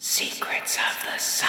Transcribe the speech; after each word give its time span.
Secrets 0.00 0.76
of 0.76 1.12
the 1.12 1.18
Sire. 1.18 1.48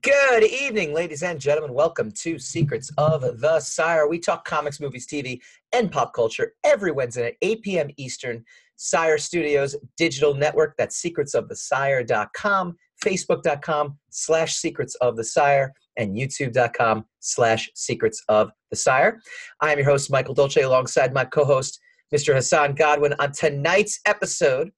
Good 0.00 0.44
evening, 0.44 0.94
ladies 0.94 1.22
and 1.22 1.38
gentlemen. 1.38 1.74
Welcome 1.74 2.10
to 2.12 2.38
Secrets 2.38 2.90
of 2.96 3.40
the 3.42 3.60
Sire. 3.60 4.08
We 4.08 4.18
talk 4.18 4.46
comics, 4.46 4.80
movies, 4.80 5.06
TV, 5.06 5.42
and 5.74 5.92
pop 5.92 6.14
culture 6.14 6.54
every 6.64 6.92
Wednesday 6.92 7.26
at 7.26 7.34
8 7.42 7.60
p.m. 7.60 7.90
Eastern. 7.98 8.46
Sire 8.76 9.18
Studios 9.18 9.76
digital 9.96 10.34
network. 10.34 10.74
That's 10.76 11.00
secretsofthesire.com, 11.00 12.76
facebook.com 13.02 13.98
slash 14.10 14.54
secrets 14.56 14.94
of 14.96 15.16
the 15.16 15.24
sire, 15.24 15.72
and 15.96 16.16
youtube.com 16.16 17.04
slash 17.20 17.70
secrets 17.74 18.22
of 18.28 18.50
the 18.70 18.76
sire. 18.76 19.20
I 19.60 19.72
am 19.72 19.78
your 19.78 19.88
host, 19.88 20.10
Michael 20.10 20.34
Dolce, 20.34 20.62
alongside 20.62 21.12
my 21.12 21.24
co-host, 21.24 21.78
Mr. 22.14 22.34
Hassan 22.34 22.74
Godwin. 22.74 23.14
On 23.18 23.32
tonight's 23.32 24.00
episode, 24.06 24.70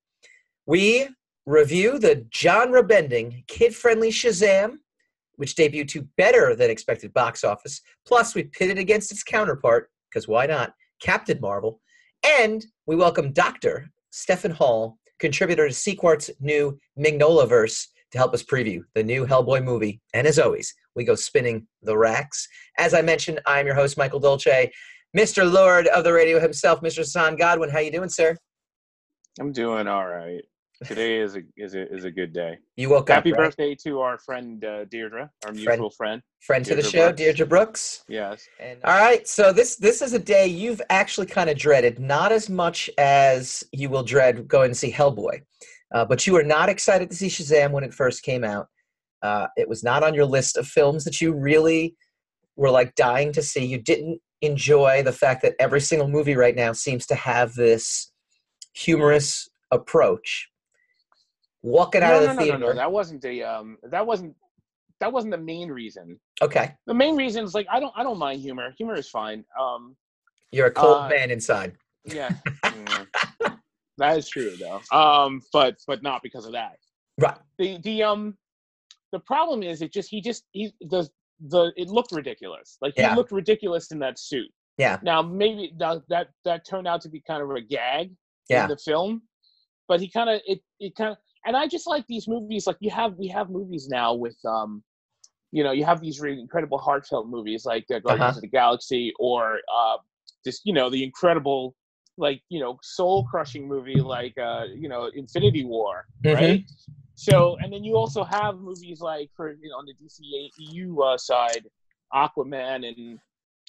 we 0.65 1.07
review 1.45 1.99
the 1.99 2.25
genre-bending, 2.33 3.43
kid-friendly 3.47 4.09
Shazam, 4.09 4.77
which 5.35 5.55
debuted 5.55 5.89
to 5.89 6.07
better 6.17 6.55
than 6.55 6.69
expected 6.69 7.13
box 7.13 7.43
office. 7.43 7.81
Plus, 8.07 8.35
we 8.35 8.43
pit 8.43 8.69
it 8.69 8.77
against 8.77 9.11
its 9.11 9.23
counterpart, 9.23 9.89
because 10.09 10.27
why 10.27 10.45
not? 10.45 10.73
Captain 11.01 11.39
Marvel. 11.41 11.81
And 12.25 12.65
we 12.87 12.95
welcome 12.95 13.33
Dr. 13.33 13.91
Stephen 14.11 14.51
Hall, 14.51 14.97
contributor 15.19 15.67
to 15.67 15.73
Sequart's 15.73 16.31
new 16.39 16.79
Mignolaverse, 16.97 17.87
to 18.15 18.19
help 18.19 18.33
us 18.33 18.41
preview 18.41 18.81
the 18.95 19.03
new 19.03 19.25
Hellboy 19.25 19.63
movie. 19.63 20.01
And 20.13 20.25
as 20.25 20.39
always, 20.39 20.73
we 20.95 21.03
go 21.03 21.15
spinning 21.15 21.67
the 21.83 21.97
racks. 21.97 22.47
As 22.77 22.93
I 22.93 23.01
mentioned, 23.01 23.41
I'm 23.45 23.65
your 23.65 23.75
host, 23.75 23.97
Michael 23.97 24.21
Dolce. 24.21 24.71
Mr. 25.15 25.49
Lord 25.49 25.87
of 25.87 26.03
the 26.03 26.13
radio 26.13 26.39
himself, 26.39 26.81
Mr. 26.81 26.97
Hassan 26.97 27.35
Godwin. 27.35 27.69
How 27.69 27.79
you 27.79 27.91
doing, 27.91 28.09
sir? 28.09 28.35
I'm 29.39 29.51
doing 29.51 29.87
all 29.87 30.07
right. 30.07 30.41
Today 30.83 31.19
is 31.19 31.37
a 31.37 31.41
is 31.55 31.73
a 31.73 31.89
is 31.93 32.03
a 32.03 32.11
good 32.11 32.33
day. 32.33 32.57
You 32.75 32.89
woke 32.89 33.07
Happy 33.07 33.31
up, 33.31 33.37
right? 33.37 33.45
birthday 33.45 33.75
to 33.85 34.01
our 34.01 34.17
friend 34.17 34.63
uh, 34.65 34.83
Deirdre, 34.85 35.29
our 35.45 35.53
mutual 35.53 35.89
friend. 35.89 36.21
Friend 36.41 36.65
to 36.65 36.75
the 36.75 36.83
show, 36.83 37.07
Brooks. 37.07 37.17
Deirdre 37.17 37.45
Brooks. 37.45 38.03
Yes. 38.09 38.45
And 38.59 38.79
all 38.83 38.99
right, 38.99 39.25
so 39.25 39.53
this 39.53 39.77
this 39.77 40.01
is 40.01 40.11
a 40.11 40.19
day 40.19 40.47
you've 40.47 40.81
actually 40.89 41.27
kind 41.27 41.49
of 41.49 41.57
dreaded, 41.57 41.99
not 41.99 42.33
as 42.33 42.49
much 42.49 42.89
as 42.97 43.63
you 43.71 43.89
will 43.89 44.03
dread 44.03 44.49
going 44.49 44.69
to 44.69 44.75
see 44.75 44.91
Hellboy, 44.91 45.41
uh, 45.95 46.05
but 46.05 46.27
you 46.27 46.33
were 46.33 46.43
not 46.43 46.69
excited 46.69 47.09
to 47.09 47.15
see 47.15 47.27
Shazam 47.27 47.71
when 47.71 47.83
it 47.83 47.93
first 47.93 48.21
came 48.21 48.43
out. 48.43 48.67
Uh, 49.23 49.47
it 49.57 49.67
was 49.67 49.83
not 49.83 50.03
on 50.03 50.13
your 50.13 50.25
list 50.25 50.57
of 50.57 50.67
films 50.67 51.03
that 51.05 51.19
you 51.21 51.33
really 51.33 51.95
were 52.57 52.69
like 52.69 52.93
dying 52.95 53.31
to 53.33 53.41
see. 53.41 53.65
You 53.65 53.79
didn't 53.81 54.19
enjoy 54.41 55.01
the 55.03 55.11
fact 55.13 55.41
that 55.41 55.55
every 55.59 55.81
single 55.81 56.07
movie 56.07 56.35
right 56.35 56.55
now 56.55 56.73
seems 56.73 57.05
to 57.07 57.15
have 57.15 57.55
this 57.55 58.11
humorous 58.75 59.49
approach. 59.71 60.49
Walking 61.63 62.03
out 62.03 62.09
No, 62.09 62.15
of 62.17 62.21
the 62.21 62.27
no, 62.27 62.33
no, 62.33 62.39
theater. 62.43 62.57
no, 62.59 62.67
no. 62.67 62.73
That 62.75 62.91
wasn't 62.91 63.21
the 63.21 63.43
um. 63.43 63.77
That 63.89 64.05
wasn't 64.05 64.35
that 64.99 65.11
wasn't 65.11 65.31
the 65.31 65.37
main 65.39 65.69
reason. 65.69 66.19
okay, 66.41 66.73
The 66.85 66.93
main 66.93 67.15
reason 67.15 67.43
is 67.43 67.55
like 67.55 67.65
I 67.71 67.79
don't 67.79 67.93
I 67.97 68.03
don't 68.03 68.19
mind 68.19 68.41
humor. 68.41 68.71
Humor 68.77 68.95
is 68.95 69.09
fine. 69.09 69.43
Um. 69.59 69.95
you're 70.51 70.67
a 70.67 70.71
cold 70.71 70.97
Uh, 71.05 71.09
man 71.09 71.31
inside. 71.31 71.73
Yeah. 72.05 72.29
Mm. 72.65 73.54
That 73.97 74.17
is 74.17 74.27
true 74.29 74.55
though. 74.57 74.81
Um. 74.97 75.41
But 75.53 75.77
but 75.87 76.03
not 76.03 76.21
because 76.23 76.45
of 76.45 76.53
that. 76.53 76.77
Right. 77.19 77.37
The 77.59 77.77
the 77.83 78.03
um. 78.03 78.37
The 79.11 79.19
problem 79.19 79.63
is 79.63 79.81
it 79.81 79.93
just 79.93 80.09
he 80.09 80.19
just 80.21 80.43
he 80.51 80.73
the 80.81 81.07
the 81.39 81.71
it 81.77 81.87
looked 81.87 82.11
ridiculous. 82.11 82.77
Like 82.81 82.93
he 82.95 83.15
looked 83.15 83.31
ridiculous 83.31 83.91
in 83.91 83.99
that 83.99 84.19
suit. 84.19 84.49
Yeah. 84.77 84.99
Now 85.03 85.21
maybe 85.21 85.73
that 85.79 86.01
that 86.09 86.27
that 86.43 86.65
turned 86.67 86.87
out 86.87 87.01
to 87.01 87.09
be 87.09 87.21
kind 87.25 87.41
of 87.41 87.49
a 87.51 87.61
gag 87.61 88.11
Yeah. 88.49 88.63
in 88.63 88.69
the 88.69 88.77
film, 88.77 89.21
but 89.87 90.01
he 90.01 90.09
kind 90.09 90.29
of 90.29 90.41
it 90.45 90.59
it 90.79 90.95
kind 90.95 91.11
of 91.11 91.17
and 91.45 91.55
I 91.55 91.67
just 91.67 91.87
like 91.87 92.05
these 92.07 92.27
movies. 92.27 92.67
Like 92.67 92.77
you 92.81 92.91
have 92.91 93.13
we 93.15 93.27
have 93.29 93.49
movies 93.49 93.87
now 93.89 94.13
with 94.13 94.35
um, 94.45 94.83
you 95.51 95.63
know, 95.63 95.71
you 95.71 95.85
have 95.85 96.01
these 96.01 96.19
really 96.19 96.41
incredible 96.41 96.77
heartfelt 96.77 97.27
movies 97.29 97.63
like 97.65 97.85
the 97.87 98.01
Guardians 98.01 98.29
Uh-huh. 98.31 98.37
of 98.37 98.41
the 98.41 98.47
Galaxy 98.49 99.13
or 99.19 99.59
uh, 99.73 99.97
just 100.45 100.61
you 100.65 100.73
know 100.73 100.89
the 100.89 101.03
incredible 101.03 101.73
like 102.17 102.41
you 102.49 102.59
know 102.59 102.77
soul 102.81 103.25
crushing 103.25 103.67
movie 103.67 103.99
like 104.01 104.37
uh 104.37 104.65
you 104.75 104.87
know 104.89 105.09
Infinity 105.13 105.65
War, 105.65 106.05
Mhm. 106.23 106.33
right? 106.33 106.63
So 107.15 107.57
and 107.61 107.71
then 107.73 107.83
you 107.83 107.95
also 107.97 108.23
have 108.23 108.59
movies 108.59 109.01
like 109.01 109.29
for 109.35 109.51
you 109.51 109.69
know 109.69 109.77
on 109.77 109.85
the 109.85 109.93
DCEU 109.93 111.13
uh, 111.13 111.17
side, 111.17 111.65
Aquaman 112.13 112.87
and 112.87 113.19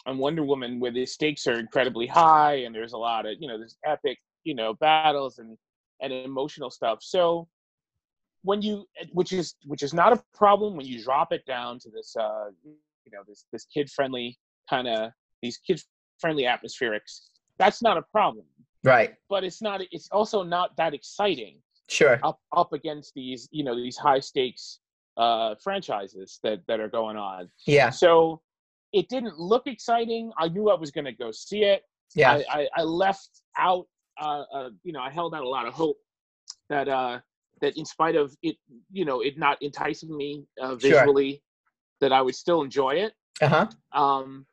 and 0.06 0.18
Wonder 0.18 0.44
Woman 0.44 0.78
where 0.80 0.92
the 0.92 1.06
stakes 1.06 1.46
are 1.46 1.58
incredibly 1.58 2.06
high 2.06 2.54
and 2.64 2.74
there's 2.74 2.92
a 2.92 2.98
lot 2.98 3.26
of 3.26 3.34
you 3.40 3.48
know 3.48 3.58
there's 3.58 3.76
epic 3.84 4.18
you 4.44 4.54
know 4.54 4.74
battles 4.74 5.38
and 5.38 5.56
and 6.00 6.12
emotional 6.12 6.70
stuff. 6.70 6.98
So 7.02 7.48
when 8.42 8.62
you 8.62 8.86
which 9.12 9.32
is 9.32 9.54
which 9.64 9.82
is 9.82 9.92
not 9.92 10.12
a 10.12 10.22
problem 10.34 10.76
when 10.76 10.86
you 10.86 11.02
drop 11.02 11.32
it 11.32 11.44
down 11.46 11.78
to 11.80 11.90
this 11.90 12.14
uh 12.16 12.46
you 12.64 13.12
know 13.12 13.22
this 13.26 13.46
this 13.52 13.64
kid 13.72 13.90
friendly 13.90 14.38
kind 14.70 14.86
of 14.88 15.10
these 15.42 15.58
kid 15.58 15.80
friendly 16.20 16.44
atmospherics 16.44 17.30
that's 17.58 17.82
not 17.82 17.96
a 17.96 18.02
problem 18.12 18.44
Right. 18.84 19.14
but 19.28 19.42
it's 19.44 19.60
not 19.60 19.80
it's 19.90 20.08
also 20.12 20.42
not 20.42 20.76
that 20.76 20.94
exciting 20.94 21.56
Sure. 21.88 22.18
up 22.22 22.38
up 22.56 22.72
against 22.72 23.14
these 23.14 23.48
you 23.50 23.64
know 23.64 23.74
these 23.76 23.96
high 23.96 24.20
stakes 24.20 24.80
uh 25.16 25.54
franchises 25.62 26.38
that 26.42 26.60
that 26.68 26.78
are 26.80 26.88
going 26.88 27.16
on 27.16 27.48
Yeah. 27.66 27.90
so 27.90 28.40
it 28.92 29.08
didn't 29.08 29.38
look 29.38 29.66
exciting 29.66 30.30
i 30.38 30.48
knew 30.48 30.68
i 30.70 30.74
was 30.74 30.90
going 30.90 31.04
to 31.06 31.12
go 31.12 31.30
see 31.30 31.62
it 31.64 31.82
Yeah. 32.14 32.32
I, 32.32 32.44
I, 32.60 32.68
I 32.76 32.82
left 32.82 33.30
out 33.56 33.86
uh, 34.20 34.44
uh 34.52 34.70
you 34.84 34.92
know 34.92 35.00
i 35.00 35.10
held 35.10 35.34
out 35.34 35.42
a 35.44 35.48
lot 35.48 35.66
of 35.66 35.74
hope 35.74 35.96
that 36.68 36.88
uh 36.88 37.18
that 37.62 37.76
in 37.78 37.84
spite 37.84 38.16
of 38.16 38.36
it 38.42 38.56
you 38.92 39.04
know 39.04 39.20
it 39.22 39.38
not 39.38 39.60
enticing 39.62 40.14
me 40.16 40.44
uh, 40.60 40.76
Sure. 40.76 40.78
visually 41.00 41.42
that 42.00 42.12
i 42.12 42.20
would 42.20 42.34
still 42.34 42.62
enjoy 42.62 42.94
it 43.06 43.12
Uh 43.40 43.48
huh. 43.48 43.66
um 43.92 44.46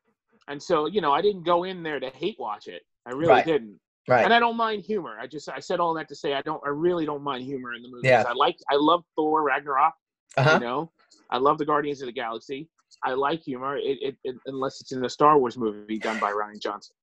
and 0.48 0.62
so 0.62 0.86
you 0.86 1.02
know 1.02 1.12
i 1.12 1.22
didn't 1.22 1.44
go 1.44 1.64
in 1.66 1.84
there 1.84 2.00
to 2.00 2.10
hate 2.10 2.38
watch 2.40 2.68
it 2.68 2.84
i 3.06 3.12
really 3.12 3.30
Right. 3.30 3.46
didn't 3.46 3.80
Right. 4.08 4.26
and 4.26 4.34
I 4.34 4.40
don't 4.40 4.58
mind 4.58 4.84
humor. 4.84 5.18
I 5.18 5.28
just 5.28 5.48
I 5.48 5.60
said 5.60 5.80
all 5.80 5.94
that 5.94 6.10
to 6.10 6.16
say 6.16 6.34
I 6.34 6.42
don't 6.42 6.62
I 6.66 6.70
really 6.70 7.06
don't 7.06 7.24
mind 7.24 7.46
humor 7.46 7.74
in 7.74 7.82
the 7.84 7.88
movies. 7.88 8.10
Yeah. 8.10 8.26
I 8.28 8.34
like 8.34 8.58
I 8.70 8.76
love 8.76 9.06
Thor 9.16 9.44
Ragnarok. 9.44 9.94
Uh 10.36 10.44
huh. 10.44 10.54
You 10.56 10.60
know, 10.60 10.92
I 11.30 11.38
love 11.38 11.58
the 11.58 11.66
Guardians 11.66 12.02
of 12.02 12.08
the 12.08 12.12
Galaxy. 12.12 12.68
I 13.06 13.14
like 13.14 13.42
humor, 13.42 13.78
it, 13.78 13.98
it, 14.02 14.16
it, 14.26 14.36
unless 14.46 14.82
it's 14.82 14.92
in 14.92 15.04
a 15.06 15.10
Star 15.10 15.40
Wars 15.40 15.58
movie 15.58 15.98
done 16.00 16.20
by 16.20 16.32
Rian 16.32 16.60
Johnson. 16.62 16.96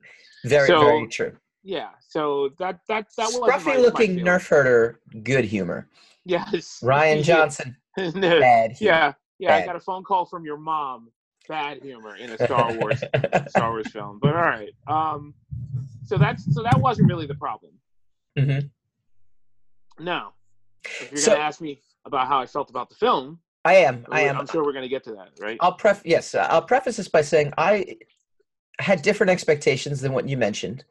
Very, 0.45 0.67
so- 0.67 0.81
very 0.81 1.07
true. 1.09 1.33
Yeah, 1.63 1.89
so 2.07 2.51
that 2.59 2.81
that 2.89 3.07
that 3.17 3.29
was 3.33 3.51
Scruffy 3.51 3.81
looking 3.81 4.17
Nerf 4.19 4.47
herder, 4.49 5.01
good 5.23 5.45
humor. 5.47 5.89
Yes, 6.27 6.81
Rian 6.83 7.23
Johnson, 7.31 7.77
bad 7.97 8.73
humor. 8.73 8.93
yeah, 8.95 9.13
yeah. 9.39 9.57
I 9.57 9.65
got 9.67 9.77
a 9.77 9.81
phone 9.81 10.05
call 10.05 10.25
from 10.27 10.45
your 10.45 10.57
mom. 10.59 11.11
Bad 11.51 11.83
humor 11.83 12.15
in 12.15 12.31
a 12.31 12.39
Star 12.45 12.73
Wars 12.79 13.03
Star 13.49 13.71
Wars 13.73 13.89
film. 13.91 14.21
But 14.23 14.37
all 14.37 14.43
right. 14.43 14.71
Um, 14.87 15.35
so 16.05 16.17
that's 16.17 16.45
so 16.55 16.63
that 16.63 16.79
wasn't 16.81 17.09
really 17.09 17.27
the 17.27 17.35
problem. 17.35 17.73
Mhm. 18.39 18.71
Now, 19.99 20.35
if 20.85 21.11
you're 21.11 21.21
So- 21.21 21.33
gonna 21.33 21.43
ask 21.45 21.61
me 21.61 21.83
about 22.05 22.29
how 22.29 22.39
I 22.41 22.47
felt 22.47 22.71
about 22.71 22.89
the 22.89 22.95
film, 22.95 23.41
I 23.65 23.75
am. 23.75 24.07
I 24.11 24.21
am. 24.23 24.39
I'm 24.39 24.47
sure 24.47 24.65
we're 24.65 24.73
gonna 24.73 24.89
get 24.89 25.03
to 25.05 25.13
that, 25.17 25.31
right? 25.41 25.59
I'll 25.61 25.77
pref. 25.77 26.03
Yes, 26.05 26.35
uh, 26.37 26.47
I'll 26.49 26.63
preface 26.63 26.97
this 26.99 27.09
by 27.09 27.23
saying 27.23 27.53
I 27.59 27.97
had 28.79 29.03
different 29.03 29.31
expectations 29.31 30.01
than 30.01 30.13
what 30.13 30.29
you 30.29 30.37
mentioned. 30.37 30.85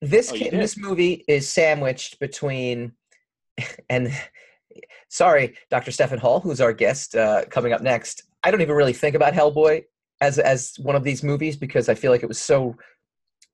This 0.00 0.32
Oh, 0.32 0.36
you 0.36 0.50
this 0.50 0.76
movie 0.78 1.24
is 1.28 1.46
sandwiched 1.52 2.18
between, 2.18 2.92
and 3.90 4.10
sorry, 5.10 5.56
Dr. 5.70 5.90
Stephen 5.90 6.18
Hall, 6.18 6.40
who's 6.40 6.60
our 6.62 6.72
guest 6.72 7.14
uh, 7.14 7.44
coming 7.50 7.72
up 7.74 7.82
next. 7.82 8.22
I 8.42 8.50
don't 8.50 8.60
even 8.60 8.74
really 8.74 8.92
think 8.92 9.14
about 9.14 9.34
Hellboy 9.34 9.84
as 10.20 10.38
as 10.38 10.74
one 10.80 10.96
of 10.96 11.04
these 11.04 11.22
movies 11.22 11.56
because 11.56 11.88
I 11.88 11.94
feel 11.94 12.10
like 12.10 12.22
it 12.22 12.28
was 12.28 12.40
so 12.40 12.74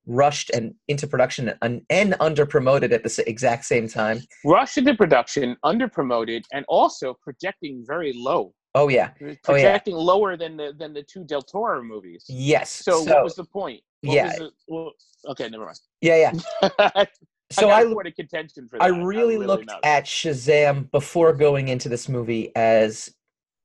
rushed 0.06 0.50
and 0.50 0.74
into 0.88 1.06
production 1.06 1.52
and, 1.62 1.82
and 1.88 2.14
under 2.20 2.44
promoted 2.44 2.92
at 2.92 3.02
the 3.02 3.24
exact 3.26 3.64
same 3.64 3.88
time. 3.88 4.20
Rushed 4.44 4.76
into 4.76 4.94
production, 4.94 5.56
under 5.62 5.88
promoted, 5.88 6.44
and 6.52 6.64
also 6.68 7.14
projecting 7.22 7.82
very 7.86 8.12
low. 8.14 8.52
Oh, 8.74 8.84
oh 8.84 8.88
yeah, 8.88 9.10
Projecting 9.44 9.94
lower 9.94 10.36
than 10.36 10.56
the 10.56 10.74
than 10.76 10.92
the 10.92 11.02
two 11.02 11.24
Del 11.24 11.42
Toro 11.42 11.82
movies. 11.82 12.24
yes. 12.28 12.70
So, 12.70 13.02
what 13.04 13.22
was 13.22 13.36
the 13.36 13.44
point? 13.44 13.80
What 14.02 14.14
yeah. 14.14 14.36
the- 14.36 14.50
well, 14.66 14.92
okay, 15.28 15.48
never 15.48 15.64
mind. 15.64 15.78
yeah, 16.00 16.32
yeah. 16.80 17.04
So 17.50 17.68
I 17.68 17.80
I, 17.80 17.92
got 17.92 18.06
a 18.06 18.10
contention 18.10 18.66
for 18.66 18.78
that. 18.78 18.84
I 18.84 18.88
really 18.88 19.36
looked 19.36 19.66
not. 19.66 19.80
at 19.84 20.06
Shazam 20.06 20.90
before 20.90 21.32
going 21.32 21.68
into 21.68 21.88
this 21.88 22.08
movie 22.08 22.50
as 22.56 23.14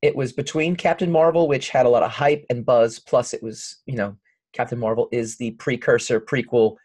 it 0.01 0.15
was 0.15 0.31
between 0.31 0.75
Captain 0.75 1.11
Marvel, 1.11 1.47
which 1.47 1.69
had 1.69 1.85
a 1.85 1.89
lot 1.89 2.03
of 2.03 2.11
hype 2.11 2.45
and 2.49 2.65
buzz, 2.65 2.99
plus 2.99 3.33
it 3.33 3.43
was, 3.43 3.81
you 3.85 3.95
know, 3.95 4.15
Captain 4.53 4.79
Marvel 4.79 5.09
is 5.11 5.37
the 5.37 5.51
precursor, 5.51 6.19
prequel, 6.21 6.75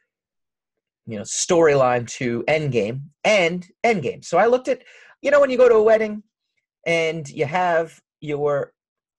you 1.06 1.16
know, 1.16 1.22
storyline 1.22 2.08
to 2.08 2.42
Endgame 2.48 3.02
and 3.22 3.66
Endgame. 3.84 4.24
So 4.24 4.38
I 4.38 4.46
looked 4.46 4.68
at, 4.68 4.82
you 5.22 5.30
know, 5.30 5.40
when 5.40 5.50
you 5.50 5.56
go 5.56 5.68
to 5.68 5.76
a 5.76 5.82
wedding 5.82 6.22
and 6.86 7.28
you 7.28 7.46
have 7.46 8.00
your 8.20 8.72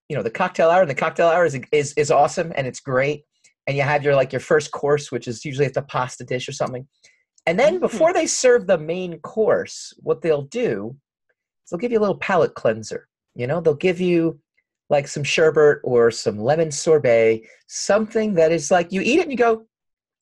you 0.09 0.15
know 0.15 0.23
the 0.23 0.29
cocktail 0.29 0.69
hour 0.69 0.81
and 0.81 0.89
the 0.89 0.95
cocktail 0.95 1.27
hour 1.27 1.45
is 1.45 1.59
is 1.71 1.93
is 1.93 2.11
awesome 2.11 2.51
and 2.55 2.67
it's 2.67 2.79
great 2.79 3.23
and 3.67 3.75
you 3.75 3.83
have 3.83 4.03
your 4.03 4.15
like 4.15 4.31
your 4.31 4.39
first 4.39 4.71
course 4.71 5.11
which 5.11 5.27
is 5.27 5.43
usually 5.45 5.65
at 5.65 5.73
the 5.73 5.81
pasta 5.81 6.23
dish 6.23 6.47
or 6.47 6.51
something 6.51 6.87
and 7.47 7.59
then 7.59 7.77
Mhm. 7.77 7.81
before 7.81 8.13
they 8.13 8.27
serve 8.27 8.67
the 8.67 8.77
main 8.77 9.19
course 9.19 9.93
what 9.97 10.21
they'll 10.21 10.43
do 10.43 10.95
is 11.63 11.69
they'll 11.69 11.79
give 11.79 11.91
you 11.91 11.99
a 11.99 12.01
little 12.01 12.17
palate 12.17 12.53
cleanser 12.55 13.07
you 13.35 13.47
know 13.47 13.61
they'll 13.61 13.73
give 13.73 13.99
you 13.99 14.39
like 14.89 15.07
some 15.07 15.23
sherbet 15.23 15.79
or 15.83 16.11
some 16.11 16.39
lemon 16.39 16.71
sorbet 16.71 17.43
something 17.67 18.33
that 18.33 18.51
is 18.51 18.71
like 18.71 18.91
you 18.91 19.01
eat 19.01 19.19
it 19.19 19.23
and 19.23 19.31
you 19.31 19.37
go 19.37 19.65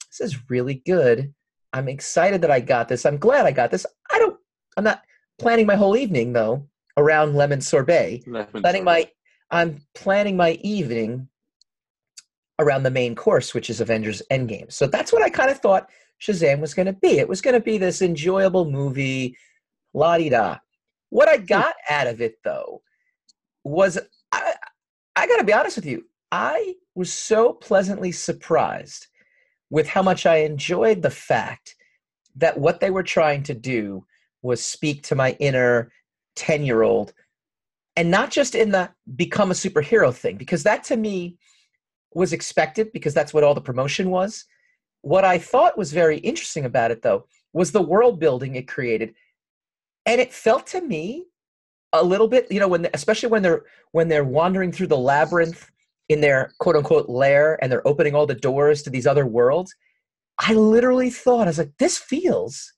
this 0.10 0.34
is 0.34 0.50
really 0.50 0.82
good 0.86 1.34
i'm 1.74 1.88
excited 1.88 2.42
that 2.42 2.52
i 2.52 2.60
got 2.60 2.88
this 2.88 3.06
i'm 3.06 3.18
glad 3.18 3.46
i 3.46 3.52
got 3.52 3.72
this 3.72 3.86
i 4.12 4.20
don't 4.20 4.38
i'm 4.78 4.84
not 4.84 5.02
planning 5.40 5.66
my 5.66 5.76
whole 5.76 5.98
evening 5.98 6.34
though 6.34 6.68
around 6.98 7.36
lemon 7.36 7.60
sorbet 7.60 8.22
planning 8.54 8.84
my 8.84 9.08
I'm 9.54 9.82
planning 9.94 10.36
my 10.36 10.54
evening 10.64 11.28
around 12.58 12.84
the 12.84 12.92
main 12.92 13.14
course, 13.14 13.54
which 13.54 13.70
is 13.70 13.82
Avengers 13.82 14.24
Endgame. 14.32 14.72
So 14.72 14.88
that's 14.88 15.14
what 15.14 15.22
I 15.22 15.30
kind 15.30 15.52
of 15.52 15.60
thought 15.60 15.90
Shazam 16.20 16.60
was 16.60 16.74
going 16.74 16.88
to 16.88 16.94
be. 16.94 17.20
It 17.20 17.30
was 17.30 17.40
going 17.40 17.54
to 17.54 17.60
be 17.60 17.78
this 17.78 18.02
enjoyable 18.02 18.70
movie, 18.70 19.38
la 19.94 20.18
di 20.18 20.30
da. 20.30 20.58
What 21.10 21.30
I 21.30 21.38
hmm. 21.38 21.46
got 21.46 21.76
out 21.88 22.08
of 22.08 22.20
it 22.20 22.36
though 22.44 22.82
was 23.64 23.98
I, 24.32 24.54
I 25.16 25.28
got 25.28 25.38
to 25.38 25.44
be 25.44 25.54
honest 25.54 25.78
with 25.78 25.86
you. 25.86 26.06
I 26.32 26.76
was 26.96 27.14
so 27.14 27.54
pleasantly 27.54 28.12
surprised 28.12 29.08
with 29.70 29.88
how 29.88 30.02
much 30.02 30.26
I 30.26 30.38
enjoyed 30.38 31.02
the 31.02 31.10
fact 31.10 31.76
that 32.36 32.60
what 32.60 32.80
they 32.80 32.90
were 32.90 33.04
trying 33.04 33.44
to 33.44 33.54
do 33.54 34.06
was 34.42 34.64
speak 34.64 35.04
to 35.04 35.16
my 35.16 35.36
inner 35.40 35.92
10 36.36 36.66
year 36.66 36.82
old 36.82 37.14
and 37.96 38.10
not 38.10 38.32
just 38.32 38.56
in 38.56 38.72
the 38.72 38.90
become 39.16 39.52
a 39.52 39.56
superhero 39.56 40.14
thing 40.14 40.36
because 40.36 40.64
that 40.64 40.84
to 40.84 40.98
me 40.98 41.38
was 42.14 42.34
expected 42.34 42.92
because 42.92 43.14
that's 43.14 43.34
what 43.34 43.44
all 43.44 43.54
the 43.54 43.62
promotion 43.62 44.10
was 44.10 44.46
what 45.02 45.24
i 45.24 45.38
thought 45.38 45.78
was 45.78 45.94
very 45.94 46.18
interesting 46.20 46.66
about 46.66 46.92
it 46.92 47.02
though 47.04 47.26
was 47.54 47.72
the 47.72 47.82
world 47.82 48.20
building 48.20 48.56
it 48.56 48.68
created 48.68 49.14
and 50.06 50.20
it 50.20 50.34
felt 50.34 50.66
to 50.66 50.82
me 50.82 51.26
a 51.94 52.04
little 52.04 52.28
bit 52.28 52.52
you 52.52 52.60
know 52.60 52.68
when 52.68 52.88
especially 52.94 53.30
when 53.30 53.42
they're 53.42 53.64
when 53.92 54.08
they're 54.08 54.24
wandering 54.24 54.72
through 54.72 54.88
the 54.88 54.98
labyrinth 54.98 55.70
in 56.10 56.22
their 56.22 56.52
quote 56.60 56.76
unquote 56.76 57.08
lair 57.08 57.58
and 57.62 57.72
they're 57.72 57.88
opening 57.88 58.16
all 58.16 58.26
the 58.26 58.36
doors 58.36 58.82
to 58.82 58.90
these 58.90 59.08
other 59.08 59.26
worlds 59.26 59.74
i 60.40 60.54
literally 60.54 61.10
thought 61.10 61.48
i 61.48 61.50
was 61.50 61.58
like 61.60 61.72
this 61.78 61.98
feels 61.98 62.74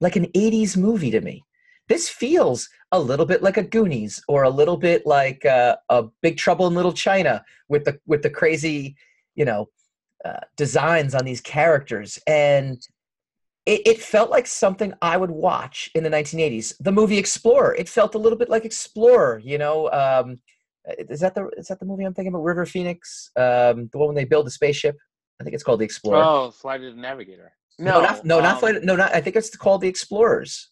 like 0.00 0.16
an 0.16 0.26
80s 0.26 0.76
movie 0.76 1.10
to 1.10 1.20
me. 1.20 1.42
This 1.88 2.08
feels 2.08 2.68
a 2.92 3.00
little 3.00 3.26
bit 3.26 3.42
like 3.42 3.56
a 3.56 3.62
Goonies 3.62 4.22
or 4.28 4.44
a 4.44 4.50
little 4.50 4.76
bit 4.76 5.06
like 5.06 5.44
uh, 5.44 5.76
a 5.88 6.04
Big 6.22 6.36
Trouble 6.36 6.66
in 6.66 6.74
Little 6.74 6.92
China 6.92 7.42
with 7.68 7.84
the 7.84 7.98
with 8.06 8.22
the 8.22 8.30
crazy, 8.30 8.96
you 9.34 9.44
know, 9.44 9.68
uh, 10.24 10.40
designs 10.56 11.14
on 11.14 11.24
these 11.24 11.40
characters, 11.40 12.18
and 12.26 12.86
it, 13.66 13.82
it 13.86 14.00
felt 14.02 14.30
like 14.30 14.46
something 14.46 14.92
I 15.00 15.16
would 15.16 15.30
watch 15.30 15.90
in 15.94 16.04
the 16.04 16.10
1980s. 16.10 16.74
The 16.80 16.92
movie 16.92 17.18
Explorer, 17.18 17.74
it 17.76 17.88
felt 17.88 18.14
a 18.14 18.18
little 18.18 18.38
bit 18.38 18.50
like 18.50 18.64
Explorer, 18.64 19.40
you 19.42 19.58
know. 19.58 19.90
Um, 19.90 20.36
is 20.98 21.20
that 21.20 21.34
the 21.34 21.48
is 21.56 21.68
that 21.68 21.80
the 21.80 21.86
movie 21.86 22.04
I'm 22.04 22.12
thinking 22.12 22.32
about? 22.34 22.44
River 22.44 22.66
Phoenix, 22.66 23.30
um, 23.36 23.88
the 23.92 23.98
one 23.98 24.08
when 24.08 24.14
they 24.16 24.24
build 24.24 24.46
the 24.46 24.50
spaceship. 24.50 24.96
I 25.40 25.44
think 25.44 25.54
it's 25.54 25.64
called 25.64 25.80
the 25.80 25.84
Explorer. 25.84 26.22
Oh, 26.22 26.50
Flight 26.50 26.82
of 26.84 26.94
the 26.94 27.00
Navigator. 27.00 27.52
no, 27.78 28.00
not, 28.02 28.24
no, 28.24 28.40
not 28.40 28.54
um, 28.54 28.60
Flight. 28.60 28.84
No, 28.84 28.94
not. 28.96 29.14
I 29.14 29.20
think 29.20 29.34
it's 29.36 29.56
called 29.56 29.80
the 29.80 29.88
Explorers. 29.88 30.70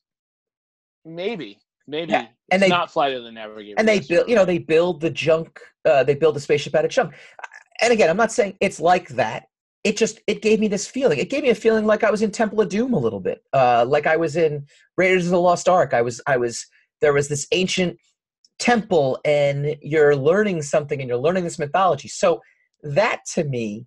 Maybe, 1.05 1.59
maybe. 1.87 2.13
Yeah, 2.13 2.21
and 2.21 2.29
It's 2.53 2.61
they- 2.63 2.69
not 2.69 2.91
Flight 2.93 3.15
of 3.15 3.25
the 3.25 3.33
Navigator. 3.33 3.75
and 3.79 3.89
they 3.89 4.01
build 4.01 4.29
you 4.29 4.37
know 4.37 4.45
they 4.45 4.59
build 4.59 5.01
the 5.01 5.11
junk 5.11 5.59
uh, 5.85 6.05
they 6.05 6.15
build 6.15 6.37
the 6.37 6.41
spaceship 6.41 6.75
out 6.75 6.85
of 6.85 6.91
junk 6.93 7.13
and 7.81 7.93
again 7.93 8.09
i'm 8.09 8.17
not 8.17 8.31
saying 8.31 8.57
it's 8.61 8.79
like 8.79 9.09
that 9.09 9.47
it 9.85 9.97
just 9.97 10.21
it 10.27 10.43
gave 10.43 10.61
me 10.61 10.69
this 10.69 10.87
feeling. 10.87 11.19
It 11.19 11.31
gave 11.31 11.43
me 11.43 11.51
a 11.51 11.55
feeling 11.55 11.85
like 11.85 12.05
i 12.05 12.11
was 12.11 12.23
in 12.23 12.31
temple 12.31 12.61
of 12.61 12.69
doom 12.69 12.93
a 12.95 12.99
little 12.99 13.21
bit 13.21 13.43
uh, 13.53 13.85
like 13.87 14.07
i 14.07 14.17
was 14.17 14.37
in 14.37 14.67
raiders 14.97 15.27
of 15.27 15.33
the 15.33 15.41
lost 15.41 15.69
ark. 15.69 15.95
I 15.95 16.03
was 16.03 16.21
i 16.27 16.37
was 16.37 16.67
there 17.01 17.13
was 17.13 17.29
this 17.29 17.47
ancient 17.53 17.99
temple 18.59 19.19
and 19.25 19.77
you're 19.83 20.15
learning 20.15 20.63
something 20.63 21.01
and 21.01 21.09
you're 21.09 21.19
learning 21.19 21.45
this 21.45 21.59
mythology. 21.59 22.09
So 22.09 22.41
that 22.83 23.23
to 23.35 23.45
me 23.45 23.87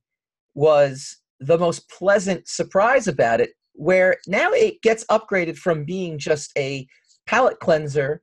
was 0.53 1.17
the 1.39 1.57
most 1.57 1.89
pleasant 1.89 2.47
surprise 2.47 3.07
about 3.07 3.41
it 3.41 3.51
where 3.73 4.17
now 4.27 4.51
it 4.51 4.81
gets 4.81 5.05
upgraded 5.05 5.57
from 5.57 5.85
being 5.85 6.17
just 6.17 6.51
a 6.57 6.87
palate 7.25 7.59
cleanser 7.59 8.21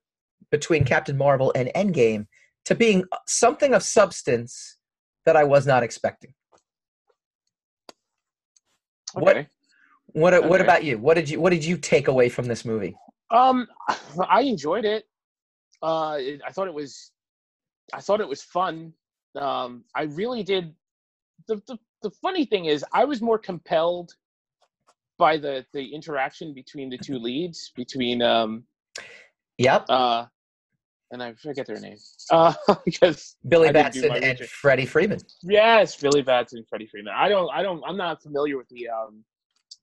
between 0.50 0.84
Captain 0.84 1.16
Marvel 1.16 1.52
and 1.54 1.70
Endgame 1.74 2.26
to 2.66 2.74
being 2.74 3.04
something 3.26 3.74
of 3.74 3.82
substance 3.82 4.78
that 5.24 5.36
I 5.36 5.44
was 5.44 5.66
not 5.66 5.82
expecting. 5.82 6.34
What 9.14 9.38
Okay. 9.38 9.48
what 10.12 10.46
what 10.46 10.60
Okay. 10.60 10.62
about 10.62 10.84
you? 10.84 10.98
What 10.98 11.14
did 11.14 11.30
you 11.30 11.40
what 11.40 11.50
did 11.50 11.64
you 11.64 11.76
take 11.76 12.08
away 12.08 12.28
from 12.28 12.46
this 12.46 12.64
movie? 12.64 12.96
Um, 13.30 13.68
I 14.28 14.42
enjoyed 14.42 14.84
it. 14.84 15.06
Uh, 15.82 16.16
it, 16.20 16.40
I 16.46 16.52
thought 16.52 16.68
it 16.68 16.74
was, 16.74 17.10
I 17.92 18.00
thought 18.00 18.20
it 18.20 18.28
was 18.28 18.42
fun. 18.42 18.94
Um, 19.36 19.84
I 19.94 20.04
really 20.04 20.42
did. 20.42 20.74
The, 21.48 21.56
the 21.66 21.78
the 22.02 22.10
funny 22.22 22.44
thing 22.46 22.66
is, 22.66 22.84
I 22.92 23.04
was 23.04 23.22
more 23.22 23.38
compelled 23.38 24.14
by 25.18 25.36
the 25.36 25.66
the 25.72 25.94
interaction 25.94 26.54
between 26.54 26.90
the 26.90 26.98
two 26.98 27.18
leads, 27.18 27.72
between 27.76 28.22
um 28.22 28.64
Yep, 29.58 29.90
uh, 29.90 30.26
and 31.12 31.22
I 31.22 31.34
forget 31.34 31.66
their 31.66 31.78
name. 31.78 31.98
Uh, 32.30 32.54
because 32.84 33.36
Billy 33.46 33.68
I 33.68 33.72
Batson 33.72 34.10
and 34.10 34.22
research. 34.22 34.48
Freddie 34.48 34.86
Freeman. 34.86 35.20
yes, 35.42 35.96
Billy 35.96 36.22
Batson, 36.22 36.58
and 36.58 36.68
Freddie 36.68 36.86
Freeman. 36.86 37.12
I 37.14 37.28
don't, 37.28 37.50
I 37.52 37.62
don't, 37.62 37.82
I'm 37.86 37.96
not 37.96 38.22
familiar 38.22 38.56
with 38.56 38.68
the 38.68 38.88
um 38.88 39.22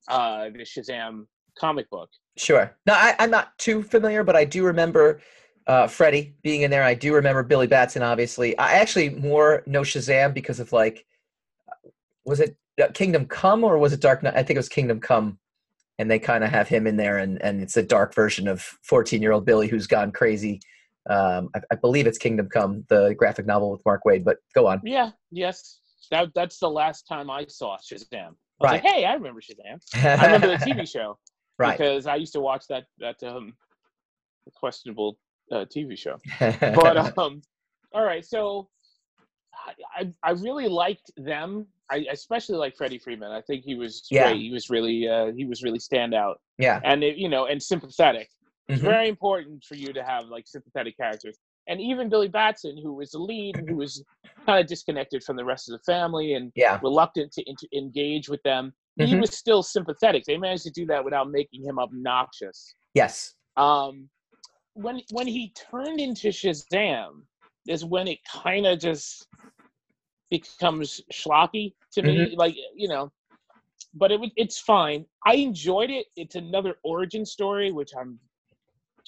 uh 0.08 0.46
the 0.46 0.60
Shazam 0.60 1.26
comic 1.60 1.90
book. 1.90 2.10
Sure. 2.38 2.76
No, 2.88 2.94
I, 2.94 3.16
I'm 3.20 3.30
not 3.30 3.58
too 3.60 3.84
familiar, 3.84 4.24
but 4.24 4.36
I 4.36 4.46
do 4.46 4.66
remember 4.66 5.22
uh, 5.68 5.88
Freddie 5.88 6.36
being 6.42 6.62
in 6.62 6.72
there. 6.72 6.84
I 6.84 6.96
do 6.96 7.14
remember 7.14 7.44
Billy 7.44 7.68
Batson, 7.68 8.02
obviously. 8.02 8.58
I 8.58 8.74
actually 8.74 9.12
more 9.12 9.62
know 9.68 9.82
Shazam 9.82 10.34
because 10.34 10.60
of 10.60 10.74
like, 10.74 11.06
was 12.26 12.40
it 12.40 12.58
uh, 12.82 12.88
Kingdom 12.94 13.26
Come 13.26 13.64
or 13.64 13.78
was 13.78 13.94
it 13.94 14.00
Dark 14.00 14.24
Knight? 14.24 14.36
I 14.36 14.42
think 14.42 14.56
it 14.56 14.58
was 14.58 14.70
Kingdom 14.70 15.00
Come, 15.00 15.38
and 16.00 16.10
they 16.10 16.18
kind 16.18 16.44
of 16.44 16.50
have 16.50 16.68
him 16.68 16.88
in 16.88 16.98
there, 16.98 17.18
and 17.20 17.42
and 17.44 17.62
it's 17.62 17.78
a 17.78 17.84
dark 17.84 18.16
version 18.16 18.48
of 18.48 18.62
14 18.84 19.22
year 19.22 19.32
old 19.32 19.46
Billy 19.46 19.68
who's 19.68 19.86
gone 19.86 20.12
crazy. 20.12 20.62
Um, 21.10 21.50
I, 21.56 21.62
I 21.72 21.76
believe 21.76 22.08
it's 22.08 22.18
Kingdom 22.18 22.50
Come, 22.52 22.84
the 22.90 23.14
graphic 23.18 23.46
novel 23.46 23.72
with 23.72 23.82
Mark 23.86 24.02
Waid. 24.06 24.24
But 24.24 24.38
go 24.54 24.68
on. 24.68 24.82
Yeah, 24.84 25.12
yes. 25.32 25.80
That 26.12 26.30
that's 26.36 26.60
the 26.60 26.70
last 26.70 27.04
time 27.08 27.30
I 27.30 27.46
saw 27.48 27.78
Shazam. 27.78 28.08
I 28.14 28.28
was 28.28 28.36
Right. 28.62 28.84
like, 28.84 28.94
hey, 28.94 29.06
I 29.06 29.14
remember 29.14 29.42
Shazam. 29.42 29.80
I 29.96 30.26
remember 30.26 30.48
the 30.48 30.56
TV 30.66 30.88
show 30.92 31.18
right. 31.58 31.78
because 31.78 32.08
I 32.08 32.16
used 32.16 32.34
to 32.34 32.40
watch 32.42 32.66
that 32.70 32.86
that 33.00 33.22
um 33.24 33.54
questionable 34.56 35.18
uh, 35.52 35.66
TV 35.66 35.98
show. 35.98 36.18
But 36.40 37.18
um, 37.18 37.42
all 37.94 38.04
right, 38.04 38.26
so 38.26 38.70
I, 39.54 40.02
I 40.02 40.14
I 40.24 40.32
really 40.32 40.68
liked 40.68 41.12
them. 41.18 41.68
I 41.92 42.06
especially 42.12 42.58
like 42.58 42.76
Freddie 42.76 43.00
Freeman. 43.00 43.32
I 43.32 43.42
think 43.42 43.64
he 43.64 43.76
was 43.76 44.06
Yeah. 44.12 44.30
great. 44.30 44.42
He 44.42 44.52
was 44.52 44.70
really 44.70 45.08
uh, 45.08 45.32
he 45.36 45.46
was 45.46 45.64
really 45.64 45.80
standout, 45.80 46.36
yeah. 46.58 46.80
and 46.84 47.04
it, 47.04 47.18
you 47.18 47.30
know, 47.30 47.46
and 47.46 47.62
sympathetic. 47.62 48.30
It's 48.70 48.82
Mhm. 48.82 48.86
very 48.86 49.10
important 49.10 49.64
for 49.64 49.76
you 49.76 49.92
to 49.94 50.04
have 50.04 50.26
like 50.28 50.48
sympathetic 50.48 50.96
characters. 50.96 51.38
And 51.68 51.82
even 51.82 52.08
Billy 52.10 52.28
Batson, 52.28 52.78
who 52.82 52.94
was 52.94 53.12
the 53.12 53.20
lead, 53.20 53.56
who 53.68 53.76
was 53.76 54.04
kind 54.46 54.60
of 54.60 54.68
disconnected 54.68 55.24
from 55.24 55.36
the 55.38 55.46
rest 55.46 55.70
of 55.70 55.74
the 55.78 55.84
family 55.92 56.34
and 56.34 56.52
Yeah. 56.56 56.80
reluctant 56.82 57.32
to 57.34 57.50
inter- 57.50 57.68
engage 57.74 58.30
with 58.30 58.42
them, 58.44 58.74
he 58.98 59.06
Mhm. 59.06 59.22
was 59.22 59.36
still 59.38 59.64
sympathetic. 59.64 60.24
They 60.26 60.38
managed 60.38 60.64
to 60.64 60.72
do 60.72 60.86
that 60.88 61.04
without 61.04 61.30
making 61.32 61.64
him 61.64 61.80
obnoxious. 61.80 62.76
Yes. 62.94 63.36
Um, 63.58 64.10
when 64.74 65.02
when 65.12 65.28
he 65.28 65.50
turned 65.54 66.00
into 66.00 66.30
Shazam, 66.30 67.26
is 67.68 67.84
when 67.84 68.08
it 68.08 68.24
kind 68.24 68.66
of 68.68 68.80
just 68.80 69.28
becomes 70.30 71.02
schlocky 71.12 71.74
to 71.94 72.02
me. 72.04 72.28
Mm-hmm. 72.28 72.36
Like 72.38 72.56
you 72.76 72.88
know, 72.88 73.12
but 73.96 74.12
it 74.12 74.20
was 74.20 74.32
it's 74.38 74.60
fine. 74.60 75.06
I 75.26 75.36
enjoyed 75.36 75.90
it. 75.90 76.08
It's 76.16 76.36
another 76.36 76.80
origin 76.84 77.26
story, 77.26 77.72
which 77.72 77.92
I'm 77.96 78.20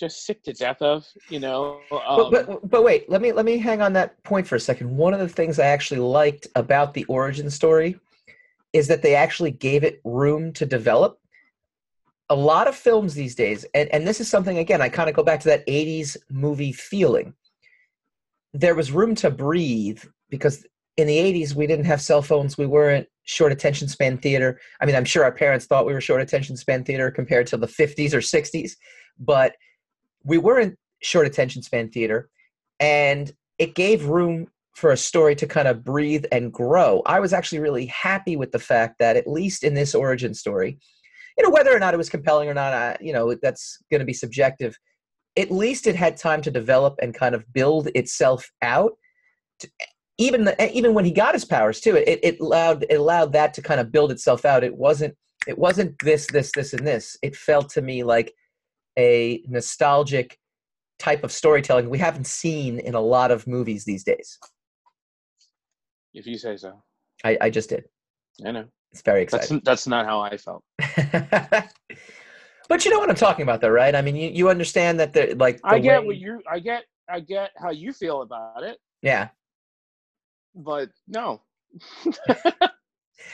just 0.01 0.25
sick 0.25 0.43
to 0.43 0.51
death 0.51 0.81
of. 0.81 1.07
You 1.29 1.39
know, 1.39 1.79
um, 1.91 2.29
but, 2.31 2.47
but 2.47 2.69
but 2.69 2.83
wait, 2.83 3.09
let 3.09 3.21
me 3.21 3.31
let 3.31 3.45
me 3.45 3.57
hang 3.57 3.81
on 3.81 3.93
that 3.93 4.21
point 4.23 4.45
for 4.45 4.55
a 4.55 4.59
second. 4.59 4.95
One 4.95 5.13
of 5.13 5.21
the 5.21 5.29
things 5.29 5.59
I 5.59 5.67
actually 5.67 6.01
liked 6.01 6.47
about 6.55 6.93
the 6.93 7.05
origin 7.05 7.49
story 7.49 7.97
is 8.73 8.87
that 8.87 9.01
they 9.01 9.15
actually 9.15 9.51
gave 9.51 9.83
it 9.83 10.01
room 10.03 10.51
to 10.53 10.65
develop. 10.65 11.19
A 12.29 12.35
lot 12.35 12.67
of 12.67 12.75
films 12.75 13.13
these 13.13 13.35
days, 13.35 13.65
and, 13.73 13.89
and 13.89 14.07
this 14.07 14.21
is 14.21 14.29
something 14.29 14.57
again, 14.57 14.81
I 14.81 14.87
kind 14.87 15.09
of 15.09 15.15
go 15.15 15.23
back 15.23 15.41
to 15.41 15.49
that 15.49 15.67
80s 15.67 16.15
movie 16.29 16.71
feeling. 16.71 17.33
There 18.53 18.75
was 18.75 18.91
room 18.91 19.15
to 19.15 19.29
breathe 19.29 20.01
because 20.29 20.65
in 20.95 21.07
the 21.07 21.17
80s 21.17 21.55
we 21.55 21.67
didn't 21.67 21.85
have 21.85 22.01
cell 22.01 22.21
phones, 22.21 22.57
we 22.57 22.65
weren't 22.65 23.07
short 23.23 23.51
attention 23.51 23.89
span 23.89 24.17
theater. 24.17 24.61
I 24.79 24.85
mean, 24.85 24.95
I'm 24.95 25.05
sure 25.05 25.25
our 25.25 25.31
parents 25.31 25.65
thought 25.65 25.85
we 25.85 25.93
were 25.93 25.99
short 25.99 26.21
attention 26.21 26.55
span 26.55 26.85
theater 26.85 27.11
compared 27.11 27.47
to 27.47 27.57
the 27.57 27.67
50s 27.67 28.13
or 28.13 28.19
60s, 28.19 28.71
but 29.19 29.55
we 30.23 30.37
were 30.37 30.59
in 30.59 30.75
short 31.01 31.27
attention 31.27 31.61
span 31.61 31.89
theater 31.89 32.29
and 32.79 33.31
it 33.57 33.75
gave 33.75 34.05
room 34.05 34.47
for 34.73 34.91
a 34.91 34.97
story 34.97 35.35
to 35.35 35.45
kind 35.45 35.67
of 35.67 35.83
breathe 35.83 36.25
and 36.31 36.51
grow. 36.51 37.01
I 37.05 37.19
was 37.19 37.33
actually 37.33 37.59
really 37.59 37.85
happy 37.87 38.35
with 38.35 38.51
the 38.51 38.59
fact 38.59 38.95
that 38.99 39.17
at 39.17 39.27
least 39.27 39.63
in 39.63 39.73
this 39.73 39.93
origin 39.93 40.33
story, 40.33 40.79
you 41.37 41.43
know, 41.43 41.49
whether 41.49 41.75
or 41.75 41.79
not 41.79 41.93
it 41.93 41.97
was 41.97 42.09
compelling 42.09 42.49
or 42.49 42.53
not, 42.53 42.73
I, 42.73 42.97
you 42.99 43.13
know, 43.13 43.35
that's 43.41 43.77
going 43.89 43.99
to 43.99 44.05
be 44.05 44.13
subjective. 44.13 44.77
At 45.37 45.51
least 45.51 45.87
it 45.87 45.95
had 45.95 46.17
time 46.17 46.41
to 46.41 46.51
develop 46.51 46.95
and 47.01 47.13
kind 47.13 47.35
of 47.35 47.51
build 47.53 47.89
itself 47.95 48.49
out. 48.61 48.93
To, 49.59 49.69
even 50.17 50.45
the, 50.45 50.71
even 50.75 50.93
when 50.93 51.05
he 51.05 51.11
got 51.11 51.33
his 51.33 51.45
powers 51.45 51.79
too, 51.79 51.95
it, 51.95 52.19
it 52.21 52.39
allowed 52.39 52.85
it 52.89 52.95
allowed 52.95 53.33
that 53.33 53.53
to 53.55 53.61
kind 53.61 53.79
of 53.79 53.91
build 53.91 54.11
itself 54.11 54.45
out. 54.45 54.63
It 54.63 54.75
wasn't 54.75 55.15
it 55.47 55.57
wasn't 55.57 55.97
this 55.99 56.27
this 56.27 56.51
this 56.53 56.73
and 56.73 56.85
this. 56.85 57.17
It 57.21 57.35
felt 57.35 57.69
to 57.69 57.81
me 57.81 58.03
like 58.03 58.33
a 58.97 59.41
nostalgic 59.47 60.37
type 60.99 61.23
of 61.23 61.31
storytelling 61.31 61.89
we 61.89 61.97
haven't 61.97 62.27
seen 62.27 62.79
in 62.79 62.93
a 62.93 62.99
lot 63.01 63.31
of 63.31 63.47
movies 63.47 63.85
these 63.85 64.03
days. 64.03 64.37
If 66.13 66.27
you 66.27 66.37
say 66.37 66.57
so. 66.57 66.83
I, 67.23 67.37
I 67.41 67.49
just 67.49 67.69
did. 67.69 67.85
I 68.45 68.51
know. 68.51 68.65
It's 68.91 69.01
very 69.01 69.21
That's 69.25 69.45
exciting. 69.45 69.61
that's 69.63 69.87
not 69.87 70.05
how 70.05 70.19
I 70.19 70.35
felt. 70.37 70.63
but 72.67 72.83
you 72.85 72.91
know 72.91 72.99
what 72.99 73.09
I'm 73.09 73.15
talking 73.15 73.43
about, 73.43 73.61
though, 73.61 73.69
right? 73.69 73.95
I 73.95 74.01
mean, 74.01 74.15
you, 74.17 74.29
you 74.29 74.49
understand 74.49 74.99
that 74.99 75.13
the 75.13 75.35
like. 75.39 75.61
The 75.61 75.67
I 75.67 75.79
get 75.79 76.01
way- 76.01 76.07
what 76.07 76.17
you 76.17 76.41
I 76.51 76.59
get 76.59 76.83
I 77.09 77.19
get 77.21 77.51
how 77.57 77.71
you 77.71 77.93
feel 77.93 78.21
about 78.21 78.63
it, 78.63 78.77
Yeah, 79.01 79.29
but 80.55 80.89
no. 81.07 81.41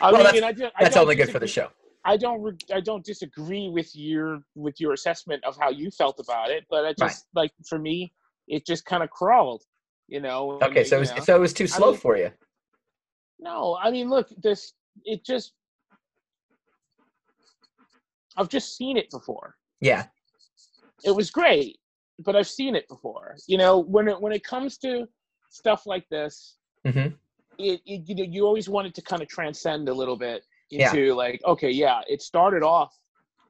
Well, 0.02 0.12
mean, 0.12 0.24
that's- 0.24 0.44
I 0.44 0.52
just, 0.54 0.74
I 0.76 0.84
that's 0.84 0.98
only 0.98 1.16
good 1.16 1.32
for 1.32 1.40
the 1.40 1.48
show. 1.48 1.70
I 2.08 2.16
don't 2.16 2.42
re- 2.42 2.58
I 2.74 2.80
don't 2.80 3.04
disagree 3.04 3.68
with 3.68 3.94
your 3.94 4.42
with 4.56 4.80
your 4.80 4.94
assessment 4.94 5.44
of 5.44 5.58
how 5.60 5.70
you 5.70 5.92
felt 5.92 6.20
about 6.20 6.50
it, 6.50 6.66
but 6.70 6.86
I 6.86 6.94
just 6.94 7.26
Right. 7.36 7.42
like 7.44 7.52
for 7.68 7.78
me, 7.78 8.14
it 8.48 8.66
just 8.66 8.86
kind 8.86 9.04
of 9.04 9.10
crawled, 9.10 9.64
you 10.08 10.22
know. 10.22 10.54
and, 10.54 10.64
Okay, 10.64 10.86
so 10.86 10.96
it 10.96 11.00
was, 11.02 11.12
know. 11.14 11.20
so 11.24 11.36
it 11.36 11.40
was 11.40 11.54
too 11.54 11.68
slow 11.68 11.92
mean- 11.92 12.00
for 12.00 12.16
you. 12.18 12.32
No, 13.40 13.78
I 13.80 13.92
mean, 13.92 14.10
look, 14.10 14.30
this 14.38 14.74
it 15.04 15.26
just 15.26 15.54
I've 18.38 18.50
just 18.50 18.78
seen 18.78 18.96
it 18.98 19.10
before. 19.12 19.56
Yeah, 19.82 20.08
It 21.04 21.12
was 21.12 21.30
great, 21.30 21.78
but 22.20 22.36
I've 22.36 22.48
seen 22.48 22.76
it 22.76 22.88
before. 22.88 23.36
You 23.48 23.58
know, 23.58 23.80
when 23.80 24.08
it 24.08 24.20
when 24.20 24.32
it 24.32 24.44
comes 24.46 24.78
to 24.80 25.08
stuff 25.50 25.86
like 25.86 26.08
this, 26.10 26.56
Mhm. 26.86 27.18
it, 27.60 27.82
it 27.86 28.08
you 28.08 28.16
know 28.16 28.24
you 28.24 28.46
always 28.48 28.70
want 28.70 28.88
it 28.88 28.96
to 28.96 29.02
kind 29.02 29.22
of 29.22 29.28
transcend 29.28 29.90
a 29.90 29.94
little 29.94 30.16
bit 30.18 30.46
Yeah. 30.70 30.90
into 30.92 31.14
like, 31.16 31.42
okay, 31.46 31.72
yeah, 31.72 32.02
it 32.08 32.22
started 32.22 32.64
off 32.64 32.94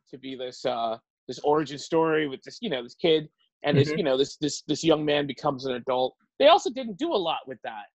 to 0.10 0.18
be 0.18 0.36
this 0.36 0.66
uh 0.66 0.98
this 1.28 1.40
origin 1.40 1.78
story 1.78 2.28
with 2.28 2.42
this 2.44 2.60
you 2.62 2.70
know 2.70 2.82
this 2.82 2.96
kid 2.96 3.28
and 3.64 3.78
this 3.78 3.90
Mhm. 3.90 3.98
you 3.98 4.04
know 4.04 4.18
this 4.18 4.38
this 4.38 4.62
this 4.68 4.84
young 4.84 5.04
man 5.04 5.28
becomes 5.28 5.66
an 5.66 5.74
adult. 5.74 6.16
They 6.40 6.48
also 6.48 6.70
didn't 6.70 6.98
do 6.98 7.12
a 7.14 7.18
lot 7.18 7.40
with 7.48 7.60
that, 7.64 7.88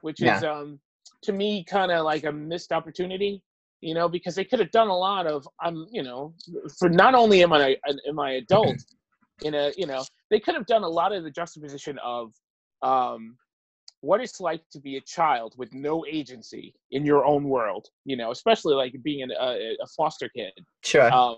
which 0.00 0.20
is 0.22 0.42
um 0.42 0.80
to 1.22 1.32
me 1.32 1.64
kind 1.64 1.92
of 1.92 2.04
like 2.04 2.24
a 2.24 2.32
missed 2.32 2.72
opportunity 2.72 3.42
you 3.80 3.94
know 3.94 4.08
because 4.08 4.34
they 4.34 4.44
could 4.44 4.58
have 4.58 4.70
done 4.70 4.88
a 4.88 4.96
lot 4.96 5.26
of 5.26 5.46
i'm 5.60 5.86
you 5.90 6.02
know 6.02 6.34
for 6.78 6.88
not 6.88 7.14
only 7.14 7.42
am 7.42 7.52
i 7.52 7.76
am 8.08 8.18
i 8.18 8.32
adult 8.32 8.76
in 9.42 9.54
a 9.54 9.72
you 9.76 9.86
know 9.86 10.04
they 10.30 10.38
could 10.40 10.54
have 10.54 10.66
done 10.66 10.82
a 10.82 10.88
lot 10.88 11.12
of 11.12 11.24
the 11.24 11.30
juxtaposition 11.30 11.98
of 12.04 12.32
um 12.82 13.36
what 14.02 14.20
it's 14.20 14.40
like 14.40 14.62
to 14.70 14.80
be 14.80 14.96
a 14.96 15.00
child 15.02 15.54
with 15.58 15.72
no 15.74 16.04
agency 16.10 16.74
in 16.90 17.04
your 17.04 17.24
own 17.24 17.44
world 17.44 17.88
you 18.04 18.16
know 18.16 18.30
especially 18.30 18.74
like 18.74 18.94
being 19.02 19.22
an, 19.22 19.30
a, 19.38 19.76
a 19.82 19.86
foster 19.96 20.28
kid 20.34 20.52
sure. 20.82 21.12
um 21.12 21.36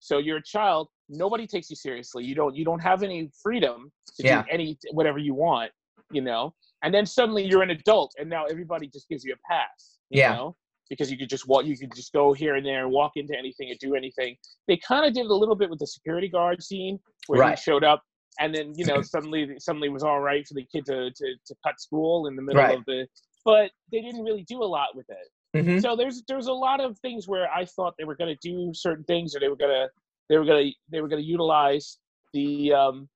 so 0.00 0.18
you're 0.18 0.38
a 0.38 0.42
child 0.42 0.88
nobody 1.08 1.46
takes 1.46 1.70
you 1.70 1.76
seriously 1.76 2.24
you 2.24 2.34
don't 2.34 2.54
you 2.56 2.64
don't 2.64 2.80
have 2.80 3.02
any 3.02 3.30
freedom 3.42 3.90
to 4.16 4.26
Yeah. 4.26 4.42
do 4.42 4.48
any 4.50 4.78
whatever 4.92 5.18
you 5.18 5.34
want 5.34 5.70
you 6.10 6.20
know 6.22 6.54
and 6.82 6.92
then 6.92 7.06
suddenly 7.06 7.44
you're 7.44 7.62
an 7.62 7.70
adult 7.70 8.12
and 8.18 8.28
now 8.28 8.44
everybody 8.46 8.88
just 8.88 9.08
gives 9.08 9.24
you 9.24 9.32
a 9.34 9.40
pass 9.48 9.98
you 10.10 10.20
Yeah. 10.20 10.34
know 10.34 10.56
because 10.90 11.10
you 11.10 11.16
could 11.16 11.28
just 11.30 11.46
walk 11.48 11.64
you 11.64 11.78
could 11.78 11.94
just 11.94 12.12
go 12.12 12.32
here 12.32 12.56
and 12.56 12.66
there 12.66 12.82
and 12.84 12.90
walk 12.92 13.12
into 13.16 13.36
anything 13.38 13.70
and 13.70 13.78
do 13.78 13.94
anything 13.94 14.36
they 14.66 14.76
kind 14.76 15.06
of 15.06 15.14
did 15.14 15.24
it 15.26 15.30
a 15.30 15.34
little 15.34 15.54
bit 15.54 15.70
with 15.70 15.78
the 15.78 15.86
security 15.86 16.28
guard 16.28 16.62
scene 16.62 16.98
where 17.28 17.40
Right. 17.40 17.56
he 17.58 17.62
showed 17.62 17.84
up 17.84 18.02
and 18.40 18.54
then 18.54 18.72
you 18.76 18.84
know 18.86 19.02
suddenly 19.02 19.54
suddenly 19.58 19.88
it 19.88 19.92
was 19.92 20.02
all 20.02 20.20
right 20.20 20.46
for 20.46 20.54
the 20.54 20.64
kid 20.72 20.84
to 20.86 21.10
to, 21.10 21.34
to 21.46 21.54
cut 21.64 21.80
school 21.80 22.26
in 22.26 22.36
the 22.36 22.42
middle 22.42 22.62
Right. 22.62 22.78
of 22.78 22.84
the 22.86 23.06
but 23.44 23.70
they 23.90 24.00
didn't 24.00 24.22
really 24.24 24.44
do 24.44 24.62
a 24.62 24.64
lot 24.64 24.88
with 24.94 25.06
it 25.10 25.28
hmm 25.64 25.78
so 25.80 25.94
there's 25.96 26.22
there's 26.28 26.46
a 26.46 26.52
lot 26.52 26.80
of 26.80 26.98
things 27.00 27.28
where 27.28 27.50
I 27.50 27.64
thought 27.66 27.94
they 27.98 28.04
were 28.04 28.16
going 28.16 28.34
to 28.34 28.48
do 28.48 28.72
certain 28.74 29.04
things, 29.04 29.34
or 29.36 29.40
they 29.40 29.48
were 29.48 29.56
gonna 29.56 29.88
they 30.30 30.38
were 30.38 30.44
gonna 30.44 30.70
they 30.90 31.00
were 31.02 31.08
gonna 31.08 31.20
utilize 31.22 31.98
the 32.32 32.72
um 32.72 33.08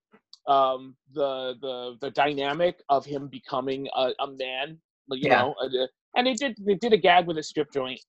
um 0.46 0.94
the 1.14 1.54
the 1.62 1.96
the 2.00 2.10
dynamic 2.10 2.76
of 2.88 3.04
him 3.06 3.28
becoming 3.28 3.88
a, 3.96 4.10
a 4.20 4.26
man, 4.26 4.78
you 5.10 5.28
Yeah. 5.30 5.40
know, 5.40 5.54
a- 5.62 5.88
and 6.16 6.26
they 6.26 6.34
did 6.34 6.56
they 6.66 6.74
did 6.74 6.92
a 6.92 6.96
gag 6.98 7.26
with 7.26 7.38
a 7.38 7.42
strip 7.42 7.72
joint, 7.72 8.00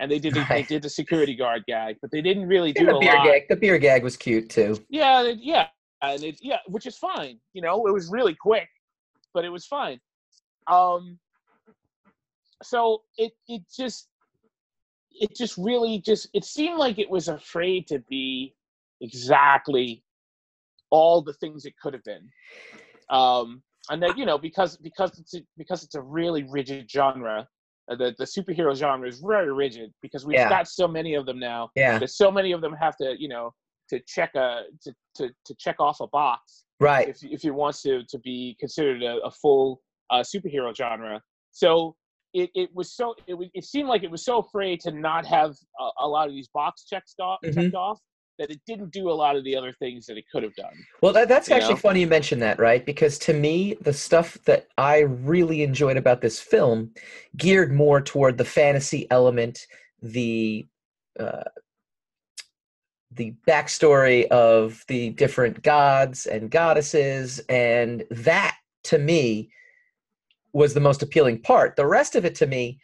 and 0.00 0.10
they 0.10 0.18
did 0.18 0.34
the, 0.34 0.44
they 0.48 0.62
did 0.62 0.82
the 0.82 0.88
security 0.90 1.34
guard 1.34 1.62
gag, 1.66 1.96
but 2.00 2.10
they 2.10 2.22
didn't 2.22 2.46
really 2.46 2.72
do 2.72 2.80
And 2.80 2.88
the 2.88 2.94
a 2.94 2.98
beer 3.00 3.12
lot. 3.12 3.24
gag. 3.24 3.48
The 3.48 3.56
beer 3.56 3.78
gag 3.78 4.02
was 4.02 4.16
cute 4.16 4.48
too. 4.50 4.78
Yeah, 4.88 5.32
yeah, 5.38 5.68
and 6.12 6.24
it, 6.24 6.38
yeah, 6.40 6.58
which 6.66 6.86
is 6.86 6.96
fine. 6.96 7.38
You 7.52 7.62
know, 7.62 7.86
it 7.86 7.92
was 7.92 8.10
really 8.10 8.34
quick, 8.34 8.68
but 9.32 9.44
it 9.44 9.50
was 9.50 9.66
fine. 9.66 10.00
Um, 10.70 11.18
so 12.62 13.02
it 13.18 13.32
it 13.48 13.62
just 13.74 14.08
it 15.12 15.34
just 15.36 15.56
really 15.58 15.98
just 15.98 16.28
it 16.34 16.44
seemed 16.44 16.78
like 16.78 16.98
it 16.98 17.10
was 17.10 17.28
afraid 17.28 17.86
to 17.88 17.98
be 18.08 18.54
exactly 19.00 20.02
all 20.90 21.22
the 21.22 21.32
things 21.34 21.64
it 21.64 21.74
could 21.82 21.92
have 21.94 22.04
been. 22.04 22.28
Um, 23.10 23.62
and 23.90 24.02
that 24.02 24.16
you 24.16 24.24
know 24.24 24.38
because 24.38 24.76
because 24.78 25.18
it's 25.18 25.34
a, 25.34 25.40
because 25.58 25.84
it's 25.84 25.94
a 25.94 26.00
really 26.00 26.44
rigid 26.44 26.90
genre. 26.90 27.46
uh, 27.90 27.96
The 27.96 28.14
the 28.18 28.24
superhero 28.24 28.74
genre 28.74 29.06
is 29.06 29.20
very 29.20 29.52
rigid 29.52 29.92
because 30.00 30.24
we've 30.24 30.36
Yeah. 30.36 30.48
got 30.48 30.68
so 30.68 30.88
many 30.88 31.14
of 31.14 31.26
them 31.26 31.38
now 31.38 31.70
Yeah. 31.74 31.98
that 31.98 32.10
so 32.10 32.30
many 32.30 32.52
of 32.52 32.60
them 32.60 32.72
have 32.74 32.96
to 32.98 33.14
you 33.18 33.28
know 33.28 33.52
to 33.90 34.00
check 34.06 34.34
a 34.34 34.62
to, 34.82 34.94
to, 35.16 35.30
to 35.44 35.54
check 35.58 35.76
off 35.78 36.00
a 36.00 36.06
box 36.08 36.64
Right. 36.80 37.08
if 37.08 37.22
if 37.22 37.44
it 37.44 37.50
wants 37.50 37.82
to 37.82 38.02
to 38.08 38.18
be 38.18 38.56
considered 38.58 39.02
a, 39.02 39.18
a 39.24 39.30
full 39.30 39.80
uh, 40.10 40.20
superhero 40.22 40.74
genre. 40.76 41.20
So 41.52 41.94
it, 42.32 42.50
it 42.54 42.70
was 42.74 42.94
so 42.96 43.14
it, 43.26 43.34
was- 43.34 43.48
it 43.54 43.64
seemed 43.64 43.88
like 43.88 44.02
it 44.02 44.10
was 44.10 44.24
so 44.24 44.38
afraid 44.38 44.80
to 44.80 44.90
not 44.90 45.24
have 45.26 45.54
a, 45.80 45.88
a 46.00 46.08
lot 46.08 46.26
of 46.28 46.34
these 46.34 46.48
box 46.48 46.84
checks 46.84 47.14
off, 47.20 47.38
Mhm. 47.44 47.54
checked 47.54 47.74
off 47.74 48.00
that 48.40 48.50
it 48.50 48.60
didn't 48.66 48.90
do 48.92 49.08
a 49.10 49.14
lot 49.14 49.36
of 49.36 49.44
the 49.44 49.54
other 49.54 49.72
things 49.78 50.06
that 50.06 50.16
it 50.18 50.24
could 50.32 50.42
have 50.42 50.54
done. 50.56 50.74
Well, 51.00 51.12
that, 51.12 51.28
that's 51.28 51.48
You 51.48 51.54
actually 51.54 51.74
know? 51.74 51.80
funny 51.80 52.00
you 52.00 52.08
mention 52.08 52.40
that, 52.40 52.58
right? 52.58 52.84
Because 52.84 53.16
to 53.20 53.32
me, 53.32 53.74
the 53.82 53.92
stuff 53.92 54.36
that 54.46 54.66
I 54.76 55.02
really 55.02 55.62
enjoyed 55.62 55.96
about 55.96 56.20
this 56.20 56.40
film 56.40 56.90
geared 57.36 57.72
more 57.72 58.00
toward 58.00 58.36
the 58.36 58.44
fantasy 58.44 59.06
element, 59.12 59.64
the 60.02 60.66
uh, 61.20 61.44
the 63.16 63.34
backstory 63.46 64.26
of 64.28 64.84
the 64.88 65.10
different 65.10 65.62
gods 65.62 66.26
and 66.26 66.50
goddesses, 66.50 67.40
and 67.48 68.04
that 68.10 68.56
to 68.84 68.98
me 68.98 69.50
was 70.52 70.74
the 70.74 70.80
most 70.80 71.02
appealing 71.02 71.40
part. 71.40 71.76
The 71.76 71.86
rest 71.86 72.14
of 72.16 72.24
it 72.24 72.34
to 72.36 72.46
me, 72.46 72.78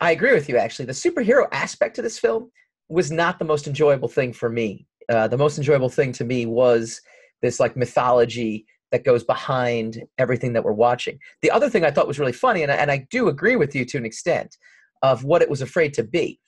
I 0.00 0.10
agree 0.10 0.32
with 0.32 0.48
you. 0.48 0.56
Actually, 0.56 0.86
the 0.86 0.92
superhero 0.92 1.46
aspect 1.52 1.98
of 1.98 2.04
this 2.04 2.18
film 2.18 2.50
was 2.88 3.10
not 3.10 3.38
the 3.38 3.44
most 3.44 3.66
enjoyable 3.66 4.08
thing 4.08 4.32
for 4.32 4.48
me. 4.48 4.86
Uh, 5.08 5.28
the 5.28 5.38
most 5.38 5.58
enjoyable 5.58 5.88
thing 5.88 6.12
to 6.12 6.24
me 6.24 6.46
was 6.46 7.00
this 7.42 7.60
like 7.60 7.76
mythology 7.76 8.66
that 8.90 9.04
goes 9.04 9.24
behind 9.24 10.02
everything 10.18 10.52
that 10.52 10.64
we're 10.64 10.72
watching. 10.72 11.18
The 11.42 11.50
other 11.50 11.68
thing 11.68 11.84
I 11.84 11.90
thought 11.90 12.06
was 12.06 12.18
really 12.18 12.32
funny, 12.32 12.62
and 12.62 12.72
I, 12.72 12.76
and 12.76 12.90
I 12.90 13.06
do 13.10 13.28
agree 13.28 13.56
with 13.56 13.74
you 13.74 13.84
to 13.86 13.98
an 13.98 14.06
extent, 14.06 14.56
of 15.02 15.24
what 15.24 15.42
it 15.42 15.50
was 15.50 15.60
afraid 15.60 15.92
to 15.94 16.02
be. 16.02 16.40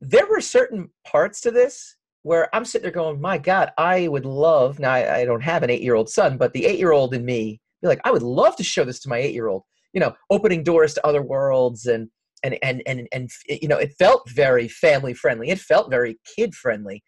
There 0.00 0.26
were 0.26 0.40
certain 0.40 0.90
parts 1.04 1.40
to 1.40 1.50
this 1.50 1.96
where 2.22 2.54
I'm 2.54 2.64
sitting 2.64 2.82
there 2.84 2.92
going, 2.92 3.20
"My 3.20 3.38
God, 3.38 3.70
I 3.78 4.08
would 4.08 4.24
love." 4.26 4.78
Now 4.78 4.92
I, 4.92 5.18
I 5.20 5.24
don't 5.24 5.42
have 5.42 5.62
an 5.62 5.70
eight-year-old 5.70 6.08
son, 6.10 6.36
but 6.36 6.52
the 6.52 6.66
eight-year-old 6.66 7.14
in 7.14 7.24
me, 7.24 7.60
be 7.82 7.88
like, 7.88 8.00
I 8.04 8.10
would 8.10 8.22
love 8.22 8.56
to 8.56 8.62
show 8.64 8.84
this 8.84 9.00
to 9.00 9.08
my 9.08 9.18
eight-year-old. 9.18 9.62
You 9.92 10.00
know, 10.00 10.14
opening 10.30 10.62
doors 10.62 10.94
to 10.94 11.06
other 11.06 11.22
worlds 11.22 11.86
and 11.86 12.08
and 12.42 12.58
and 12.62 12.82
and 12.86 13.08
and 13.12 13.30
you 13.48 13.68
know, 13.68 13.78
it 13.78 13.92
felt 13.98 14.28
very 14.30 14.68
family 14.68 15.14
friendly. 15.14 15.50
It 15.50 15.58
felt 15.58 15.90
very 15.90 16.18
kid 16.36 16.54
friendly. 16.54 17.02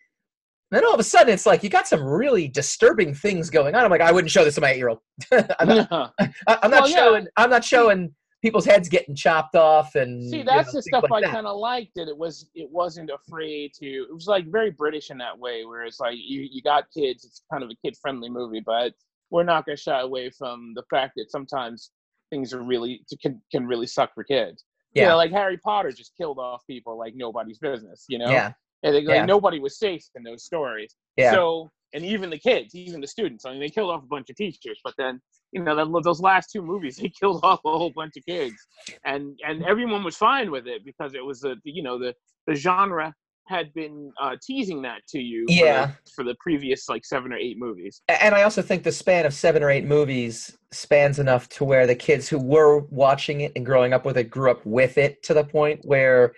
And 0.71 0.79
Then 0.79 0.87
all 0.87 0.95
of 0.95 1.01
a 1.01 1.05
sudden, 1.05 1.33
it's 1.35 1.45
like 1.47 1.63
you 1.63 1.69
got 1.69 1.87
some 1.87 2.03
really 2.03 2.49
disturbing 2.49 3.13
things 3.15 3.51
going 3.51 3.75
on. 3.75 3.85
I'm 3.85 3.91
like, 3.91 4.01
I 4.01 4.11
wouldn't 4.13 4.31
show 4.31 4.45
this 4.45 4.55
to 4.55 4.61
my 4.63 4.71
eight-year-old. 4.71 4.99
I'm 5.61 5.69
not, 5.69 6.15
I'm 6.49 6.71
not 6.71 6.83
Well, 6.83 6.89
yeah. 6.89 6.97
showing. 6.97 7.27
I'm 7.37 7.51
not 7.51 7.65
showing 7.65 8.15
people's 8.43 8.65
heads 8.67 8.89
getting 8.89 9.15
chopped 9.15 9.55
off 9.55 9.95
and 9.95 10.29
See, 10.29 10.39
you 10.39 10.45
that's 10.45 10.75
know, 10.75 10.79
the 10.79 10.83
stuff 10.83 11.05
like 11.09 11.25
I 11.25 11.31
kind 11.31 11.47
of 11.47 11.57
liked. 11.57 11.93
That 11.95 12.09
it 12.09 12.17
was 12.17 12.51
it 12.55 12.69
wasn't 12.71 13.11
afraid 13.11 13.73
to. 13.75 13.87
It 13.87 14.13
was 14.15 14.27
like 14.27 14.47
very 14.51 14.71
British 14.71 15.11
in 15.11 15.19
that 15.19 15.39
way, 15.39 15.65
where 15.65 15.85
it's 15.85 16.01
like 16.01 16.17
you 16.17 16.47
you 16.51 16.61
got 16.63 16.85
kids. 16.97 17.25
It's 17.25 17.43
kind 17.51 17.63
of 17.63 17.71
a 17.71 17.75
kid 17.85 17.97
friendly 18.03 18.29
movie, 18.29 18.63
but 18.65 18.93
we're 19.31 19.45
not 19.45 19.65
going 19.65 19.77
to 19.77 19.83
shy 19.83 20.01
away 20.01 20.31
from 20.31 20.73
the 20.75 20.83
fact 20.91 21.15
that 21.17 21.31
sometimes 21.31 21.93
things 22.31 22.53
are 22.53 22.63
really 22.63 23.05
can 23.23 23.41
can 23.51 23.67
really 23.67 23.87
suck 23.87 24.13
for 24.15 24.25
kids. 24.25 24.65
You 24.95 25.03
Yeah. 25.03 25.09
know, 25.11 25.17
like 25.17 25.31
Harry 25.31 25.57
Potter 25.59 25.93
just 25.93 26.13
killed 26.19 26.39
off 26.39 26.63
people 26.69 26.99
like 26.99 27.15
nobody's 27.17 27.59
business. 27.59 28.05
You 28.09 28.19
know. 28.19 28.31
Yeah, 28.31 28.53
and 28.83 28.95
they, 28.95 29.03
like, 29.03 29.15
Yeah. 29.15 29.25
nobody 29.25 29.61
was 29.61 29.79
safe 29.79 30.05
in 30.17 30.23
those 30.23 30.45
stories. 30.45 30.97
Yeah. 31.17 31.33
So, 31.33 31.71
and 31.95 32.05
even 32.05 32.31
the 32.31 32.39
kids, 32.39 32.75
even 32.75 33.01
the 33.01 33.07
students. 33.07 33.45
I 33.45 33.51
mean, 33.53 33.61
they 33.61 33.69
killed 33.69 33.91
off 33.91 34.03
a 34.03 34.07
bunch 34.07 34.31
of 34.31 34.37
teachers, 34.37 34.81
but 34.83 34.95
then 34.99 35.21
you 35.53 35.63
know 35.63 35.77
that, 35.77 36.03
those 36.03 36.21
last 36.21 36.51
two 36.51 36.63
movies, 36.63 36.97
they 37.03 37.09
killed 37.09 37.41
off 37.43 37.61
a 37.65 37.71
whole 37.71 37.93
bunch 37.95 38.17
of 38.17 38.25
kids, 38.27 38.57
and 39.05 39.39
and 39.47 39.65
everyone 39.65 40.05
was 40.05 40.17
fine 40.17 40.51
with 40.51 40.67
it 40.67 40.85
because 40.85 41.15
it 41.15 41.25
was 41.25 41.45
a 41.45 41.57
you 41.65 41.83
know 41.83 41.99
the 41.99 42.15
the 42.47 42.55
genre 42.55 43.15
had 43.49 43.73
been 43.75 44.13
uh, 44.21 44.37
teasing 44.43 44.83
that 44.83 45.01
to 45.09 45.19
you. 45.19 45.45
for 45.49 45.53
the- 45.55 45.61
Yeah. 45.61 45.91
For 46.15 46.25
the, 46.25 46.37
previous 46.41 46.89
like 46.89 47.05
seven 47.05 47.33
or 47.33 47.37
eight 47.37 47.59
movies. 47.59 48.03
And 48.09 48.35
I 48.35 48.43
also 48.43 48.63
think 48.63 48.83
the 48.83 48.93
span 48.93 49.27
of 49.27 49.35
seven 49.35 49.63
or 49.63 49.71
eight 49.71 49.85
movies 49.85 50.57
spans 50.71 51.19
enough 51.19 51.49
to 51.51 51.65
where 51.65 51.87
the 51.87 51.95
kids 51.95 52.29
who 52.29 52.39
were 52.39 52.81
watching 52.91 53.43
it 53.43 53.53
and 53.55 53.65
growing 53.67 53.93
up 53.93 54.05
with 54.05 54.17
it 54.17 54.31
grew 54.31 54.51
up 54.51 54.65
with 54.65 54.99
it 54.99 55.23
to 55.25 55.35
the 55.35 55.45
point 55.45 55.81
where 55.85 56.33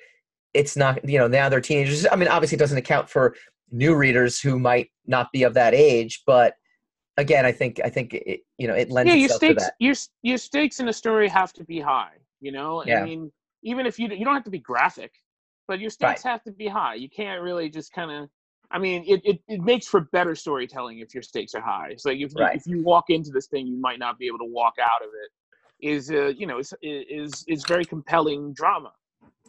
it's 0.53 0.77
not, 0.77 1.07
you 1.09 1.19
know, 1.19 1.27
now 1.27 1.49
they're 1.49 1.61
teenagers. 1.61 2.07
I 2.11 2.17
mean, 2.17 2.29
obviously, 2.29 2.57
it 2.57 2.61
doesn't 2.61 2.79
account 2.79 3.09
for 3.09 3.35
new 3.75 3.95
readers 3.95 4.41
who 4.41 4.59
might 4.59 4.91
not 5.07 5.33
be 5.33 5.43
of 5.43 5.55
that 5.55 5.75
age, 5.75 6.23
but 6.27 6.55
again, 7.17 7.45
I 7.45 7.53
think, 7.53 7.81
I 7.85 7.91
think 7.91 8.15
it, 8.15 8.41
you 8.59 8.69
know, 8.69 8.75
it 8.75 8.91
lends 8.91 9.09
yeah, 9.09 9.17
your 9.17 9.25
itself 9.27 9.41
to 9.41 9.61
stakes 9.61 9.71
your 9.79 9.95
your 10.23 10.39
stakes 10.39 10.81
in 10.81 10.89
a 10.89 10.93
story 10.93 11.29
have 11.29 11.53
to 11.55 11.65
be 11.65 11.81
high. 11.81 12.15
You 12.41 12.53
know, 12.53 12.85
Yeah. 12.85 13.01
I 13.01 13.05
mean, 13.05 13.33
even 13.63 13.87
if 13.87 13.99
you 13.99 14.09
you 14.09 14.25
don't 14.25 14.35
have 14.35 14.45
to 14.45 14.51
be 14.51 14.59
graphic, 14.59 15.13
but 15.67 15.81
your 15.81 15.91
stakes 15.91 16.23
have 16.23 16.43
to 16.45 16.53
be 16.53 16.69
high. 16.69 16.95
You 16.95 17.09
can't 17.09 17.43
really 17.43 17.69
just 17.69 17.93
kind 17.93 18.11
of. 18.11 18.29
I 18.71 18.79
mean, 18.79 19.05
it, 19.07 19.21
it, 19.25 19.41
it 19.47 19.61
makes 19.61 19.87
for 19.87 20.01
better 20.13 20.35
storytelling 20.35 20.99
if 20.99 21.15
your 21.15 21.23
stakes 21.23 21.55
are 21.55 21.61
high. 21.61 21.95
so 21.97 22.09
like 22.09 22.19
if 22.19 22.33
you, 22.35 22.43
Right. 22.43 22.57
if 22.57 22.67
you 22.67 22.83
walk 22.83 23.05
into 23.09 23.31
this 23.31 23.47
thing, 23.47 23.67
you 23.67 23.79
might 23.79 23.99
not 23.99 24.19
be 24.19 24.27
able 24.27 24.39
to 24.39 24.47
walk 24.47 24.75
out 24.83 25.03
of 25.03 25.11
it. 25.23 25.31
Is 25.87 26.11
uh, 26.11 26.33
you 26.41 26.47
know 26.47 26.59
is 26.59 26.73
is 26.83 27.45
is 27.49 27.65
very 27.67 27.85
compelling 27.85 28.53
drama. 28.55 28.93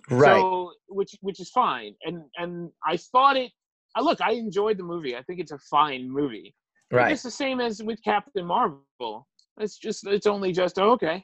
Right. 0.10 0.40
So 0.42 0.74
which 0.90 1.16
which 1.22 1.40
is 1.40 1.50
fine. 1.50 1.96
And 2.04 2.24
and 2.38 2.72
I 2.86 2.98
thought 2.98 3.38
it. 3.38 3.52
I 3.96 4.02
look, 4.02 4.22
I 4.22 4.32
enjoyed 4.34 4.78
the 4.78 4.84
movie. 4.84 5.16
I 5.16 5.22
think 5.24 5.40
it's 5.40 5.52
a 5.52 5.58
fine 5.58 6.10
movie. 6.10 6.54
right. 6.92 7.12
It's 7.12 7.24
the 7.24 7.32
same 7.32 7.60
as 7.62 7.82
with 7.82 8.02
Captain 8.04 8.46
Marvel. 8.46 9.28
It's 9.60 9.78
just 9.78 10.06
it's 10.06 10.28
only 10.28 10.52
just 10.52 10.78
oh, 10.80 10.92
okay. 10.92 11.24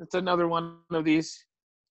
It's 0.00 0.14
another 0.14 0.48
one 0.48 0.78
of 0.90 1.04
these. 1.04 1.44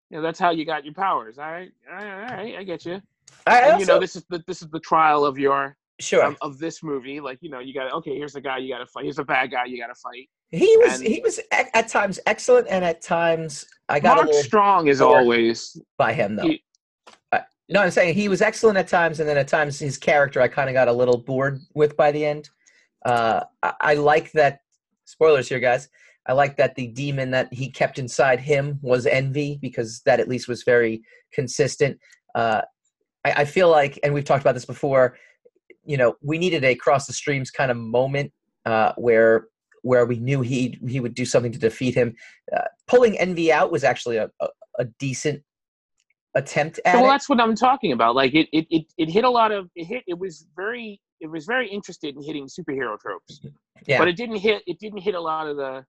You 0.10 0.18
know, 0.18 0.24
that's 0.24 0.40
how 0.40 0.52
you 0.52 0.66
got 0.66 0.86
your 0.86 0.94
powers. 0.94 1.38
All 1.38 1.52
right, 1.52 1.70
all 1.90 1.96
right, 1.96 2.14
all 2.32 2.38
right 2.38 2.56
I 2.58 2.64
get 2.64 2.86
you. 2.86 3.02
I 3.46 3.60
And, 3.60 3.66
also, 3.74 3.80
you 3.80 3.86
know, 3.86 4.00
this 4.00 4.16
is 4.16 4.26
the 4.30 4.44
this 4.48 4.62
is 4.62 4.70
the 4.70 4.80
trial 4.80 5.26
of 5.26 5.38
your 5.38 5.76
sure. 6.00 6.24
um, 6.26 6.38
of 6.42 6.60
this 6.60 6.84
movie. 6.84 7.20
Like 7.20 7.40
you 7.42 7.50
know, 7.50 7.60
you 7.60 7.74
got 7.74 7.92
okay. 7.94 8.16
Here's 8.16 8.34
the 8.34 8.42
guy 8.42 8.58
you 8.58 8.74
got 8.74 8.80
to 8.80 8.86
fight. 8.88 9.04
Here's 9.04 9.18
the 9.18 9.24
bad 9.26 9.52
guy 9.52 9.66
you 9.66 9.78
got 9.80 9.88
to 9.88 9.96
fight. 9.96 10.30
he 10.52 10.78
was, 10.78 11.00
and- 11.00 11.08
he 11.08 11.22
was 11.22 11.40
at, 11.52 11.68
at 11.74 11.88
times 11.90 12.20
excellent 12.26 12.68
and 12.70 12.84
at 12.86 13.02
times 13.02 13.66
I 13.90 14.00
got 14.00 14.16
Mark 14.16 14.28
a 14.28 14.32
little 14.32 14.44
Strong 14.44 14.88
is 14.88 15.02
always 15.02 15.78
by 15.98 16.14
him 16.14 16.36
though. 16.38 16.44
he- 16.44 16.64
No, 17.70 17.82
I'm 17.82 17.92
saying 17.92 18.14
he 18.16 18.30
was 18.30 18.42
excellent 18.42 18.78
at 18.78 18.88
times, 18.88 19.20
and 19.20 19.28
then 19.28 19.38
at 19.38 19.48
times 19.48 19.80
his 19.80 19.98
character 19.98 20.42
I 20.42 20.48
kind 20.48 20.70
of 20.70 20.74
got 20.74 20.88
a 20.88 20.94
little 20.94 21.18
bored 21.18 21.60
with 21.74 21.98
by 21.98 22.12
the 22.12 22.26
end. 22.26 22.50
Uh, 23.06 23.44
I, 23.62 23.74
I 23.82 23.94
like 23.96 24.32
that. 24.34 24.60
Spoilers 25.06 25.50
here, 25.50 25.60
guys. 25.60 25.90
I 26.28 26.34
like 26.34 26.58
that 26.58 26.76
the 26.76 26.88
demon 26.88 27.32
that 27.32 27.54
he 27.54 27.70
kept 27.70 28.00
inside 28.00 28.40
him 28.40 28.80
was 28.82 29.06
envy 29.06 29.58
because 29.62 30.02
that 30.06 30.20
at 30.20 30.28
least 30.28 30.48
was 30.48 30.64
very 30.64 31.02
consistent. 31.32 32.00
Uh, 32.36 32.62
I, 33.24 33.32
I 33.32 33.46
feel 33.46 33.70
like, 33.70 33.98
and 34.04 34.14
we've 34.14 34.26
talked 34.26 34.44
about 34.44 34.54
this 34.54 34.66
before. 34.66 35.18
You 35.86 35.98
know, 35.98 36.16
we 36.22 36.38
needed 36.38 36.64
a 36.64 36.76
cross 36.76 37.08
the 37.08 37.14
streams 37.14 37.50
kind 37.50 37.72
of 37.72 37.78
moment 37.78 38.32
uh, 38.66 38.94
where 38.98 39.48
where 39.84 40.06
we 40.06 40.20
knew 40.20 40.42
he 40.42 40.78
he 40.88 41.00
would 41.00 41.14
do 41.14 41.26
something 41.26 41.52
to 41.52 41.60
defeat 41.60 41.96
him. 41.96 42.14
Uh, 42.56 42.66
pulling 42.88 43.18
envy 43.18 43.52
out 43.52 43.72
was 43.72 43.86
actually 43.86 44.18
a, 44.18 44.30
a, 44.42 44.48
a 44.80 44.86
decent 45.00 45.42
attempt 46.38 46.80
at 46.86 46.96
well 46.96 47.06
it. 47.06 47.08
that's 47.10 47.28
what 47.30 47.40
i'm 47.42 47.56
talking 47.56 47.92
about 47.92 48.16
like 48.16 48.34
it, 48.34 48.48
it 48.54 48.66
it 48.70 48.86
it 48.98 49.10
hit 49.10 49.24
a 49.24 49.30
lot 49.30 49.52
of 49.52 49.70
it 49.76 49.86
hit 49.86 50.04
it 50.08 50.18
was 50.18 50.46
very 50.56 51.00
it 51.20 51.30
was 51.30 51.46
very 51.46 51.68
interested 51.70 52.16
in 52.16 52.22
hitting 52.24 52.48
superhero 52.48 52.98
tropes 53.00 53.42
Yeah. 53.88 53.98
but 53.98 54.08
it 54.08 54.16
didn't 54.16 54.38
hit 54.38 54.62
it 54.68 54.78
didn't 54.80 55.00
hit 55.00 55.16
a 55.16 55.20
lot 55.20 55.48
of 55.48 55.58
the 55.58 55.84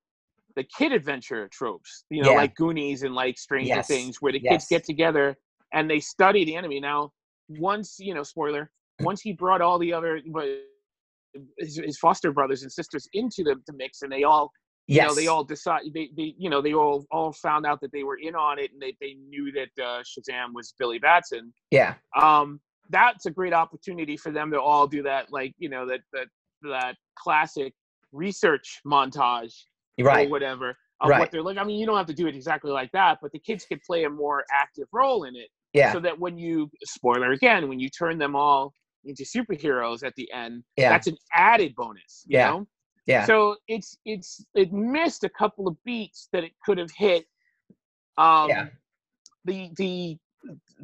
the 0.56 0.64
kid 0.76 0.92
adventure 0.92 1.48
tropes 1.52 2.04
you 2.10 2.22
know 2.22 2.30
Yeah. 2.32 2.36
like 2.38 2.54
goonies 2.56 3.02
and 3.02 3.14
like 3.14 3.36
stranger 3.38 3.74
Yes. 3.76 3.86
things 3.88 4.22
where 4.22 4.32
the 4.32 4.40
Yes. 4.42 4.52
kids 4.52 4.66
get 4.74 4.84
together 4.84 5.36
and 5.74 5.88
they 5.90 6.00
study 6.00 6.44
the 6.44 6.56
enemy 6.56 6.80
now 6.80 7.10
once 7.48 7.96
you 7.98 8.14
know 8.14 8.22
spoiler 8.22 8.70
once 9.00 9.20
he 9.20 9.32
brought 9.32 9.60
all 9.60 9.78
the 9.78 9.92
other 9.92 10.20
but 10.32 10.46
his, 11.58 11.76
his 11.84 11.98
foster 11.98 12.32
brothers 12.32 12.62
and 12.62 12.72
sisters 12.72 13.06
into 13.12 13.44
the, 13.44 13.54
the 13.66 13.72
mix 13.74 14.00
and 14.02 14.10
they 14.10 14.24
all 14.24 14.50
you 14.88 15.02
know 15.02 15.14
they 15.14 15.26
all 15.26 15.44
decide 15.44 15.82
they, 15.94 16.10
they 16.16 16.34
you 16.38 16.48
know 16.50 16.60
they 16.60 16.72
all 16.74 17.04
all 17.12 17.32
found 17.32 17.66
out 17.66 17.80
that 17.80 17.92
they 17.92 18.02
were 18.02 18.16
in 18.16 18.34
on 18.34 18.58
it 18.58 18.72
and 18.72 18.80
they, 18.80 18.96
they 19.00 19.14
knew 19.28 19.52
that 19.52 19.68
uh, 19.82 20.02
shazam 20.02 20.52
was 20.54 20.74
billy 20.78 20.98
batson 20.98 21.52
yeah. 21.70 21.94
um 22.20 22.58
that's 22.90 23.26
a 23.26 23.30
great 23.30 23.52
opportunity 23.52 24.16
for 24.16 24.32
them 24.32 24.50
to 24.50 24.60
all 24.60 24.86
do 24.86 25.02
that 25.02 25.26
like 25.30 25.52
you 25.58 25.68
know 25.68 25.86
that 25.86 26.00
that 26.12 26.26
that 26.62 26.96
classic 27.16 27.72
research 28.12 28.80
montage 28.86 29.52
right. 30.00 30.26
or 30.26 30.30
whatever 30.30 30.70
of 31.00 31.10
Right. 31.10 31.20
what 31.20 31.30
they're 31.30 31.42
like 31.42 31.58
i 31.58 31.64
mean 31.64 31.78
you 31.78 31.86
don't 31.86 31.96
have 31.96 32.06
to 32.06 32.14
do 32.14 32.26
it 32.26 32.34
exactly 32.34 32.70
like 32.72 32.90
that 32.92 33.18
but 33.22 33.30
the 33.32 33.38
kids 33.38 33.64
could 33.66 33.80
play 33.82 34.04
a 34.04 34.10
more 34.10 34.44
active 34.52 34.88
role 34.92 35.24
in 35.24 35.36
it 35.36 35.48
Yeah. 35.74 35.92
so 35.92 36.00
that 36.00 36.18
when 36.18 36.38
you 36.38 36.70
spoiler 36.84 37.32
again 37.32 37.68
when 37.68 37.78
you 37.78 37.88
turn 37.90 38.18
them 38.18 38.34
all 38.34 38.72
into 39.04 39.22
superheroes 39.22 40.02
at 40.02 40.14
the 40.16 40.30
end 40.32 40.64
Yeah. 40.76 40.88
that's 40.88 41.06
an 41.06 41.16
added 41.34 41.74
bonus 41.76 42.24
you 42.26 42.38
Yeah. 42.38 42.50
know 42.50 42.66
Yeah. 43.08 43.24
so 43.24 43.56
it's 43.66 43.98
it's 44.04 44.44
it 44.54 44.72
missed 44.72 45.24
a 45.24 45.28
couple 45.30 45.66
of 45.66 45.74
beats 45.84 46.28
that 46.32 46.44
it 46.44 46.52
could 46.64 46.78
have 46.78 46.90
hit. 46.92 47.24
Um, 48.16 48.48
Yeah. 48.50 48.66
The 49.44 49.70
the 49.76 50.18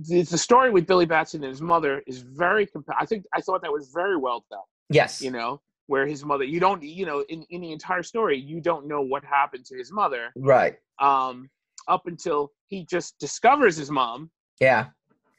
the 0.08 0.22
the 0.22 0.38
story 0.38 0.70
with 0.70 0.87
Billy 0.87 1.06
Batson 1.06 1.42
and 1.44 1.50
his 1.50 1.62
mother 1.62 2.02
is 2.06 2.18
very 2.22 2.66
compa- 2.66 2.96
I 2.98 3.06
think 3.06 3.24
I 3.34 3.40
thought 3.40 3.60
that 3.62 3.72
was 3.72 3.90
very 3.94 4.16
well 4.16 4.44
done. 4.50 4.60
yes. 4.90 5.20
You 5.22 5.30
know, 5.30 5.60
where 5.87 6.06
his 6.06 6.24
mother 6.24 6.44
you 6.44 6.60
don't 6.60 6.82
you 6.82 7.04
know 7.06 7.20
in 7.28 7.42
in 7.50 7.60
the 7.60 7.72
entire 7.72 8.02
story 8.02 8.37
you 8.38 8.60
don't 8.60 8.87
know 8.87 9.02
what 9.02 9.22
happened 9.24 9.64
to 9.66 9.76
his 9.76 9.92
mother 9.92 10.32
Right. 10.37 10.76
um 10.98 11.50
up 11.88 12.06
until 12.06 12.50
he 12.68 12.87
just 12.87 13.18
discovers 13.18 13.76
his 13.76 13.90
mom 13.90 14.30
Yeah. 14.60 14.87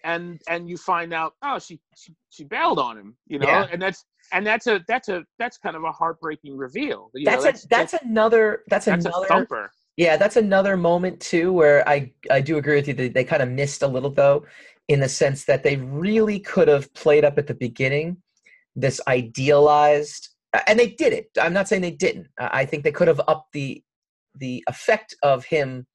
And 0.05 0.39
and 0.47 0.69
you 0.69 0.77
find 0.77 1.13
out 1.13 1.33
oh 1.41 1.59
she 1.59 1.79
she, 1.97 2.13
she 2.29 2.43
bailed 2.45 2.79
on 2.79 2.97
him 2.97 3.17
you 3.27 3.39
know? 3.39 3.47
Yeah. 3.47 3.67
and 3.71 3.81
that's 3.81 4.05
and 4.31 4.45
that's 4.45 4.67
a 4.67 4.81
that's 4.87 5.09
a 5.09 5.25
that's 5.39 5.57
kind 5.57 5.75
of 5.75 5.83
a 5.83 5.91
heartbreaking 5.91 6.55
reveal 6.55 7.11
you 7.13 7.25
know, 7.25 7.41
That's 7.41 7.65
a, 7.65 7.67
that's 7.67 7.93
another 7.93 8.63
that's, 8.69 8.85
that's 8.85 9.05
another 9.05 9.27
thumper. 9.27 9.71
Yeah 9.97 10.15
that's 10.15 10.37
another 10.37 10.77
moment 10.77 11.19
too 11.19 11.51
where 11.51 11.87
I 11.89 12.13
I 12.31 12.41
do 12.41 12.57
agree 12.57 12.75
with 12.75 12.87
you 12.87 12.93
that 12.93 13.13
they 13.13 13.23
kind 13.23 13.43
of 13.43 13.49
missed 13.49 13.81
a 13.81 13.87
little 13.87 14.11
though 14.11 14.45
in 14.87 14.99
the 14.99 15.09
sense 15.09 15.45
that 15.45 15.63
they 15.63 15.77
really 15.77 16.39
could 16.39 16.67
have 16.67 16.93
played 16.93 17.25
up 17.25 17.37
at 17.37 17.47
the 17.47 17.55
beginning 17.55 18.17
this 18.75 19.01
idealized 19.07 20.29
and 20.67 20.79
they 20.79 20.87
did 20.87 21.11
it. 21.11 21.29
I'm 21.41 21.53
not 21.53 21.67
saying 21.67 21.81
they 21.81 21.91
didn't. 21.91 22.27
I 22.37 22.65
think 22.65 22.83
they 22.83 22.91
could 22.91 23.07
have 23.07 23.21
upped 23.27 23.51
the 23.51 23.83
the 24.35 24.63
effect 24.67 25.15
of 25.23 25.45
him 25.45 25.85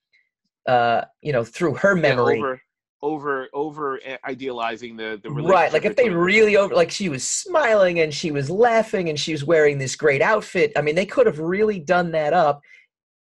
uh 0.67 1.03
you 1.23 1.33
know 1.33 1.45
through 1.45 1.75
her 1.75 1.95
Yeah, 1.95 2.03
memory 2.03 2.39
over 2.39 2.61
over 3.03 3.49
over 3.55 3.99
uh, 4.07 4.17
idealizing 4.27 4.97
the 4.97 5.19
the 5.23 5.31
right 5.31 5.73
like 5.73 5.85
if 5.85 5.97
they 5.97 6.11
really 6.11 6.57
over 6.57 6.75
like 6.75 6.91
she 6.91 7.09
was 7.09 7.27
smiling 7.27 8.01
and 8.01 8.13
she 8.13 8.31
was 8.31 8.51
laughing 8.51 9.09
and 9.09 9.19
she 9.19 9.33
was 9.33 9.43
wearing 9.43 9.79
this 9.79 9.97
great 9.97 10.21
outfit 10.21 10.71
i 10.77 10.83
mean 10.83 10.95
they 10.95 11.07
could 11.07 11.27
have 11.27 11.39
really 11.39 11.79
done 11.79 12.11
that 12.11 12.33
up 12.35 12.61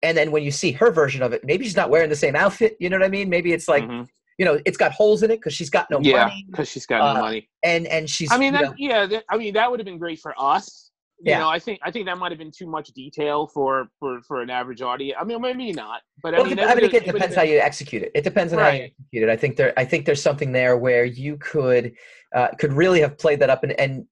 and 0.01 0.17
then 0.17 0.31
when 0.31 0.43
you 0.43 0.51
see 0.51 0.71
her 0.73 0.91
version 0.91 1.21
of 1.23 1.31
it 1.31 1.43
maybe 1.45 1.63
she's 1.63 1.77
not 1.77 1.89
wearing 1.89 2.09
the 2.09 2.15
same 2.15 2.35
outfit 2.35 2.75
you 2.79 2.89
know 2.89 2.97
what 2.97 3.05
i 3.05 3.09
mean? 3.09 3.29
Maybe 3.29 3.53
it's 3.53 3.69
like 3.69 3.85
Mhm. 3.85 4.05
you 4.37 4.43
know 4.45 4.59
it's 4.65 4.75
got 4.77 4.91
holes 4.91 5.23
in 5.23 5.31
it 5.31 5.37
because 5.37 5.53
she's 5.53 5.69
got 5.69 5.89
no 5.89 5.99
yeah 6.01 6.25
money 6.25 6.45
because 6.51 6.67
she's 6.67 6.85
got 6.85 6.99
Uh, 7.01 7.13
no 7.13 7.21
money. 7.21 7.47
and 7.63 7.87
and 7.87 8.09
she's 8.09 8.31
i 8.33 8.37
mean 8.37 8.51
that 8.53 8.63
know, 8.63 8.73
yeah 8.77 9.05
that, 9.05 9.23
i 9.29 9.37
mean 9.37 9.53
that 9.53 9.71
would 9.71 9.79
have 9.79 9.85
been 9.85 9.97
great 9.99 10.19
for 10.19 10.33
us 10.37 10.91
Yeah. 11.25 11.39
know 11.39 11.49
i 11.49 11.59
think 11.59 11.79
i 11.83 11.89
think 11.89 12.05
that 12.05 12.17
might 12.17 12.31
have 12.31 12.39
been 12.39 12.51
too 12.51 12.67
much 12.67 12.89
detail 12.89 13.47
for 13.47 13.87
for 13.99 14.21
for 14.21 14.41
an 14.41 14.49
average 14.49 14.81
audience 14.81 15.17
i 15.19 15.23
mean 15.23 15.41
maybe 15.41 15.71
not 15.71 16.01
but 16.21 16.33
well, 16.33 16.45
i 16.45 16.49
mean, 16.49 16.59
I 16.59 16.75
mean 16.75 16.85
it 16.85 17.05
depends 17.05 17.35
how 17.35 17.43
you 17.43 17.59
execute 17.59 18.03
it. 18.03 18.11
It 18.13 18.23
depends 18.23 18.53
on 18.53 18.59
how 18.59 18.69
you 18.69 18.83
execute 18.83 19.23
it. 19.23 19.29
I 19.29 19.35
think 19.35 19.55
there, 19.57 19.73
I 19.77 19.85
think 19.85 20.05
there's 20.05 20.21
something 20.21 20.51
there 20.51 20.77
where 20.77 21.05
you 21.05 21.37
could, 21.37 21.93
uh, 22.35 22.49
could 22.59 22.73
really 22.73 23.01
have 23.01 23.17
played 23.17 23.39
that 23.39 23.49
up, 23.49 23.63
and, 23.63 23.77
and 23.79 24.05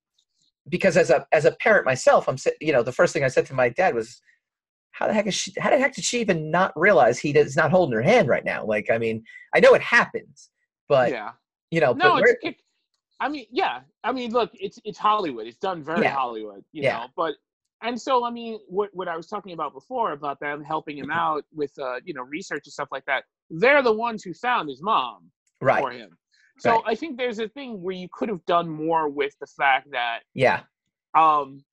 because 0.70 0.98
as 0.98 1.10
a 1.10 1.26
as 1.32 1.46
a 1.46 1.52
parent 1.52 1.86
myself, 1.86 2.28
I'm, 2.28 2.38
you 2.60 2.74
know, 2.74 2.84
the 2.84 2.92
first 2.92 3.14
thing 3.14 3.24
I 3.24 3.30
said 3.30 3.46
to 3.48 3.54
my 3.54 3.70
dad 3.70 3.96
was, 3.96 4.22
"How 4.92 5.08
the 5.08 5.14
heck 5.14 5.28
is 5.28 5.36
she? 5.36 5.54
How 5.60 5.70
the 5.70 5.78
heck 5.78 5.96
did 5.96 6.04
she 6.04 6.20
even 6.20 6.52
not 6.52 6.74
realize 6.76 7.18
he 7.20 7.32
is 7.32 7.56
not 7.56 7.72
holding 7.72 7.94
her 7.94 8.02
hand 8.02 8.28
right 8.28 8.44
now?" 8.44 8.66
Like, 8.66 8.90
I 8.92 8.98
mean, 8.98 9.24
I 9.56 9.60
know 9.60 9.74
it 9.74 9.82
happens, 9.82 10.50
but 10.90 11.12
yeah 11.12 11.32
you 11.72 11.80
know, 11.80 11.94
no 11.94 12.12
but 12.16 12.24
it's 12.24 12.24
we're- 12.24 12.38
a 12.44 12.54
kick 12.54 12.60
i 13.22 13.30
mean 13.30 13.46
yeah 13.52 13.80
i 14.04 14.12
mean 14.12 14.32
look 14.32 14.52
it's 14.56 14.80
it's 14.84 14.98
hollywood 14.98 15.48
it's 15.48 15.58
done 15.58 15.82
very 15.84 16.04
Yeah. 16.04 16.16
hollywood 16.16 16.64
you 16.74 16.84
Yeah. 16.84 16.98
know 16.98 17.08
but 17.16 17.36
and 17.82 18.00
so 18.00 18.26
i 18.26 18.32
mean 18.32 18.60
what 18.68 18.90
what 18.94 19.08
i 19.08 19.16
was 19.16 19.28
talking 19.28 19.54
about 19.54 19.74
before 19.74 20.12
about 20.12 20.40
them 20.40 20.64
helping 20.64 20.98
him 20.98 21.12
out 21.12 21.46
with 21.54 21.72
uh 21.80 22.00
you 22.04 22.14
know 22.14 22.24
research 22.24 22.64
and 22.66 22.74
stuff 22.74 22.90
like 22.92 23.06
that 23.06 23.24
they're 23.50 23.84
the 23.84 23.94
ones 23.94 24.24
who 24.24 24.34
found 24.34 24.68
his 24.70 24.82
mom 24.82 25.32
right, 25.62 25.82
for 25.82 25.92
him 25.92 26.18
so 26.58 26.72
Right. 26.72 26.84
i 26.88 26.96
think 26.96 27.18
there's 27.18 27.40
a 27.40 27.48
thing 27.48 27.82
where 27.82 27.96
you 27.96 28.10
could 28.12 28.30
have 28.30 28.46
done 28.46 28.70
more 28.70 29.08
with 29.10 29.34
the 29.40 29.48
fact 29.48 29.90
that 29.92 30.20
yeah, 30.34 30.62
um 31.16 31.64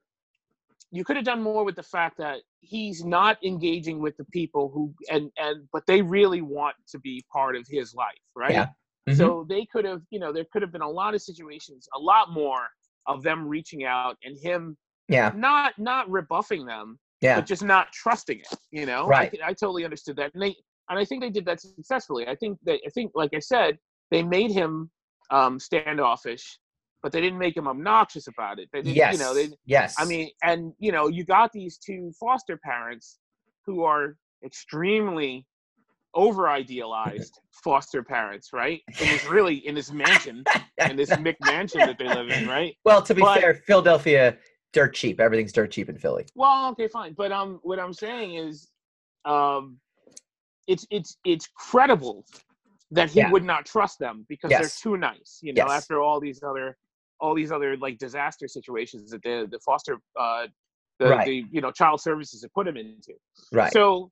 you 0.91 1.05
could 1.05 1.17
have 1.17 1.25
done 1.25 1.43
more 1.43 1.65
with 1.65 1.77
the 1.77 1.83
fact 1.83 2.17
that 2.19 2.39
he's 2.61 3.05
not 3.05 3.43
engaging 3.45 4.01
with 4.01 4.17
the 4.17 4.25
people 4.27 4.71
who 4.71 4.95
and 5.11 5.31
and 5.39 5.69
but 5.73 5.87
they 5.87 6.03
really 6.03 6.41
want 6.41 6.77
to 6.89 6.99
be 6.99 7.25
part 7.33 7.57
of 7.57 7.67
his 7.69 7.95
life 7.95 8.23
right 8.35 8.55
Yeah. 8.55 8.67
Mhm. 9.09 9.17
So 9.17 9.47
they 9.49 9.67
could 9.67 9.85
have, 9.85 10.03
you 10.11 10.19
know, 10.21 10.33
there 10.33 10.45
could 10.53 10.63
have 10.63 10.73
been 10.73 10.83
a 10.83 10.91
lot 10.91 11.15
of 11.15 11.23
situations, 11.23 11.89
a 11.95 11.99
lot 11.99 12.33
more 12.33 12.69
of 13.07 13.23
them 13.23 13.47
reaching 13.49 13.85
out 13.85 14.17
and 14.25 14.37
him 14.39 14.77
yeah, 15.09 15.33
not 15.35 15.79
not 15.79 16.11
rebuffing 16.11 16.67
them, 16.67 16.99
yeah, 17.23 17.37
but 17.37 17.47
just 17.47 17.65
not 17.65 17.91
trusting 17.93 18.41
it. 18.41 18.59
You 18.71 18.85
know, 18.87 19.07
Right. 19.07 19.33
I, 19.43 19.49
I 19.49 19.53
totally 19.55 19.85
understood 19.85 20.17
that, 20.17 20.33
and 20.35 20.43
they 20.43 20.55
and 20.91 20.99
I 20.99 21.05
think 21.05 21.23
they 21.23 21.31
did 21.31 21.47
that 21.47 21.61
successfully. 21.61 22.27
I 22.29 22.35
think 22.35 22.59
that 22.65 22.81
I 22.87 22.91
think, 22.91 23.13
like 23.15 23.31
I 23.35 23.39
said, 23.39 23.79
they 24.11 24.23
made 24.23 24.51
him 24.51 24.91
um, 25.31 25.59
standoffish, 25.59 26.59
but 27.03 27.13
they 27.13 27.21
didn't 27.23 27.39
make 27.39 27.57
him 27.57 27.67
obnoxious 27.69 28.27
about 28.29 28.59
it. 28.59 28.69
They 28.73 28.83
didn't, 28.83 28.97
yes, 28.97 29.13
you 29.13 29.19
know, 29.19 29.35
they. 29.35 29.49
yes. 29.65 29.95
I 29.99 30.05
mean, 30.05 30.31
and 30.43 30.75
you 30.79 30.93
know, 30.93 31.09
you 31.09 31.25
got 31.25 31.51
these 31.53 31.79
two 31.79 32.13
foster 32.21 32.59
parents 32.63 33.19
who 33.67 33.85
are 33.85 34.17
extremely 34.45 35.47
over 36.19 36.49
idealized 36.49 37.39
foster 37.53 38.03
parents, 38.03 38.53
right? 38.53 38.83
In 39.01 39.09
this 39.09 39.25
really 39.27 39.67
in 39.69 39.75
this 39.77 39.93
mansion, 39.93 40.43
in 40.91 40.97
this 40.97 41.11
McMansion 41.11 41.87
that 41.87 41.97
they 41.97 42.09
live 42.09 42.29
in, 42.29 42.49
right? 42.49 42.77
well, 42.85 43.01
to 43.03 43.15
be 43.15 43.23
but- 43.23 43.41
fair, 43.41 43.55
Philadelphia 43.55 44.37
dirt 44.73 44.95
cheap. 44.95 45.21
Everything's 45.21 45.53
dirt 45.53 45.71
cheap 45.71 45.89
in 45.89 45.97
Philly. 45.97 46.27
Well, 46.35 46.71
okay, 46.73 46.89
fine, 46.89 47.15
but 47.15 47.31
um, 47.31 47.61
what 47.63 47.79
I'm 47.79 47.93
saying 47.95 48.35
is, 48.35 48.69
um, 49.25 49.79
it's 50.67 50.85
it's 50.91 51.17
it's 51.25 51.47
credible 51.57 52.27
that 52.91 53.11
he 53.11 53.21
Yeah. 53.21 53.31
would 53.31 53.45
not 53.45 53.65
trust 53.65 53.99
them 54.01 54.27
because 54.29 54.51
Yes. 54.51 54.61
they're 54.61 54.93
too 54.93 54.97
nice, 54.99 55.39
you 55.41 55.53
know. 55.53 55.63
Yes. 55.67 55.71
After 55.83 56.01
all 56.01 56.19
these 56.21 56.43
other, 56.43 56.77
all 57.21 57.35
these 57.35 57.53
other 57.53 57.77
like 57.77 57.97
disaster 57.99 58.49
situations 58.49 59.11
that 59.13 59.23
the 59.23 59.47
the 59.51 59.61
foster, 59.61 59.99
uh, 60.19 60.49
the, 60.99 61.09
Right. 61.11 61.27
the 61.27 61.45
you 61.53 61.61
know 61.61 61.71
child 61.71 62.01
services 62.01 62.43
have 62.43 62.53
put 62.53 62.67
him 62.67 62.77
into, 62.77 63.15
Right, 63.53 63.73
so 63.73 64.11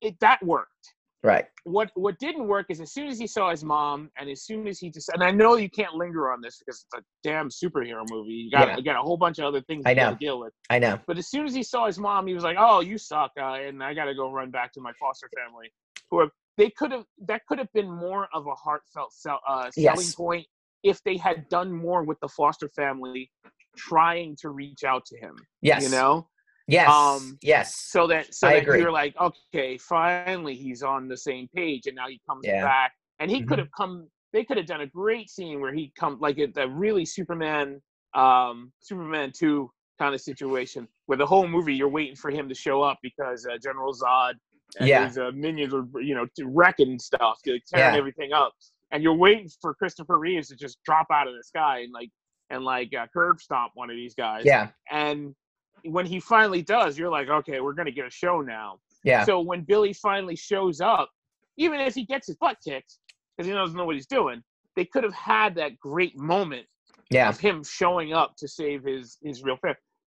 it 0.00 0.18
that 0.20 0.42
worked. 0.42 0.94
Right. 1.22 1.46
What 1.64 1.90
what 1.94 2.18
didn't 2.18 2.48
work 2.48 2.66
is 2.70 2.80
as 2.80 2.92
soon 2.92 3.06
as 3.06 3.18
he 3.18 3.26
saw 3.26 3.50
his 3.50 3.62
mom, 3.62 4.10
and 4.18 4.28
as 4.28 4.42
soon 4.44 4.66
as 4.66 4.78
he 4.80 4.90
just, 4.90 5.08
and 5.10 5.22
I 5.22 5.30
know 5.30 5.54
you 5.56 5.70
can't 5.70 5.94
linger 5.94 6.32
on 6.32 6.40
this 6.40 6.58
because 6.58 6.84
it's 6.84 7.00
a 7.00 7.04
damn 7.22 7.48
superhero 7.50 8.02
movie. 8.10 8.32
You 8.32 8.50
got 8.50 8.68
Yeah. 8.68 8.76
you 8.76 8.82
got 8.82 8.96
a 8.96 9.02
whole 9.02 9.16
bunch 9.16 9.38
of 9.38 9.44
other 9.44 9.60
things 9.62 9.84
I 9.86 9.94
know. 9.94 10.10
to 10.10 10.16
deal 10.16 10.40
with. 10.40 10.52
I 10.70 10.78
know. 10.80 10.98
But 11.06 11.18
as 11.18 11.28
soon 11.28 11.46
as 11.46 11.54
he 11.54 11.62
saw 11.62 11.86
his 11.86 11.98
mom, 11.98 12.26
he 12.26 12.34
was 12.34 12.42
like, 12.42 12.56
"Oh, 12.58 12.80
you 12.80 12.98
suck," 12.98 13.30
uh, 13.38 13.54
and 13.54 13.82
I 13.82 13.94
got 13.94 14.06
to 14.06 14.14
go 14.14 14.30
run 14.32 14.50
back 14.50 14.72
to 14.72 14.80
my 14.80 14.92
foster 14.98 15.28
family. 15.36 15.72
Who 16.10 16.18
are, 16.18 16.28
they 16.58 16.70
could 16.70 16.90
have 16.90 17.04
that 17.28 17.42
could 17.46 17.58
have 17.58 17.72
been 17.72 17.90
more 17.90 18.28
of 18.34 18.46
a 18.48 18.54
heartfelt 18.54 19.12
sell, 19.12 19.40
uh, 19.48 19.70
selling 19.70 20.06
Yes. 20.06 20.14
point 20.16 20.46
if 20.82 21.00
they 21.04 21.16
had 21.16 21.48
done 21.48 21.70
more 21.72 22.02
with 22.02 22.18
the 22.20 22.28
foster 22.28 22.68
family, 22.70 23.30
trying 23.76 24.36
to 24.40 24.50
reach 24.50 24.82
out 24.84 25.04
to 25.06 25.18
him. 25.18 25.36
Yes. 25.60 25.82
You 25.84 25.90
know, 25.90 26.28
Yes. 26.72 26.88
um, 26.88 27.38
yes. 27.42 27.76
so 27.76 28.06
that 28.06 28.34
so 28.34 28.48
I 28.48 28.54
that 28.54 28.62
agree. 28.62 28.80
you're 28.80 28.90
like, 28.92 29.14
okay, 29.20 29.76
finally 29.78 30.54
he's 30.54 30.82
on 30.82 31.06
the 31.08 31.16
same 31.16 31.48
page, 31.54 31.86
and 31.86 31.94
now 31.96 32.08
he 32.08 32.20
comes 32.28 32.46
Yeah. 32.46 32.62
back, 32.64 32.92
and 33.18 33.30
he 33.30 33.42
Mhm. 33.42 33.48
could 33.48 33.58
have 33.58 33.70
come. 33.76 34.08
They 34.32 34.44
could 34.44 34.56
have 34.56 34.66
done 34.66 34.80
a 34.80 34.86
great 34.86 35.28
scene 35.28 35.60
where 35.60 35.74
he 35.74 35.92
come 35.98 36.18
like 36.18 36.38
a, 36.38 36.48
a 36.56 36.66
really 36.66 37.04
Superman, 37.04 37.82
um, 38.14 38.72
Superman 38.80 39.32
two 39.32 39.70
kind 39.98 40.14
of 40.14 40.20
situation, 40.22 40.88
where 41.06 41.18
the 41.18 41.26
whole 41.26 41.46
movie 41.46 41.74
you're 41.74 41.88
waiting 41.88 42.16
for 42.16 42.30
him 42.30 42.48
to 42.48 42.54
show 42.54 42.82
up 42.82 42.98
because 43.02 43.46
uh, 43.46 43.58
General 43.58 43.92
Zod 43.92 44.34
and 44.78 44.88
Yeah. 44.88 45.04
his 45.06 45.18
uh, 45.18 45.30
minions 45.34 45.74
are 45.74 45.86
you 46.00 46.14
know 46.14 46.26
wrecking 46.44 46.98
stuff, 46.98 47.38
like, 47.46 47.62
tearing 47.66 47.92
Yeah. 47.94 47.98
everything 47.98 48.32
up, 48.32 48.54
and 48.90 49.02
you're 49.02 49.14
waiting 49.26 49.48
for 49.60 49.74
Christopher 49.74 50.18
Reeves 50.18 50.48
to 50.48 50.56
just 50.56 50.82
drop 50.84 51.08
out 51.12 51.28
of 51.28 51.34
the 51.34 51.44
sky 51.44 51.80
and 51.80 51.92
like 51.92 52.10
and 52.48 52.64
like 52.64 52.94
uh, 52.94 53.06
curb 53.12 53.40
stomp 53.40 53.72
one 53.74 53.90
of 53.90 53.96
these 53.96 54.14
guys, 54.14 54.44
yeah. 54.46 54.70
and 54.90 55.34
when 55.84 56.06
he 56.06 56.20
finally 56.20 56.62
does, 56.62 56.98
you're 56.98 57.10
like, 57.10 57.28
okay, 57.28 57.60
we're 57.60 57.72
gonna 57.72 57.90
get 57.90 58.06
a 58.06 58.10
show 58.10 58.40
now. 58.40 58.78
Yeah. 59.04 59.24
So 59.24 59.40
when 59.40 59.62
Billy 59.62 59.92
finally 59.92 60.36
shows 60.36 60.80
up, 60.80 61.10
even 61.56 61.80
if 61.80 61.94
he 61.94 62.04
gets 62.04 62.26
his 62.28 62.36
butt 62.36 62.56
kicked 62.64 62.98
because 63.36 63.46
he 63.48 63.52
doesn't 63.52 63.76
know 63.76 63.84
what 63.84 63.94
he's 63.96 64.06
doing, 64.06 64.42
they 64.76 64.84
could 64.84 65.04
have 65.04 65.14
had 65.14 65.54
that 65.56 65.78
great 65.78 66.16
moment 66.18 66.66
Yeah. 67.10 67.28
of 67.28 67.38
him 67.38 67.62
showing 67.64 68.12
up 68.12 68.36
to 68.36 68.48
save 68.48 68.84
his 68.84 69.18
his 69.22 69.42
real 69.42 69.56
family. 69.56 69.76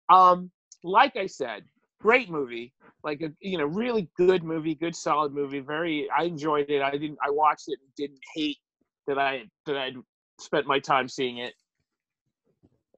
Um, 0.08 0.50
like 0.84 1.16
I 1.16 1.26
said, 1.26 1.64
great 2.00 2.28
movie, 2.28 2.72
like 3.04 3.22
a 3.22 3.32
you 3.40 3.56
know 3.58 3.64
really 3.66 4.10
good 4.16 4.42
movie, 4.42 4.74
good 4.74 4.96
solid 4.96 5.32
movie. 5.32 5.60
Very, 5.60 6.08
I 6.10 6.24
enjoyed 6.24 6.68
it. 6.70 6.82
I 6.82 6.90
didn't, 6.90 7.18
I 7.24 7.30
watched 7.30 7.68
it 7.68 7.78
and 7.80 7.94
didn't 7.96 8.20
hate 8.34 8.58
that 9.06 9.18
I 9.18 9.44
that 9.66 9.76
I'd 9.76 9.96
spent 10.40 10.66
my 10.66 10.80
time 10.80 11.08
seeing 11.08 11.38
it. 11.38 11.54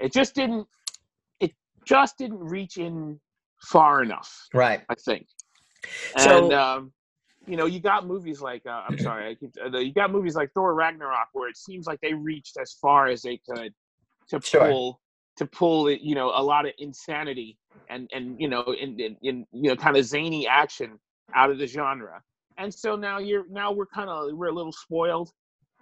It 0.01 0.13
just 0.13 0.35
didn't, 0.35 0.67
just 1.85 2.19
didn't 2.19 2.39
reach 2.41 2.77
in 2.79 3.21
far 3.63 4.03
enough. 4.03 4.47
Right. 4.53 4.83
I 4.89 4.95
think. 4.95 5.27
So- 6.19 6.45
and 6.45 6.53
um, 6.53 6.93
you 7.47 7.57
know, 7.59 7.67
you 7.67 7.79
got 7.79 8.07
movies 8.07 8.41
like 8.41 8.63
uh, 8.67 8.83
I'm 8.89 8.99
sorry, 8.99 9.29
I 9.29 9.35
keep, 9.35 9.51
uh, 9.63 9.77
you 9.79 9.93
got 9.93 10.11
movies 10.11 10.35
like 10.35 10.51
Thor 10.53 10.75
Ragnarok 10.75 11.29
where 11.35 11.49
it 11.49 11.57
seems 11.59 11.87
like 11.87 12.01
they 12.01 12.15
reached 12.15 12.57
as 12.61 12.73
far 12.81 13.07
as 13.09 13.21
they 13.23 13.39
could 13.49 13.73
to 14.31 14.41
Sure. 14.41 14.67
pull 14.69 15.01
to 15.37 15.47
pull 15.47 15.91
you 15.91 16.15
know, 16.15 16.31
a 16.35 16.43
lot 16.43 16.65
of 16.65 16.73
insanity 16.79 17.59
and 17.91 18.09
and 18.15 18.41
you 18.41 18.49
know, 18.49 18.63
in, 18.63 18.99
in, 18.99 19.17
in 19.23 19.47
you 19.53 19.69
know, 19.71 19.77
kind 19.77 19.97
of 19.97 20.05
zany 20.07 20.47
action 20.49 20.99
out 21.35 21.51
of 21.51 21.59
the 21.59 21.67
genre. 21.67 22.23
And 22.57 22.73
so 22.73 22.97
now 22.97 23.19
you're 23.19 23.45
now 23.51 23.73
we're 23.73 23.87
kind 23.87 24.09
of 24.09 24.33
we're 24.33 24.49
a 24.49 24.53
little 24.53 24.73
spoiled, 24.73 25.31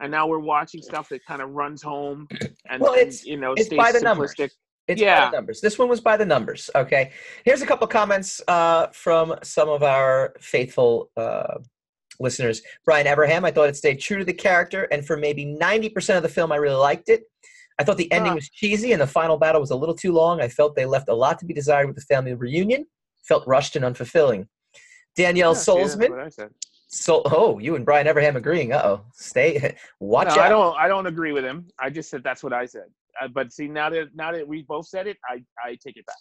and 0.00 0.10
now 0.10 0.26
we're 0.26 0.38
watching 0.40 0.82
stuff 0.82 1.08
that 1.10 1.24
kind 1.26 1.42
of 1.42 1.50
runs 1.50 1.80
home 1.82 2.26
and, 2.70 2.82
Well, 2.82 2.94
and, 2.94 3.12
you 3.22 3.36
know 3.36 3.52
it's 3.52 3.66
stays 3.66 3.76
by 3.76 3.92
the 3.92 4.00
numbers. 4.00 4.34
It's 4.92 5.00
by 5.00 5.06
Yeah. 5.06 5.30
the 5.30 5.36
numbers. 5.36 5.60
This 5.60 5.78
one 5.78 5.88
was 5.88 6.00
by 6.00 6.16
the 6.16 6.26
numbers. 6.26 6.70
Okay. 6.74 7.10
Here's 7.44 7.62
a 7.62 7.66
couple 7.66 7.86
comments 7.86 8.40
uh, 8.48 8.88
from 8.92 9.34
some 9.42 9.68
of 9.68 9.82
our 9.82 10.34
faithful 10.40 11.10
uh, 11.16 11.58
listeners. 12.20 12.62
Brian 12.84 13.06
Abraham, 13.06 13.44
I 13.44 13.50
thought 13.50 13.68
it 13.68 13.76
stayed 13.76 13.96
true 14.00 14.18
to 14.18 14.24
the 14.24 14.32
character, 14.32 14.84
and 14.92 15.04
for 15.06 15.16
maybe 15.16 15.44
90% 15.44 16.16
of 16.16 16.22
the 16.22 16.28
film, 16.28 16.52
I 16.52 16.56
really 16.56 16.76
liked 16.76 17.08
it. 17.08 17.24
I 17.78 17.84
thought 17.84 17.96
the 17.96 18.12
ending 18.12 18.34
was 18.34 18.48
cheesy, 18.50 18.92
and 18.92 19.00
the 19.00 19.06
final 19.06 19.36
battle 19.38 19.60
was 19.60 19.70
a 19.70 19.76
little 19.76 19.94
too 19.94 20.12
long. 20.12 20.40
I 20.40 20.48
felt 20.48 20.76
they 20.76 20.86
left 20.86 21.08
a 21.08 21.14
lot 21.14 21.38
to 21.40 21.46
be 21.46 21.54
desired 21.54 21.86
with 21.86 21.96
the 21.96 22.02
family 22.02 22.34
reunion. 22.34 22.86
Felt 23.24 23.46
rushed 23.46 23.76
and 23.76 23.84
unfulfilling. 23.84 24.46
Danielle 25.16 25.52
Yeah, 25.52 25.58
Solzman. 25.58 26.32
said. 26.32 26.50
Sol- 26.88 27.22
oh, 27.24 27.58
you 27.58 27.74
and 27.74 27.86
Brian 27.86 28.06
Everham 28.06 28.36
agreeing. 28.36 28.72
Uh 28.72 28.82
oh. 28.84 29.00
Stay. 29.14 29.74
Watch 30.00 30.28
no, 30.28 30.32
out. 30.34 30.38
I 30.40 30.48
don't. 30.50 30.76
I 30.78 30.88
don't 30.88 31.06
agree 31.06 31.32
with 31.32 31.44
him. 31.44 31.66
I 31.78 31.88
just 31.88 32.10
said 32.10 32.22
that's 32.22 32.42
what 32.42 32.52
I 32.52 32.66
said. 32.66 32.84
Uh, 33.20 33.28
but 33.28 33.52
see, 33.52 33.68
now 33.68 33.90
that 33.90 34.08
now 34.14 34.32
that 34.32 34.46
we 34.46 34.62
both 34.62 34.86
said 34.86 35.06
it, 35.06 35.16
I 35.28 35.42
I 35.64 35.76
take 35.84 35.96
it 35.96 36.04
back. 36.06 36.16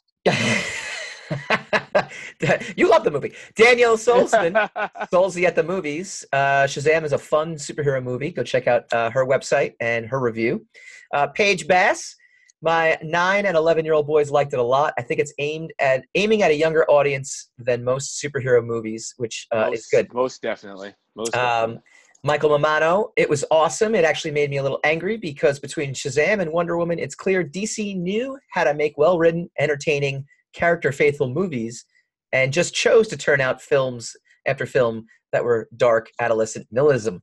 you 2.75 2.89
love 2.89 3.03
the 3.03 3.11
movie. 3.11 3.33
Danielle 3.55 3.97
Solzman. 3.97 4.69
Solzy 5.13 5.43
at 5.47 5.55
the 5.55 5.63
Movies. 5.63 6.25
Uh, 6.33 6.63
Shazam 6.65 7.03
is 7.03 7.13
a 7.13 7.17
fun 7.17 7.55
superhero 7.55 8.03
movie. 8.03 8.31
Go 8.31 8.43
check 8.43 8.67
out 8.67 8.83
uh, 8.91 9.09
her 9.11 9.25
website 9.25 9.73
and 9.79 10.05
her 10.07 10.19
review. 10.19 10.65
Uh, 11.13 11.27
Paige 11.27 11.67
Bass, 11.67 12.15
my 12.61 12.97
nine 13.03 13.45
and 13.45 13.57
11 13.57 13.85
year 13.85 13.93
old 13.93 14.07
boys 14.07 14.29
liked 14.29 14.53
it 14.53 14.59
a 14.59 14.63
lot. 14.63 14.93
I 14.97 15.01
think 15.01 15.19
it's 15.19 15.33
aimed 15.39 15.73
at 15.79 16.05
aiming 16.15 16.41
at 16.43 16.51
a 16.51 16.55
younger 16.55 16.85
audience 16.89 17.49
than 17.57 17.83
most 17.83 18.21
superhero 18.21 18.63
movies, 18.63 19.13
which 19.17 19.47
uh, 19.53 19.69
is 19.71 19.87
good. 19.91 20.13
Most 20.13 20.41
definitely. 20.41 20.93
Most 21.15 21.35
Um, 21.35 21.41
definitely. 21.41 21.81
Michael 22.23 22.51
Mamano, 22.51 23.09
it 23.17 23.27
was 23.27 23.43
awesome. 23.49 23.95
It 23.95 24.05
actually 24.05 24.31
made 24.31 24.51
me 24.51 24.57
a 24.57 24.63
little 24.63 24.79
angry 24.83 25.17
because 25.17 25.59
between 25.59 25.93
Shazam 25.93 26.39
and 26.39 26.51
Wonder 26.51 26.77
Woman, 26.77 26.99
it's 26.99 27.15
clear 27.15 27.43
DC 27.43 27.97
knew 27.97 28.37
how 28.51 28.63
to 28.63 28.75
make 28.75 28.95
well 28.97 29.17
written, 29.17 29.49
entertaining, 29.57 30.25
character 30.53 30.91
faithful 30.91 31.29
movies 31.29 31.85
and 32.31 32.53
just 32.53 32.73
chose 32.73 33.07
to 33.07 33.17
turn 33.17 33.41
out 33.41 33.61
films 33.61 34.15
after 34.45 34.65
film 34.65 35.05
that 35.31 35.43
were 35.43 35.67
dark 35.77 36.09
adolescent 36.19 36.67
nihilism. 36.71 37.21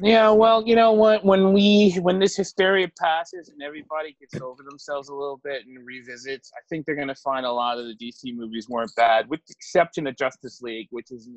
Yeah, 0.00 0.30
well, 0.30 0.66
you 0.66 0.74
know 0.76 0.92
what? 0.92 1.24
When 1.24 1.52
we 1.52 1.92
when 2.02 2.18
this 2.18 2.36
hysteria 2.36 2.88
passes 3.00 3.48
and 3.48 3.62
everybody 3.62 4.16
gets 4.20 4.40
over 4.42 4.62
themselves 4.62 5.08
a 5.08 5.14
little 5.14 5.40
bit 5.44 5.66
and 5.66 5.84
revisits, 5.84 6.50
I 6.56 6.60
think 6.68 6.86
they're 6.86 6.94
gonna 6.96 7.14
find 7.16 7.44
a 7.44 7.52
lot 7.52 7.78
of 7.78 7.86
the 7.86 7.94
DC 7.94 8.34
movies 8.36 8.68
weren't 8.68 8.94
bad, 8.96 9.28
with 9.28 9.40
the 9.46 9.52
exception 9.56 10.06
of 10.06 10.16
Justice 10.16 10.62
League, 10.62 10.88
which 10.90 11.10
is 11.10 11.28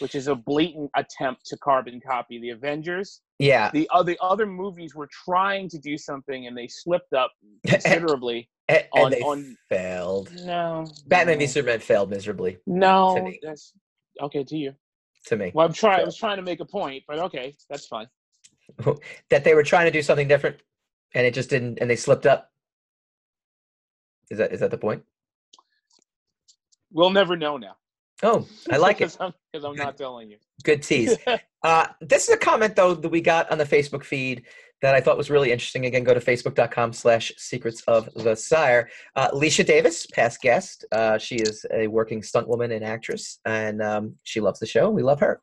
which 0.00 0.14
is 0.14 0.28
a 0.28 0.34
blatant 0.34 0.90
attempt 0.96 1.46
to 1.46 1.56
carbon 1.58 2.00
copy 2.00 2.40
the 2.40 2.50
Avengers. 2.50 3.20
Yeah. 3.38 3.70
The 3.72 3.88
other 3.92 4.16
other 4.20 4.46
movies 4.46 4.94
were 4.94 5.08
trying 5.24 5.68
to 5.70 5.78
do 5.78 5.96
something 5.98 6.46
and 6.46 6.56
they 6.56 6.68
slipped 6.68 7.12
up 7.12 7.30
considerably. 7.66 8.48
And, 8.68 8.84
and 8.94 9.04
On- 9.04 9.10
they 9.10 9.20
on- 9.22 9.56
failed. 9.68 10.30
no, 10.44 10.86
Batman 11.06 11.38
v 11.38 11.44
no, 11.46 11.50
Superman 11.50 11.80
failed 11.80 12.08
miserably 12.10 12.58
No, 12.66 13.16
to 13.16 13.22
me. 13.22 13.40
that's 13.42 13.72
okay 14.22 14.44
to 14.44 14.56
you. 14.56 14.74
To 15.26 15.36
me. 15.36 15.52
Well, 15.54 15.66
I'm 15.66 15.72
trying. 15.72 16.00
I 16.00 16.04
was 16.04 16.16
trying 16.16 16.36
to 16.36 16.42
make 16.42 16.60
a 16.60 16.64
point, 16.64 17.04
but 17.06 17.18
okay, 17.18 17.56
that's 17.68 17.86
fine. 17.86 18.06
That 19.30 19.44
they 19.44 19.54
were 19.54 19.64
trying 19.64 19.86
to 19.86 19.90
do 19.90 20.00
something 20.00 20.28
different 20.28 20.56
and 21.14 21.26
it 21.26 21.34
just 21.34 21.50
didn't 21.50 21.78
and 21.80 21.90
they 21.90 21.96
slipped 21.96 22.26
up. 22.26 22.50
Is 24.30 24.38
that 24.38 24.52
is 24.52 24.60
that 24.60 24.70
the 24.70 24.78
point? 24.78 25.02
We'll 26.92 27.10
never 27.10 27.36
know 27.36 27.56
now. 27.56 27.76
Oh, 28.22 28.46
I 28.70 28.76
like 28.76 29.00
it. 29.00 29.16
because 29.52 29.64
I'm 29.64 29.76
not 29.76 29.96
telling 29.96 30.30
you. 30.30 30.38
Good 30.62 30.82
tease. 30.82 31.16
Uh, 31.62 31.86
this 32.00 32.26
is 32.26 32.34
a 32.34 32.38
comment 32.38 32.74
though 32.74 32.94
that 32.94 33.10
we 33.10 33.20
got 33.20 33.52
on 33.52 33.58
the 33.58 33.66
Facebook 33.66 34.02
feed 34.02 34.44
that 34.82 34.94
I 34.94 35.00
thought 35.00 35.16
was 35.16 35.30
really 35.30 35.52
interesting. 35.52 35.86
Again, 35.86 36.04
go 36.04 36.14
to 36.14 36.20
facebook.com 36.20 36.92
slash 36.92 37.32
secrets 37.36 37.82
of 37.82 38.08
the 38.14 38.34
sire. 38.34 38.88
Uh, 39.14 39.28
Alicia 39.32 39.64
Davis, 39.64 40.06
past 40.06 40.40
guest. 40.40 40.84
Uh, 40.92 41.18
she 41.18 41.36
is 41.36 41.66
a 41.72 41.86
working 41.86 42.22
stunt 42.22 42.48
woman 42.48 42.72
and 42.72 42.84
actress, 42.84 43.40
and 43.44 43.82
um, 43.82 44.14
she 44.24 44.40
loves 44.40 44.60
the 44.60 44.66
show. 44.66 44.90
We 44.90 45.02
love 45.02 45.20
her. 45.20 45.40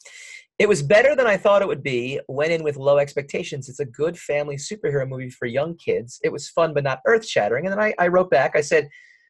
It 0.59 0.67
was 0.67 0.81
better 0.81 1.15
than 1.15 1.27
I 1.27 1.37
thought 1.37 1.61
it 1.61 1.67
would 1.67 1.83
be. 1.83 2.19
Went 2.27 2.51
in 2.51 2.63
with 2.63 2.77
low 2.77 2.97
expectations. 2.97 3.69
It's 3.69 3.79
a 3.79 3.85
good 3.85 4.17
family 4.17 4.55
superhero 4.55 5.07
movie 5.07 5.29
for 5.29 5.45
young 5.45 5.75
kids. 5.77 6.19
It 6.23 6.31
was 6.31 6.49
fun, 6.49 6.73
but 6.73 6.83
not 6.83 7.01
earth 7.05 7.27
shattering. 7.27 7.67
And 7.67 7.73
then 7.73 7.79
I, 7.79 7.93
I 7.99 8.07
wrote 8.07 8.31
back, 8.31 8.55
I 8.55 8.61
said, 8.61 8.89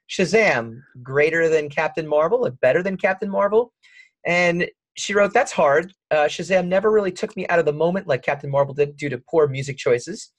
Shazam, 0.10 0.80
greater 1.04 1.50
than 1.50 1.70
Captain 1.70 2.08
Marvel, 2.08 2.50
better 2.62 2.82
than 2.82 2.96
Captain 2.96 3.30
Marvel. 3.30 3.74
And 4.26 4.70
she 4.98 5.14
wrote, 5.14 5.34
That's 5.34 5.52
hard. 5.52 5.94
Uh, 6.12 6.26
Shazam 6.26 6.68
never 6.68 6.92
really 6.92 7.12
took 7.12 7.36
me 7.36 7.48
out 7.48 7.60
of 7.60 7.66
the 7.66 7.74
moment 7.74 8.08
like 8.08 8.24
Captain 8.24 8.50
Marvel 8.50 8.74
did 8.74 8.98
due 8.98 9.10
to 9.10 9.22
poor 9.30 9.48
music 9.48 9.78
choices, 9.78 10.32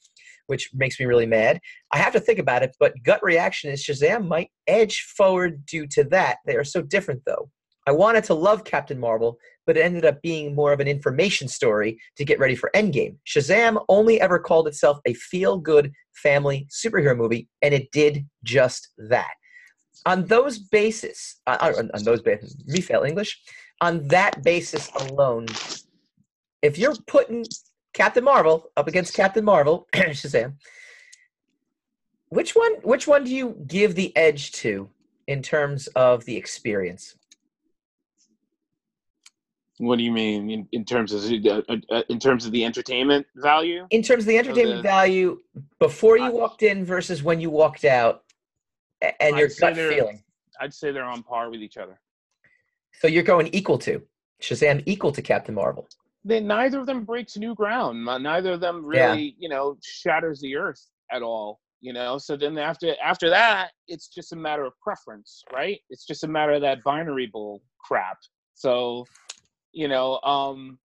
which 0.47 0.71
makes 0.75 0.99
me 0.99 1.07
really 1.07 1.27
mad. 1.27 1.61
I 1.93 1.99
have 1.99 2.13
to 2.15 2.21
think 2.21 2.39
about 2.39 2.63
it, 2.63 2.77
but 2.81 2.95
gut 3.03 3.23
reaction 3.23 3.71
is 3.71 3.85
Shazam 3.85 4.27
might 4.27 4.51
edge 4.67 5.03
forward 5.17 5.65
due 5.67 5.87
to 5.89 6.05
that. 6.05 6.39
They 6.47 6.57
are 6.57 6.65
so 6.65 6.83
different, 6.83 7.23
though. 7.27 7.51
I 7.87 7.93
wanted 7.93 8.25
to 8.25 8.35
love 8.35 8.65
Captain 8.65 8.99
Marvel, 8.99 9.39
but 9.67 9.79
it 9.79 9.81
ended 9.81 10.05
up 10.05 10.21
being 10.21 10.55
more 10.55 10.75
of 10.75 10.81
an 10.81 10.87
information 10.89 11.49
story 11.49 11.99
to 12.17 12.25
get 12.25 12.39
ready 12.39 12.55
for 12.55 12.71
Endgame. 12.75 13.17
Shazam 13.27 13.83
only 13.89 14.21
ever 14.21 14.39
called 14.39 14.69
itself 14.69 14.99
a 15.07 15.15
feel 15.15 15.57
good 15.57 15.93
family 16.15 16.69
superhero 16.71 17.17
movie, 17.17 17.49
and 17.63 17.73
it 17.73 17.91
did 17.91 18.27
just 18.45 18.91
that. 18.99 19.31
On 20.05 20.27
those 20.27 20.59
basis, 20.59 21.41
uh, 21.47 21.73
on, 21.79 21.91
on 21.95 22.05
those 22.05 22.21
basis, 22.21 22.55
me 22.67 22.83
fail 22.83 23.05
English. 23.05 23.41
On 23.81 24.07
that 24.09 24.43
basis 24.43 24.91
alone, 24.97 25.47
if 26.63 26.79
you're 26.79 26.97
putting 27.07 27.45
Captain 27.93 28.25
Marvel 28.25 28.71
up 28.77 28.89
against 28.89 29.15
Captain 29.15 29.45
Marvel, 29.45 29.87
Shazam, 29.95 30.55
which 32.29 32.55
one? 32.55 32.75
Which 32.83 33.07
one 33.07 33.25
do 33.25 33.35
you 33.35 33.57
give 33.67 33.95
the 33.95 34.15
edge 34.17 34.53
to 34.53 34.91
in 35.27 35.43
terms 35.43 35.87
of 35.89 36.25
the 36.25 36.37
experience? 36.37 37.15
What 39.79 39.97
do 39.97 40.03
you 40.03 40.11
mean 40.11 40.51
in, 40.51 40.69
in 40.73 40.85
terms 40.85 41.13
of 41.13 41.23
uh, 41.47 41.63
uh, 41.91 42.03
in 42.09 42.19
terms 42.19 42.45
of 42.47 42.53
the 42.53 42.65
entertainment 42.65 43.27
value? 43.37 43.87
In 43.91 44.03
terms 44.03 44.25
of 44.25 44.29
the 44.29 44.39
entertainment 44.39 44.79
the- 44.79 44.89
value, 44.89 45.39
before 45.79 46.19
you 46.19 46.25
I- 46.25 46.31
walked 46.31 46.63
in 46.63 46.85
versus 46.85 47.23
when 47.23 47.41
you 47.41 47.49
walked 47.51 47.85
out, 47.85 48.25
and 49.21 49.37
your 49.37 49.47
I'd 49.47 49.53
say 49.53 49.61
gut 49.61 49.77
feeling. 49.77 50.23
I'd 50.61 50.75
say 50.75 50.91
they're 50.91 51.05
on 51.05 51.23
par 51.23 51.49
with 51.51 51.63
each 51.63 51.77
other. 51.77 52.01
So 53.01 53.07
you're 53.07 53.23
going 53.23 53.49
equal 53.53 53.79
to 53.79 54.03
Shazam, 54.43 54.83
equal 54.87 55.13
to 55.13 55.23
Captain 55.23 55.55
Marvel. 55.55 55.89
Then 56.25 56.47
neither 56.47 56.81
of 56.81 56.87
them 56.87 57.05
breaks 57.05 57.37
new 57.37 57.55
ground. 57.55 58.05
Neither 58.05 58.53
of 58.53 58.61
them 58.61 58.85
Yeah. 58.93 59.13
really, 59.13 59.37
you 59.39 59.49
know, 59.49 59.77
shatters 59.85 60.41
the 60.41 60.57
earth 60.57 60.85
at 61.13 61.23
all. 61.23 61.61
You 61.81 61.93
know, 61.93 62.19
so 62.19 62.37
then 62.37 62.59
after 62.59 62.97
after 63.01 63.31
that, 63.31 63.71
it's 63.87 64.09
just 64.09 64.33
a 64.33 64.37
matter 64.37 64.65
of 64.65 64.73
preference, 64.83 65.45
right? 65.53 65.79
It's 65.91 66.05
just 66.05 66.25
a 66.25 66.29
matter 66.29 66.53
of 66.53 66.61
that 66.63 66.83
binary 66.83 67.29
bull 67.29 67.63
crap. 67.85 68.19
So, 68.55 69.05
you 69.73 69.87
know, 69.87 70.19
um, 70.23 70.81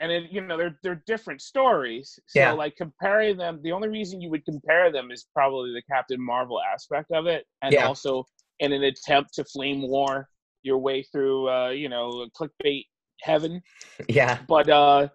and 0.00 0.10
it, 0.10 0.32
you 0.32 0.40
know, 0.40 0.56
they're 0.56 0.76
they're 0.82 1.04
different 1.06 1.40
stories. 1.40 2.18
So 2.26 2.40
Yeah. 2.40 2.50
like 2.50 2.74
comparing 2.74 3.36
them, 3.36 3.60
the 3.62 3.70
only 3.70 3.88
reason 3.88 4.20
you 4.20 4.28
would 4.30 4.44
compare 4.44 4.90
them 4.90 5.12
is 5.12 5.28
probably 5.32 5.72
the 5.72 5.82
Captain 5.82 6.20
Marvel 6.20 6.60
aspect 6.60 7.12
of 7.12 7.26
it, 7.26 7.46
and 7.62 7.72
Yeah. 7.72 7.86
also 7.86 8.24
in 8.58 8.72
an 8.72 8.82
attempt 8.82 9.34
to 9.34 9.44
flame 9.44 9.82
war 9.88 10.28
your 10.66 10.78
way 10.78 11.02
through, 11.02 11.48
uh, 11.48 11.68
you 11.68 11.88
know, 11.88 12.28
clickbait 12.38 12.86
heaven. 13.22 13.62
Yeah, 14.08 14.38
but 14.48 14.68
uh 14.68 15.08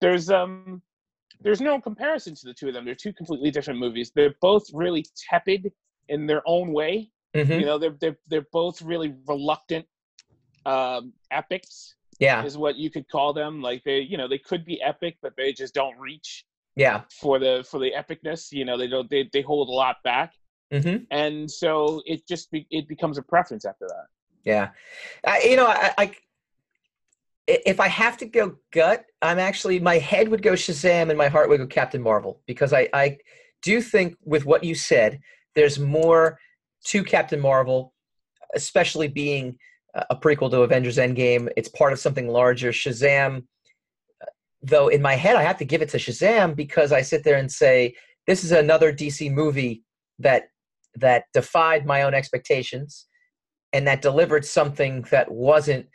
there's 0.00 0.30
um 0.30 0.80
there's 1.40 1.60
no 1.60 1.80
comparison 1.80 2.34
to 2.34 2.46
the 2.46 2.54
two 2.54 2.68
of 2.68 2.74
them. 2.74 2.84
They're 2.84 2.94
two 2.94 3.12
completely 3.12 3.50
different 3.50 3.80
movies. 3.80 4.12
They're 4.14 4.34
both 4.40 4.64
really 4.72 5.04
tepid 5.28 5.72
in 6.08 6.26
their 6.26 6.42
own 6.46 6.72
way. 6.72 7.10
Hmm 7.34 7.52
you 7.52 7.66
know 7.66 7.78
they're 7.78 7.96
they're, 8.00 8.18
they're 8.28 8.46
both 8.52 8.80
really 8.80 9.14
reluctant 9.26 9.86
um 10.66 11.12
epics 11.30 11.96
yeah, 12.20 12.44
is 12.44 12.56
what 12.56 12.76
you 12.76 12.90
could 12.90 13.08
call 13.08 13.32
them. 13.32 13.60
Like 13.60 13.82
they 13.84 13.98
you 13.98 14.16
know 14.16 14.28
they 14.28 14.38
could 14.38 14.64
be 14.64 14.80
epic 14.80 15.16
but 15.20 15.32
they 15.36 15.52
just 15.52 15.74
don't 15.74 15.98
reach 15.98 16.44
yeah. 16.76 17.02
for 17.10 17.38
the 17.38 17.66
for 17.68 17.80
the 17.80 17.90
epicness. 17.90 18.52
You 18.52 18.64
know 18.64 18.76
they 18.78 18.86
don't 18.86 19.10
they, 19.10 19.28
they 19.32 19.42
hold 19.42 19.68
a 19.68 19.72
lot 19.72 19.96
back. 20.04 20.32
Hmm 20.72 20.96
and 21.10 21.50
so 21.50 22.02
it 22.06 22.26
just 22.26 22.50
be, 22.50 22.66
it 22.70 22.88
becomes 22.88 23.18
a 23.18 23.22
preference 23.22 23.64
after 23.64 23.86
that 23.86 24.06
Yeah, 24.44 24.70
I, 25.26 25.42
you 25.42 25.56
know, 25.56 25.66
I, 25.66 25.92
I 25.96 26.12
if 27.46 27.80
I 27.80 27.88
have 27.88 28.16
to 28.18 28.26
go 28.26 28.56
gut, 28.72 29.04
I'm 29.22 29.38
actually 29.38 29.78
my 29.80 29.98
head 29.98 30.28
would 30.28 30.42
go 30.42 30.52
Shazam 30.52 31.10
and 31.10 31.18
my 31.18 31.28
heart 31.28 31.48
would 31.48 31.58
go 31.58 31.66
Captain 31.66 32.02
Marvel 32.02 32.40
because 32.46 32.72
I 32.72 32.88
I 32.92 33.18
do 33.62 33.80
think 33.80 34.16
with 34.24 34.44
what 34.44 34.64
you 34.64 34.74
said, 34.74 35.20
there's 35.54 35.78
more 35.78 36.38
to 36.86 37.02
Captain 37.02 37.40
Marvel, 37.40 37.94
especially 38.54 39.08
being 39.08 39.58
a 40.10 40.16
prequel 40.16 40.50
to 40.50 40.62
Avengers 40.62 40.98
Endgame. 40.98 41.48
It's 41.56 41.68
part 41.68 41.92
of 41.92 41.98
something 41.98 42.28
larger. 42.28 42.72
Shazam, 42.72 43.44
though, 44.62 44.88
in 44.88 45.00
my 45.00 45.14
head, 45.14 45.36
I 45.36 45.42
have 45.42 45.58
to 45.58 45.64
give 45.64 45.82
it 45.82 45.88
to 45.90 45.98
Shazam 45.98 46.56
because 46.56 46.92
I 46.92 47.00
sit 47.00 47.24
there 47.24 47.36
and 47.38 47.50
say 47.50 47.94
this 48.26 48.44
is 48.44 48.52
another 48.52 48.92
DC 48.92 49.32
movie 49.32 49.82
that 50.18 50.48
that 50.96 51.24
defied 51.32 51.86
my 51.86 52.02
own 52.02 52.14
expectations 52.14 53.06
and 53.74 53.86
that 53.86 54.00
delivered 54.00 54.44
something 54.46 55.02
that 55.10 55.30
wasn't 55.30 55.86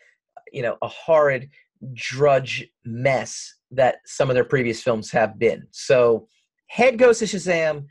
you 0.53 0.61
know 0.61 0.77
a 0.83 0.87
horrid 0.87 1.49
drudge 1.93 2.67
mess 2.85 3.55
that 3.71 3.97
some 4.05 4.29
of 4.29 4.35
their 4.35 4.43
previous 4.43 4.83
films 4.83 5.09
have 5.11 5.39
been. 5.39 5.65
So 5.71 6.27
head 6.67 6.99
goes 6.99 7.19
to 7.19 7.25
shazam 7.25 7.85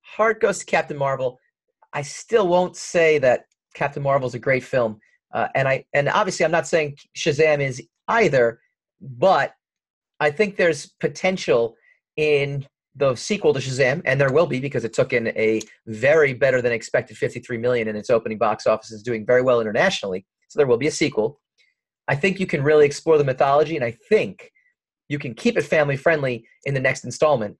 heart 0.00 0.40
goes 0.40 0.58
to 0.58 0.66
captain 0.66 0.96
marvel. 0.96 1.38
I 1.92 2.02
still 2.02 2.48
won't 2.48 2.76
say 2.76 3.18
that 3.18 3.44
captain 3.74 4.02
marvel 4.02 4.28
is 4.28 4.34
a 4.34 4.38
great 4.38 4.64
film 4.64 4.98
uh, 5.34 5.48
and 5.54 5.68
i 5.68 5.84
and 5.92 6.08
obviously 6.08 6.44
i'm 6.44 6.52
not 6.52 6.66
saying 6.66 6.96
shazam 7.16 7.60
is 7.60 7.82
either 8.08 8.60
but 9.00 9.52
i 10.20 10.30
think 10.30 10.56
there's 10.56 10.86
potential 11.00 11.76
in 12.16 12.66
the 12.96 13.14
sequel 13.14 13.52
to 13.54 13.60
Shazam, 13.60 14.02
and 14.04 14.20
there 14.20 14.32
will 14.32 14.46
be 14.46 14.60
because 14.60 14.84
it 14.84 14.92
took 14.92 15.12
in 15.12 15.28
a 15.28 15.60
very 15.86 16.32
better 16.32 16.62
than 16.62 16.72
expected 16.72 17.16
53 17.16 17.58
million 17.58 17.88
in 17.88 17.96
its 17.96 18.10
opening 18.10 18.38
box 18.38 18.66
office, 18.66 18.92
is 18.92 19.02
doing 19.02 19.26
very 19.26 19.42
well 19.42 19.60
internationally. 19.60 20.24
So 20.48 20.58
there 20.58 20.66
will 20.66 20.76
be 20.76 20.86
a 20.86 20.92
sequel. 20.92 21.40
I 22.06 22.14
think 22.14 22.38
you 22.38 22.46
can 22.46 22.62
really 22.62 22.86
explore 22.86 23.18
the 23.18 23.24
mythology, 23.24 23.76
and 23.76 23.84
I 23.84 23.96
think 24.08 24.52
you 25.08 25.18
can 25.18 25.34
keep 25.34 25.56
it 25.56 25.62
family 25.62 25.96
friendly 25.96 26.46
in 26.64 26.74
the 26.74 26.80
next 26.80 27.04
installment 27.04 27.56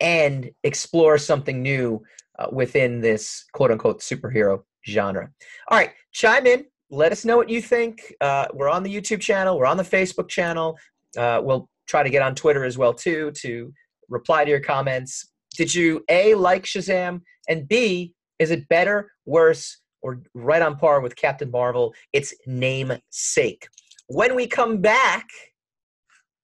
and 0.00 0.50
explore 0.62 1.18
something 1.18 1.62
new 1.62 2.02
uh, 2.38 2.46
within 2.52 3.00
this 3.00 3.44
quote 3.52 3.70
unquote 3.70 4.00
superhero 4.00 4.62
genre. 4.86 5.30
All 5.68 5.78
right, 5.78 5.92
chime 6.12 6.46
in. 6.46 6.64
Let 6.90 7.12
us 7.12 7.24
know 7.24 7.36
what 7.36 7.48
you 7.48 7.60
think. 7.60 8.14
Uh, 8.20 8.46
we're 8.54 8.68
on 8.68 8.82
the 8.82 8.94
YouTube 8.94 9.20
channel. 9.20 9.58
We're 9.58 9.66
on 9.66 9.76
the 9.76 9.82
Facebook 9.82 10.28
channel. 10.28 10.78
Uh, 11.16 11.40
we'll 11.42 11.68
try 11.86 12.02
to 12.02 12.10
get 12.10 12.22
on 12.22 12.34
Twitter 12.34 12.64
as 12.64 12.78
well 12.78 12.92
too 12.92 13.32
to 13.32 13.72
reply 14.08 14.44
to 14.44 14.50
your 14.50 14.60
comments. 14.60 15.30
Did 15.56 15.74
you 15.74 16.04
A, 16.08 16.34
like 16.34 16.64
Shazam? 16.64 17.22
And 17.48 17.68
B, 17.68 18.14
is 18.38 18.50
it 18.50 18.68
better, 18.68 19.10
worse, 19.24 19.78
or 20.02 20.22
right 20.34 20.62
on 20.62 20.76
par 20.76 21.00
with 21.00 21.16
Captain 21.16 21.50
Marvel, 21.50 21.94
its 22.12 22.34
namesake? 22.46 23.66
When 24.08 24.34
we 24.34 24.46
come 24.46 24.80
back, 24.80 25.26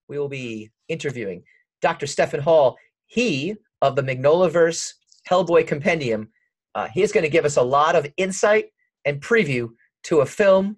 we 0.09 0.19
will 0.19 0.29
be 0.29 0.71
interviewing 0.89 1.43
Dr. 1.81 2.07
Stephen 2.07 2.41
Hall, 2.41 2.77
he 3.07 3.57
of 3.81 3.97
the 3.97 4.03
Mignolaverse 4.03 4.93
Hellboy 5.29 5.67
Compendium. 5.67 6.29
Uh, 6.75 6.89
he 6.93 7.03
is 7.03 7.13
going 7.13 7.25
to 7.25 7.31
give 7.31 7.45
us 7.45 7.57
a 7.57 7.63
lot 7.63 7.97
of 7.97 8.07
insight 8.17 8.67
and 9.05 9.21
preview 9.21 9.69
to 10.05 10.21
a 10.21 10.27
film 10.27 10.77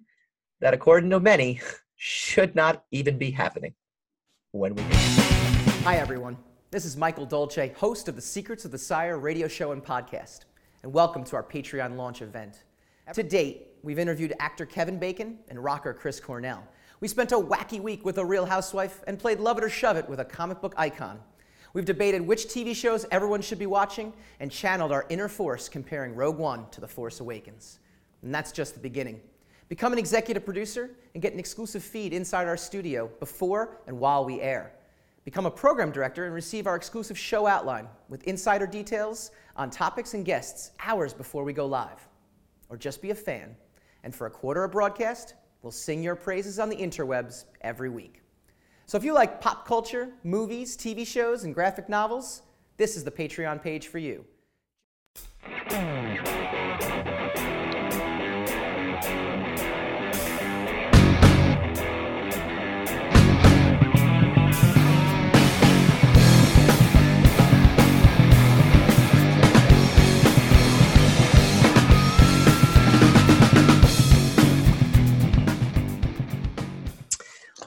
that, 0.61 0.73
according 0.73 1.09
to 1.11 1.19
many, 1.19 1.61
should 1.95 2.55
not 2.55 2.83
even 2.91 3.17
be 3.17 3.31
happening 3.31 3.73
when 4.51 4.75
we 4.75 4.83
Hi, 5.83 5.97
everyone. 5.97 6.37
This 6.75 6.83
is 6.83 6.97
Michael 6.97 7.25
Dolce, 7.25 7.69
host 7.77 8.09
of 8.09 8.17
the 8.17 8.21
Secrets 8.21 8.65
of 8.65 8.71
the 8.71 8.77
Sire 8.77 9.17
radio 9.17 9.47
show 9.47 9.71
and 9.71 9.81
podcast, 9.81 10.41
and 10.83 10.91
welcome 10.91 11.23
to 11.23 11.37
our 11.37 11.41
Patreon 11.41 11.95
launch 11.95 12.21
event. 12.21 12.63
To 13.13 13.23
date, 13.23 13.67
we've 13.81 13.97
interviewed 13.97 14.33
actor 14.41 14.65
Kevin 14.65 14.99
Bacon 14.99 15.39
and 15.47 15.63
rocker 15.63 15.93
Chris 15.93 16.19
Cornell. 16.19 16.67
We 16.99 17.07
spent 17.07 17.31
a 17.31 17.37
wacky 17.37 17.79
week 17.79 18.03
with 18.03 18.17
a 18.17 18.25
real 18.25 18.45
housewife 18.45 19.01
and 19.07 19.17
played 19.17 19.39
Love 19.39 19.57
It 19.57 19.63
or 19.63 19.69
Shove 19.69 19.95
It 19.95 20.09
with 20.09 20.19
a 20.19 20.25
comic 20.25 20.59
book 20.59 20.73
icon. 20.75 21.17
We've 21.71 21.85
debated 21.85 22.27
which 22.27 22.47
TV 22.47 22.75
shows 22.75 23.05
everyone 23.09 23.41
should 23.41 23.57
be 23.57 23.67
watching 23.67 24.11
and 24.41 24.51
channeled 24.51 24.91
our 24.91 25.05
inner 25.07 25.29
force 25.29 25.69
comparing 25.69 26.13
Rogue 26.13 26.37
One 26.37 26.69
to 26.71 26.81
The 26.81 26.89
Force 26.89 27.21
Awakens. 27.21 27.79
And 28.21 28.35
that's 28.35 28.51
just 28.51 28.73
the 28.73 28.81
beginning. 28.81 29.21
Become 29.69 29.93
an 29.93 29.99
executive 29.99 30.43
producer 30.43 30.89
and 31.13 31.23
get 31.23 31.31
an 31.31 31.39
exclusive 31.39 31.85
feed 31.85 32.11
inside 32.11 32.49
our 32.49 32.57
studio 32.57 33.09
before 33.21 33.77
and 33.87 33.97
while 33.97 34.25
we 34.25 34.41
air. 34.41 34.73
Become 35.25 35.47
a 35.47 35.51
program 35.51 35.91
director 35.91 36.25
and 36.25 36.35
receive 36.35 36.67
our 36.67 36.75
exclusive 36.75 37.17
show 37.17 37.47
outline 37.47 37.87
with 38.09 38.23
insider 38.25 38.67
details 38.67 39.31
on 39.55 39.71
topics 39.71 40.13
and 40.13 40.23
guests 40.23 40.71
hours 40.79 41.15
before 41.15 41.43
we 41.43 41.51
go 41.51 41.65
live. 41.65 42.07
Or 42.69 42.77
just 42.77 43.01
be 43.01 43.09
a 43.09 43.15
fan, 43.15 43.55
and 44.03 44.13
for 44.13 44.27
a 44.27 44.29
quarter 44.29 44.63
of 44.63 44.69
a 44.69 44.73
broadcast, 44.73 45.33
we'll 45.63 45.71
sing 45.71 46.03
your 46.03 46.15
praises 46.15 46.59
on 46.59 46.69
the 46.69 46.75
interwebs 46.75 47.45
every 47.61 47.89
week. 47.89 48.21
So 48.85 48.97
if 48.97 49.03
you 49.03 49.15
like 49.15 49.41
pop 49.41 49.67
culture, 49.67 50.09
movies, 50.23 50.77
TV 50.77 51.07
shows, 51.07 51.43
and 51.43 51.55
graphic 51.55 51.89
novels, 51.89 52.43
this 52.77 52.95
is 52.95 53.03
the 53.03 53.09
Patreon 53.09 53.63
page 53.63 53.87
for 53.87 53.97
you. 53.97 54.23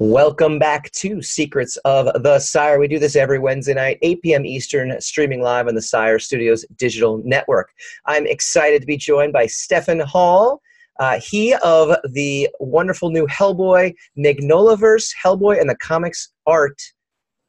Welcome 0.01 0.61
back 0.61 0.93
to 0.93 1.21
Secrets 1.21 1.77
of 1.79 2.23
the 2.23 2.39
Sire. 2.39 2.79
We 2.79 2.87
do 2.87 3.01
this 3.01 3.17
every 3.17 3.41
Wednesday 3.41 3.75
night, 3.75 3.99
8 4.03 4.23
p.m. 4.23 4.47
Eastern, 4.47 5.01
streaming 5.01 5.43
live 5.43 5.67
on 5.67 5.75
the 5.75 5.83
Sire 5.83 6.21
Studios 6.21 6.65
digital 6.77 7.21
network. 7.25 7.71
I'm 8.07 8.25
excited 8.25 8.81
to 8.81 8.87
be 8.87 8.97
joined 8.97 9.33
by 9.33 9.47
Stefan 9.47 9.99
Hall. 9.99 10.63
Uh, 11.01 11.19
he 11.19 11.53
of 11.65 11.97
the 12.13 12.49
wonderful 12.61 13.11
new 13.11 13.27
Hellboy, 13.27 13.93
Mignolaverse, 14.17 15.11
Hellboy, 15.21 15.61
and 15.61 15.69
the 15.69 15.77
comics 15.77 16.29
art 16.47 16.81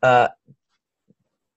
uh, 0.02 0.30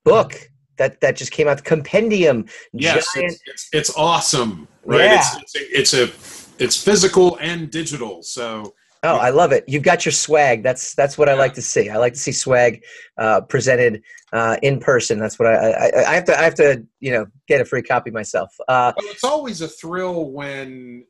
book 0.04 0.50
that, 0.76 1.00
that 1.00 1.16
just 1.16 1.32
came 1.32 1.48
out, 1.48 1.56
the 1.56 1.62
Compendium. 1.62 2.44
Yes, 2.74 3.06
Giant- 3.14 3.32
it's, 3.32 3.42
it's, 3.46 3.68
it's 3.72 3.96
awesome, 3.96 4.68
right? 4.84 5.04
Yeah. 5.04 5.22
It's, 5.40 5.54
it's, 5.54 5.94
a, 5.94 6.02
it's 6.02 6.58
a 6.58 6.62
it's 6.64 6.82
physical 6.82 7.38
and 7.40 7.70
digital. 7.70 8.22
So 8.22 8.74
Oh, 9.04 9.16
I 9.16 9.30
love 9.30 9.50
it. 9.50 9.64
You've 9.66 9.82
got 9.82 10.04
your 10.04 10.12
swag. 10.12 10.62
That's 10.62 10.94
that's 10.94 11.18
what 11.18 11.28
I 11.28 11.34
like 11.34 11.54
to 11.54 11.62
see. 11.62 11.88
I 11.90 11.96
like 11.96 12.12
to 12.12 12.18
see 12.20 12.30
swag 12.30 12.84
uh, 13.18 13.40
presented 13.40 14.00
uh, 14.32 14.56
in 14.62 14.78
person. 14.78 15.18
That's 15.18 15.38
what 15.40 15.48
I, 15.48 15.70
I 15.72 16.10
I 16.10 16.14
have 16.14 16.24
to 16.26 16.38
I 16.38 16.42
have 16.44 16.54
to 16.56 16.86
you 17.00 17.10
know 17.10 17.26
get 17.48 17.60
a 17.60 17.64
free 17.64 17.82
copy 17.82 18.10
myself. 18.12 18.54
Uh, 18.68 18.92
well, 18.96 19.06
it's 19.10 19.24
always 19.24 19.60
a 19.60 19.66
thrill 19.68 20.30
when 20.30 21.04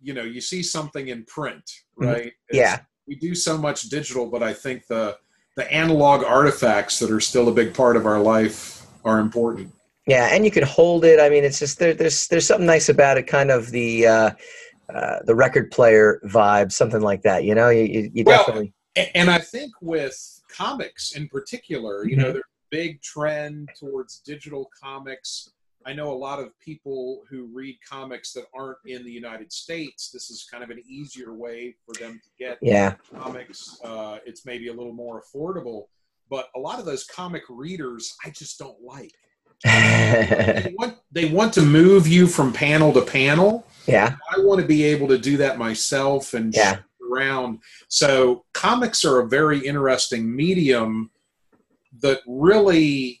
you 0.00 0.14
know 0.14 0.22
you 0.22 0.40
see 0.40 0.62
something 0.62 1.08
in 1.08 1.24
print, 1.24 1.68
Mhm. 2.00 2.06
right? 2.12 2.26
It's- 2.26 2.52
yeah, 2.52 2.78
we 3.08 3.16
do 3.16 3.34
so 3.34 3.58
much 3.58 3.82
digital, 3.88 4.26
but 4.26 4.42
I 4.44 4.52
think 4.52 4.86
the 4.86 5.18
the 5.56 5.70
analog 5.72 6.22
artifacts 6.24 7.00
that 7.00 7.10
are 7.10 7.20
still 7.20 7.48
a 7.48 7.52
big 7.52 7.74
part 7.74 7.96
of 7.96 8.06
our 8.06 8.20
life 8.20 8.86
are 9.04 9.18
important. 9.18 9.72
yeah, 10.06 10.28
and 10.32 10.44
you 10.44 10.50
can 10.52 10.62
hold 10.64 11.04
it. 11.04 11.18
I 11.18 11.28
mean, 11.30 11.42
it's 11.42 11.58
just 11.58 11.80
there, 11.80 11.94
there's 11.94 12.28
there's 12.28 12.46
something 12.46 12.66
nice 12.66 12.88
about 12.88 13.18
it. 13.18 13.26
Kind 13.26 13.50
of 13.50 13.70
the 13.72 14.06
uh, 14.06 14.30
uh, 14.92 15.18
the 15.24 15.34
record 15.34 15.70
player 15.70 16.20
vibe, 16.24 16.72
something 16.72 17.00
like 17.00 17.22
that. 17.22 17.44
You 17.44 17.54
know, 17.54 17.68
you 17.70 18.10
you, 18.12 18.24
Well, 18.24 18.38
definitely 18.38 18.72
And 19.14 19.30
I 19.30 19.38
think 19.38 19.72
with 19.80 20.16
comics 20.48 21.16
in 21.16 21.28
particular, 21.28 22.06
you 22.06 22.16
know, 22.16 22.26
Mhm. 22.30 22.32
there's 22.34 22.44
a 22.44 22.70
big 22.70 23.02
trend 23.02 23.68
towards 23.78 24.20
digital 24.20 24.70
comics. 24.80 25.50
I 25.86 25.92
know 25.92 26.12
a 26.12 26.14
lot 26.28 26.38
of 26.38 26.58
people 26.60 27.24
who 27.28 27.46
read 27.52 27.76
comics 27.88 28.32
that 28.32 28.46
aren't 28.54 28.78
in 28.86 29.04
the 29.04 29.10
United 29.10 29.52
States. 29.52 30.10
This 30.10 30.30
is 30.30 30.46
kind 30.50 30.62
of 30.64 30.70
an 30.70 30.80
easier 30.86 31.34
way 31.34 31.74
for 31.84 31.92
them 32.00 32.20
to 32.22 32.28
get 32.38 32.58
yeah 32.62 32.94
comics. 33.14 33.78
Uh, 33.84 34.18
it's 34.24 34.46
maybe 34.46 34.68
a 34.68 34.72
little 34.72 34.94
more 34.94 35.22
affordable, 35.22 35.88
but 36.30 36.48
a 36.56 36.58
lot 36.58 36.78
of 36.78 36.84
those 36.86 37.04
comic 37.04 37.42
readers, 37.48 38.16
I 38.24 38.30
just 38.30 38.58
don't 38.58 38.80
like. 38.82 39.12
They 39.64 40.74
want, 40.78 40.98
they 41.10 41.24
want 41.26 41.52
to 41.54 41.62
move 41.62 42.06
you 42.06 42.26
from 42.26 42.52
panel 42.52 42.92
to 42.92 43.02
panel. 43.02 43.66
Yeah 43.86 44.16
I 44.34 44.38
want 44.40 44.60
to 44.60 44.66
be 44.66 44.84
able 44.84 45.08
to 45.08 45.18
do 45.18 45.36
that 45.38 45.58
myself 45.58 46.34
and 46.34 46.54
Yeah. 46.54 46.78
around. 47.10 47.60
So 47.88 48.44
comics 48.54 49.04
are 49.04 49.20
a 49.20 49.28
very 49.28 49.64
interesting 49.64 50.34
medium 50.34 51.10
that 52.00 52.20
really 52.26 53.20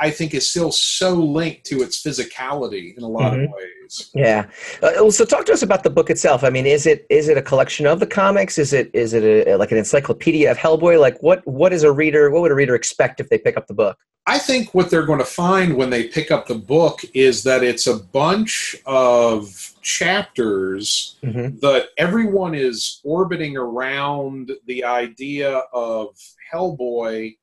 I 0.00 0.10
think 0.10 0.32
is 0.34 0.48
still 0.48 0.70
so 0.70 1.12
linked 1.14 1.64
to 1.66 1.82
its 1.82 2.00
physicality 2.02 2.96
in 2.96 3.02
a 3.02 3.08
lot 3.08 3.32
Mhm. 3.32 3.44
of 3.44 3.50
ways. 3.50 3.81
Yeah. 4.14 4.46
Uh, 4.82 5.10
so 5.10 5.24
talk 5.24 5.44
to 5.46 5.52
us 5.52 5.62
about 5.62 5.82
the 5.82 5.90
book 5.90 6.08
itself. 6.10 6.44
I 6.44 6.50
mean, 6.50 6.66
is 6.66 6.86
it 6.86 7.06
is 7.10 7.28
it 7.28 7.36
a 7.36 7.42
collection 7.42 7.86
of 7.86 8.00
the 8.00 8.06
comics? 8.06 8.58
Is 8.58 8.72
it 8.72 8.90
is 8.94 9.12
it 9.14 9.24
a, 9.48 9.56
like 9.56 9.72
an 9.72 9.78
encyclopedia 9.78 10.50
of 10.50 10.56
Hellboy? 10.58 10.98
Like 11.00 11.18
what 11.22 11.46
what 11.46 11.72
is 11.72 11.82
a 11.82 11.92
reader? 11.92 12.30
What 12.30 12.42
would 12.42 12.52
a 12.52 12.54
reader 12.54 12.74
expect 12.74 13.20
if 13.20 13.28
they 13.28 13.38
pick 13.38 13.56
up 13.56 13.66
the 13.66 13.74
book? 13.74 13.98
I 14.24 14.38
think 14.38 14.72
what 14.72 14.88
they're 14.88 15.04
going 15.04 15.18
to 15.18 15.24
find 15.24 15.76
when 15.76 15.90
they 15.90 16.04
pick 16.06 16.30
up 16.30 16.46
the 16.46 16.54
book 16.54 17.00
is 17.12 17.42
that 17.42 17.64
it's 17.64 17.88
a 17.88 17.96
bunch 17.98 18.76
of 18.86 19.72
chapters 19.82 21.16
Mm-hmm. 21.24 21.58
that 21.60 21.86
everyone 21.98 22.54
is 22.54 23.00
orbiting 23.04 23.56
around 23.56 24.50
the 24.66 24.84
idea 24.84 25.62
of 25.72 26.08
Hellboy 26.52 27.36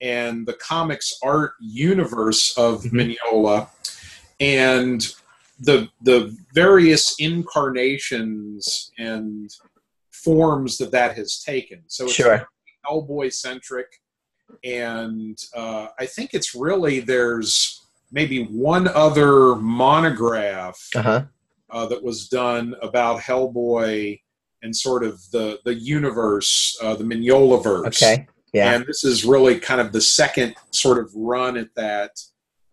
and 0.00 0.46
the 0.46 0.52
comics 0.54 1.18
art 1.22 1.52
universe 1.60 2.56
of 2.56 2.82
Mhm. 2.82 3.16
Mignola 3.32 3.68
and 4.40 5.14
the 5.60 5.88
the 6.02 6.36
various 6.52 7.14
incarnations 7.18 8.90
and 8.98 9.50
forms 10.12 10.78
that 10.78 10.90
that 10.92 11.16
has 11.16 11.42
taken. 11.42 11.82
So 11.86 12.04
it's 12.04 12.14
Sure. 12.14 12.46
Hellboy 12.86 13.32
centric, 13.32 13.86
and 14.62 15.38
uh, 15.56 15.88
I 15.98 16.06
think 16.06 16.34
it's 16.34 16.54
really 16.54 17.00
there's 17.00 17.80
maybe 18.12 18.44
one 18.44 18.88
other 18.88 19.54
monograph 19.56 20.78
Uh 20.94 21.02
huh. 21.02 21.22
uh, 21.70 21.86
that 21.86 22.02
was 22.02 22.28
done 22.28 22.74
about 22.82 23.20
Hellboy 23.20 24.20
and 24.62 24.74
sort 24.74 25.02
of 25.04 25.20
the 25.30 25.60
the 25.64 25.74
universe, 25.74 26.76
uh, 26.82 26.94
the 26.94 27.04
Mignolaverse. 27.04 27.86
Okay. 27.86 28.26
Yeah. 28.52 28.72
And 28.72 28.86
this 28.86 29.02
is 29.02 29.24
really 29.24 29.58
kind 29.58 29.80
of 29.80 29.90
the 29.92 30.00
second 30.00 30.54
sort 30.70 30.98
of 30.98 31.10
run 31.14 31.56
at 31.56 31.74
that, 31.74 32.12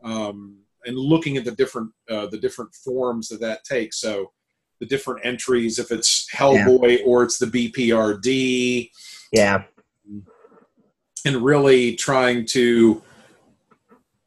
um, 0.03 0.57
and 0.85 0.97
looking 0.97 1.37
at 1.37 1.45
the 1.45 1.51
different 1.51 1.91
uh, 2.09 2.27
the 2.27 2.37
different 2.37 2.73
forms 2.73 3.27
that 3.29 3.39
that 3.41 3.63
takes. 3.63 3.99
So 3.99 4.31
the 4.79 4.85
different 4.85 5.25
entries, 5.25 5.77
if 5.79 5.91
it's 5.91 6.27
Hellboy 6.33 6.99
or 7.05 7.23
it's 7.23 7.37
the 7.37 7.45
BPRD, 7.45 8.89
Yeah. 9.31 9.63
and 11.25 11.35
really 11.43 11.95
trying 11.95 12.45
to 12.47 13.03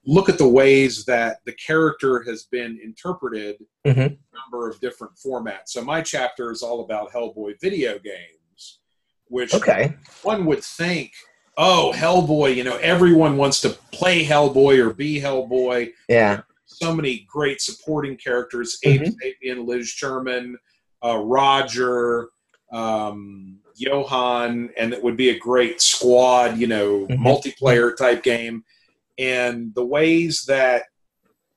look 0.07 0.29
at 0.29 0.39
the 0.39 0.49
ways 0.49 1.05
that 1.07 1.41
the 1.45 1.53
character 1.53 2.23
has 2.23 2.45
been 2.45 2.79
interpreted 2.85 3.57
Mhm. 3.87 3.97
in 3.97 4.19
a 4.33 4.37
number 4.39 4.69
of 4.69 4.79
different 4.81 5.15
formats. 5.17 5.69
So 5.69 5.83
my 5.83 6.03
chapter 6.03 6.53
is 6.53 6.63
all 6.63 6.85
about 6.85 7.11
Hellboy 7.11 7.59
video 7.61 7.99
games, 7.99 8.81
which 9.29 9.55
Okay. 9.55 9.95
one 10.23 10.45
would 10.45 10.63
think, 10.63 11.13
oh, 11.57 11.93
Hellboy, 11.95 12.55
you 12.55 12.65
know, 12.65 12.77
everyone 12.79 13.37
wants 13.37 13.61
to 13.63 13.71
play 13.93 14.25
Hellboy 14.25 14.79
or 14.79 14.93
be 14.93 15.21
Hellboy. 15.21 15.93
Yeah. 16.09 16.43
So 16.67 16.95
many 16.95 17.27
great 17.29 17.61
supporting 17.61 18.17
characters: 18.17 18.79
Mhm. 18.85 19.15
Abe 19.23 19.37
Sapien, 19.43 19.67
Liz 19.67 19.89
Sherman, 19.89 20.59
uh, 21.05 21.19
Roger, 21.19 22.29
um, 22.73 23.59
Johann, 23.77 24.71
and 24.77 24.93
it 24.93 25.03
would 25.03 25.17
be 25.17 25.31
a 25.31 25.39
great 25.39 25.81
squad, 25.81 26.59
you 26.59 26.67
know, 26.67 27.07
Mhm. 27.07 27.19
multiplayer 27.19 27.97
type 27.97 28.23
game. 28.23 28.65
And 29.19 29.75
the 29.75 29.85
ways 29.85 30.45
that, 30.49 30.85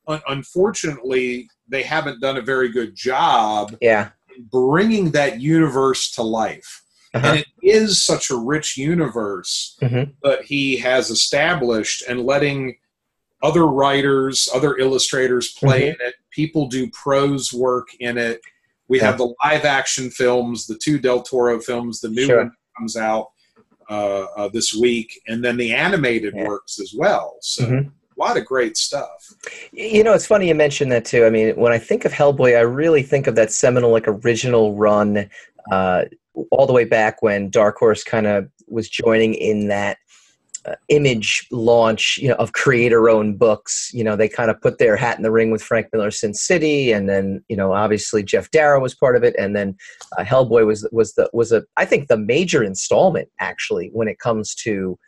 un- 0.07 0.21
unfortunately, 0.27 1.49
they 1.67 1.83
haven't 1.83 2.21
done 2.21 2.38
a 2.38 2.41
very 2.41 2.69
good 2.69 2.95
job 2.95 3.75
Yeah. 3.81 4.10
bringing 4.51 5.12
that 5.12 5.41
universe 5.41 6.12
to 6.12 6.23
life. 6.23 6.83
Uh-huh. 7.17 7.27
And 7.27 7.39
it 7.39 7.47
is 7.62 8.03
such 8.06 8.30
a 8.30 8.36
rich 8.36 8.77
universe 8.77 9.77
Mhm. 9.82 10.13
that 10.23 10.43
he 10.43 10.77
has 10.77 11.10
established 11.10 12.03
and 12.08 12.25
letting 12.25 12.77
other 13.43 13.67
writers, 13.67 14.49
other 14.53 14.77
illustrators 14.77 15.53
play 15.53 15.82
Mm-hmm. 15.89 16.01
in 16.01 16.08
it. 16.08 16.15
People 16.32 16.67
do 16.67 16.89
prose 16.91 17.53
work 17.53 17.88
in 17.99 18.17
it. 18.17 18.41
We 18.88 18.99
have 18.99 19.17
the 19.17 19.34
live 19.43 19.65
action 19.65 20.10
films, 20.10 20.65
the 20.65 20.77
two 20.77 20.97
Del 20.97 21.21
Toro 21.21 21.60
films, 21.60 21.99
the 22.01 22.10
new 22.10 22.25
Sure. 22.25 22.38
one 22.38 22.51
comes 22.77 22.95
out 22.97 23.27
uh, 23.89 24.25
uh, 24.36 24.49
this 24.49 24.73
week, 24.73 25.17
and 25.30 25.41
then 25.45 25.56
the 25.56 25.73
animated 25.73 26.34
Yeah. 26.36 26.45
works 26.45 26.77
as 26.77 26.93
well. 26.93 27.38
So 27.41 27.63
Mhm. 27.65 27.86
a 27.88 28.19
lot 28.19 28.36
of 28.36 28.43
great 28.45 28.75
stuff. 28.75 29.34
You 29.71 30.03
know, 30.03 30.12
it's 30.13 30.25
funny 30.25 30.49
you 30.49 30.56
mentioned 30.56 30.91
that 30.91 31.06
too. 31.06 31.23
I 31.23 31.30
mean, 31.30 31.56
when 31.56 31.71
I 31.71 31.77
think 31.77 32.03
of 32.03 32.12
Hellboy, 32.12 32.58
I 32.58 32.62
really 32.62 33.01
think 33.01 33.27
of 33.27 33.36
that 33.36 33.49
seminal, 33.49 33.89
like 33.91 34.06
original 34.10 34.75
run, 34.75 35.30
uh, 35.71 36.03
all 36.52 36.65
the 36.65 36.73
way 36.73 36.86
back 36.86 37.21
when 37.21 37.50
Dark 37.50 37.78
Horse 37.78 38.04
kind 38.04 38.28
of 38.28 38.50
was 38.67 38.89
joining 38.89 39.34
in 39.34 39.67
that 39.69 39.97
uh, 40.65 40.76
image 40.89 41.47
launch, 41.52 42.17
you 42.17 42.28
know, 42.28 42.36
of 42.36 42.52
creator-owned 42.52 43.39
books. 43.39 43.89
You 43.93 44.04
know, 44.04 44.15
they 44.15 44.28
kind 44.28 44.52
of 44.52 44.60
put 44.62 44.80
their 44.80 44.97
hat 44.97 45.17
in 45.17 45.23
the 45.23 45.32
ring 45.32 45.52
with 45.52 45.63
Frank 45.63 45.88
Miller's 45.93 46.19
Sin 46.19 46.34
City, 46.34 46.92
and 46.92 47.10
then 47.10 47.44
you 47.48 47.56
know, 47.56 47.73
obviously 47.73 48.23
Geof 48.23 48.52
Darrow 48.52 48.81
was 48.81 48.94
part 48.94 49.15
of 49.15 49.23
it, 49.23 49.35
and 49.40 49.56
then 49.56 49.75
uh, 50.17 50.23
Hellboy 50.23 50.65
was 50.65 50.88
was 50.92 51.13
the 51.13 51.29
was 51.33 51.52
a 51.52 51.63
I 51.77 51.85
think 51.85 52.08
the 52.08 52.17
major 52.17 52.63
installment 52.63 53.29
actually 53.40 53.90
when 53.94 54.08
it 54.08 54.19
comes 54.19 54.54
to 54.56 55.00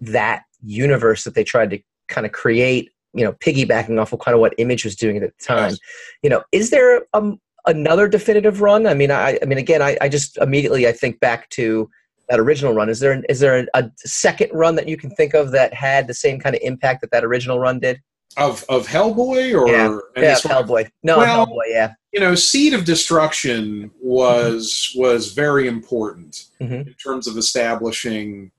that 0.00 0.42
universe 0.62 1.24
that 1.24 1.34
they 1.34 1.44
tried 1.44 1.70
to 1.70 1.78
kind 2.08 2.26
of 2.26 2.32
create 2.32 2.90
you 3.14 3.24
know 3.24 3.32
piggybacking 3.32 4.00
off 4.00 4.12
of 4.12 4.20
kind 4.20 4.34
of 4.34 4.40
what 4.40 4.54
image 4.58 4.84
was 4.84 4.94
doing 4.94 5.16
at 5.16 5.22
the 5.22 5.44
time 5.44 5.70
Yes. 5.70 5.78
you 6.22 6.30
know 6.30 6.42
is 6.52 6.70
there 6.70 7.06
um, 7.14 7.40
another 7.68 8.08
definitive 8.08 8.60
run 8.60 8.86
i 8.86 8.94
mean 8.94 9.10
i 9.10 9.38
i 9.40 9.44
mean 9.44 9.58
again 9.58 9.80
I, 9.82 9.96
I 10.00 10.08
just 10.08 10.36
immediately 10.38 10.88
i 10.88 10.92
think 10.92 11.20
back 11.20 11.48
to 11.50 11.88
that 12.28 12.40
original 12.40 12.72
run 12.74 12.88
is 12.88 12.98
there 13.00 13.22
is 13.28 13.38
there 13.40 13.66
a, 13.74 13.90
second 13.98 14.50
run 14.52 14.74
that 14.74 14.88
you 14.88 14.96
can 14.96 15.10
think 15.10 15.34
of 15.34 15.50
that 15.52 15.72
had 15.72 16.06
the 16.06 16.14
same 16.14 16.40
kind 16.40 16.54
of 16.56 16.60
impact 16.64 17.00
that 17.02 17.10
that 17.12 17.24
original 17.24 17.58
run 17.60 17.78
did 17.78 18.00
Of 18.36 18.64
of 18.68 18.86
Hellboy 18.86 19.54
or 19.58 19.68
Yeah. 19.68 19.98
yeah 20.16 20.36
of- 20.36 20.42
hellboy 20.42 20.90
no 21.02 21.18
Well- 21.18 21.46
hellboy 21.46 21.68
yeah 21.68 21.92
you 22.14 22.20
know, 22.20 22.34
Seed 22.34 22.72
of 22.72 22.86
Destruction 22.86 23.90
was 24.00 24.92
was 24.96 25.32
very 25.34 25.68
important 25.68 26.46
Mhm. 26.60 26.86
in 26.86 26.94
terms 26.94 27.26
of 27.28 27.36
establishing 27.36 28.50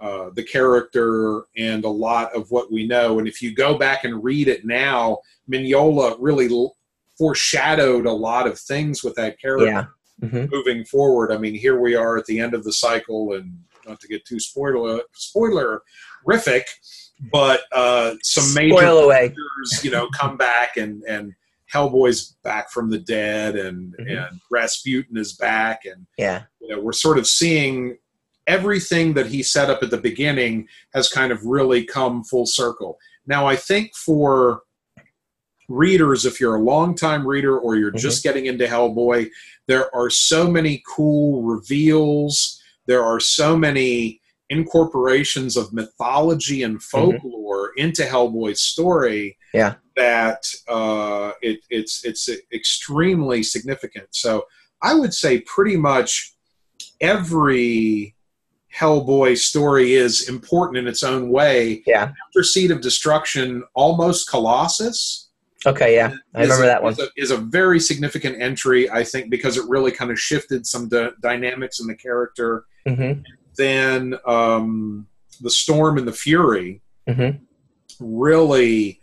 uh, 0.00 0.30
the 0.34 0.42
character 0.42 1.42
and 1.56 1.84
a 1.84 1.88
lot 1.88 2.34
of 2.34 2.50
what 2.50 2.72
we 2.72 2.86
know. 2.86 3.18
And 3.18 3.28
if 3.28 3.40
you 3.42 3.54
go 3.54 3.76
back 3.78 4.04
and 4.04 4.24
read 4.24 4.48
it 4.48 4.64
now, 4.64 5.18
Mignola 5.50 6.16
really 6.18 6.48
l- 6.50 6.74
foreshadowed 7.16 8.06
a 8.06 8.12
lot 8.12 8.46
of 8.46 8.58
things 8.58 9.02
with 9.04 9.14
that 9.14 9.40
character 9.40 9.66
yeah 9.66 9.84
hmm 10.28 10.44
moving 10.52 10.84
forward. 10.84 11.32
I 11.32 11.38
mean, 11.38 11.54
here 11.54 11.80
we 11.80 11.96
are 11.96 12.16
at 12.16 12.24
the 12.26 12.38
end 12.38 12.54
of 12.54 12.62
the 12.62 12.72
cycle, 12.72 13.32
and 13.34 13.58
not 13.84 13.98
to 14.00 14.06
get 14.06 14.24
too 14.24 14.38
spoiler 14.38 15.00
spoilerific, 15.12 16.62
but 17.32 17.62
uh, 17.72 18.14
some 18.22 18.54
major 18.54 18.76
characters, 18.76 19.82
you 19.82 19.90
know, 19.90 20.08
come 20.10 20.36
back 20.36 20.76
and 20.76 21.02
and 21.04 21.34
Hellboy's 21.72 22.36
back 22.44 22.70
from 22.70 22.90
the 22.90 22.98
dead, 22.98 23.56
and 23.56 23.94
Mhm. 23.98 24.28
and 24.28 24.40
Rasputin 24.50 25.16
is 25.16 25.32
back, 25.32 25.84
and 25.84 26.06
Yeah. 26.16 26.44
you 26.60 26.68
know, 26.68 26.80
we're 26.80 26.92
sort 26.92 27.18
of 27.18 27.26
seeing 27.26 27.98
everything 28.46 29.14
that 29.14 29.26
he 29.26 29.42
set 29.42 29.68
up 29.68 29.82
at 29.82 29.90
the 29.90 29.96
beginning 29.98 30.68
has 30.94 31.08
kind 31.08 31.32
of 31.32 31.44
really 31.44 31.84
come 31.84 32.22
full 32.22 32.46
circle. 32.46 32.98
Now, 33.26 33.46
I 33.46 33.56
think 33.56 33.96
for 33.96 34.62
readers, 35.68 36.24
if 36.26 36.40
you're 36.40 36.56
a 36.56 36.62
longtime 36.62 37.26
reader 37.26 37.58
or 37.58 37.76
you're 37.76 37.90
just 37.90 38.22
getting 38.22 38.46
into 38.46 38.66
Hellboy, 38.66 39.30
there 39.66 39.94
are 39.94 40.10
so 40.10 40.50
many 40.50 40.82
cool 40.94 41.42
reveals. 41.42 42.60
There 42.86 43.02
are 43.04 43.20
so 43.20 43.56
many 43.56 44.20
incorporations 44.50 45.56
of 45.56 45.72
mythology 45.72 46.62
and 46.62 46.82
folklore 46.82 47.72
into 47.76 48.02
Hellboy's 48.02 48.60
story 48.60 49.38
Yeah. 49.54 49.76
that 49.96 50.44
uh, 50.68 51.32
it, 51.40 51.60
it's 51.70 52.04
it's 52.04 52.28
extremely 52.52 53.42
significant. 53.42 54.08
So 54.10 54.44
I 54.82 54.94
would 54.94 55.14
say 55.14 55.40
pretty 55.40 55.76
much 55.78 56.34
every 57.00 58.14
Hellboy 58.76 59.38
story 59.38 59.94
is 59.94 60.28
important 60.28 60.78
in 60.78 60.88
its 60.88 61.02
own 61.02 61.30
way. 61.30 61.82
Yeah. 61.86 62.12
After 62.28 62.42
Seed 62.42 62.70
of 62.70 62.80
Destruction, 62.80 63.62
almost 63.74 64.28
Colossus. 64.28 65.30
Okay. 65.66 65.94
Yeah. 65.94 66.12
I 66.34 66.42
is 66.42 66.48
remember 66.48 66.66
that 66.66 66.82
one. 66.82 66.92
Is 66.92 66.98
a, 67.00 67.08
is 67.16 67.30
a 67.30 67.36
very 67.38 67.80
significant 67.80 68.40
entry, 68.40 68.90
I 68.90 69.02
think, 69.04 69.30
because 69.30 69.56
it 69.56 69.64
really 69.68 69.90
kind 69.92 70.10
of 70.10 70.18
shifted 70.20 70.66
some 70.66 70.88
d- 70.88 71.08
dynamics 71.22 71.80
in 71.80 71.86
the 71.86 71.94
character. 71.94 72.64
Mm-hmm. 72.86 73.20
Then 73.56 74.14
um, 74.26 75.06
the 75.40 75.50
Storm 75.50 75.98
and 75.98 76.06
the 76.08 76.12
Fury 76.12 76.80
Mhm. 77.08 77.40
really 78.00 79.00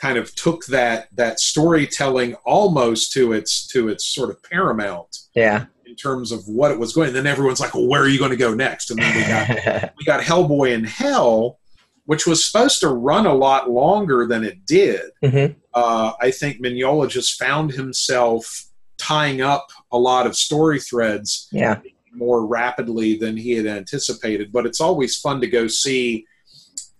kind 0.00 0.18
of 0.18 0.34
took 0.34 0.66
that 0.66 1.08
that 1.14 1.38
storytelling 1.40 2.34
almost 2.44 3.12
to 3.12 3.32
its 3.32 3.66
to 3.68 3.88
its 3.88 4.04
sort 4.06 4.30
of 4.30 4.42
paramount 4.42 5.16
Yeah. 5.34 5.66
in 5.86 5.94
terms 5.94 6.32
of 6.32 6.46
what 6.48 6.70
it 6.70 6.78
was 6.78 6.92
going. 6.92 7.08
And 7.08 7.16
then 7.16 7.26
everyone's 7.26 7.60
like, 7.60 7.74
"Well, 7.74 7.86
where 7.86 8.02
are 8.02 8.08
you 8.08 8.18
going 8.18 8.30
to 8.32 8.36
go 8.36 8.54
next?" 8.54 8.90
And 8.90 8.98
then 9.00 9.14
we 9.14 9.22
got 9.22 9.92
we 9.98 10.04
got 10.04 10.20
Hellboy 10.20 10.72
in 10.72 10.84
Hell, 10.84 11.58
which 12.06 12.26
was 12.26 12.44
supposed 12.44 12.80
to 12.80 12.88
run 12.88 13.26
a 13.26 13.34
lot 13.34 13.70
longer 13.70 14.26
than 14.26 14.44
it 14.44 14.66
did. 14.66 15.02
Mhm. 15.22 15.54
Uh, 15.74 16.12
I 16.20 16.30
think 16.30 16.62
Mignola 16.62 17.08
just 17.08 17.38
found 17.38 17.72
himself 17.72 18.66
tying 18.96 19.40
up 19.40 19.68
a 19.90 19.98
lot 19.98 20.26
of 20.26 20.36
story 20.36 20.78
threads 20.80 21.48
yeah. 21.50 21.80
more 22.12 22.46
rapidly 22.46 23.16
than 23.16 23.36
he 23.36 23.52
had 23.52 23.66
anticipated. 23.66 24.52
But 24.52 24.66
it's 24.66 24.80
always 24.80 25.16
fun 25.16 25.40
to 25.40 25.48
go 25.48 25.66
see, 25.66 26.26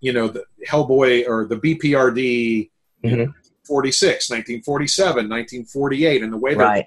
you 0.00 0.12
know, 0.12 0.28
the 0.28 0.44
Hellboy 0.68 1.28
or 1.28 1.46
the 1.46 1.56
BPRD. 1.56 2.70
Mhm. 3.04 3.32
46, 3.66 4.28
1947, 4.28 5.26
1948, 5.28 6.22
and 6.22 6.32
the 6.32 6.36
way 6.36 6.54
they're 6.54 6.66
Right. 6.66 6.86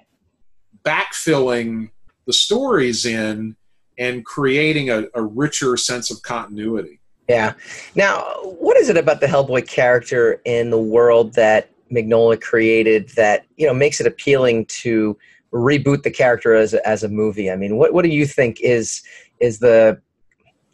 backfilling 0.84 1.90
the 2.26 2.32
stories 2.32 3.04
in 3.04 3.56
and 3.98 4.24
creating 4.24 4.90
a, 4.90 5.06
a 5.14 5.22
richer 5.22 5.76
sense 5.76 6.10
of 6.10 6.22
continuity. 6.22 7.00
Yeah. 7.28 7.54
Now, 7.94 8.22
what 8.58 8.76
is 8.76 8.88
it 8.88 8.96
about 8.96 9.20
the 9.20 9.26
Hellboy 9.26 9.66
character 9.66 10.40
in 10.44 10.70
the 10.70 10.78
world 10.78 11.34
that 11.34 11.68
Mignola 11.92 12.40
created 12.40 13.10
that 13.10 13.46
you 13.56 13.66
know 13.66 13.74
makes 13.74 14.00
it 14.00 14.06
appealing 14.06 14.66
to 14.66 15.16
reboot 15.52 16.02
the 16.02 16.10
character 16.10 16.54
as 16.54 16.74
a, 16.74 16.86
as 16.86 17.02
a 17.02 17.08
movie? 17.08 17.50
I 17.50 17.56
mean, 17.56 17.76
what 17.76 17.92
what 17.92 18.02
do 18.02 18.10
you 18.10 18.26
think 18.26 18.60
is 18.60 19.02
is 19.40 19.58
the 19.58 20.00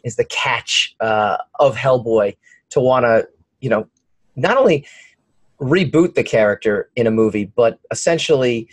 is 0.03 0.15
the 0.15 0.25
catch 0.25 0.95
uh, 0.99 1.37
of 1.59 1.75
Hellboy 1.75 2.35
to 2.69 2.79
want 2.79 3.05
to 3.05 3.27
you 3.61 3.69
know 3.69 3.87
not 4.35 4.57
only 4.57 4.85
reboot 5.59 6.15
the 6.15 6.23
character 6.23 6.89
in 6.95 7.07
a 7.07 7.11
movie, 7.11 7.45
but 7.45 7.79
essentially, 7.91 8.67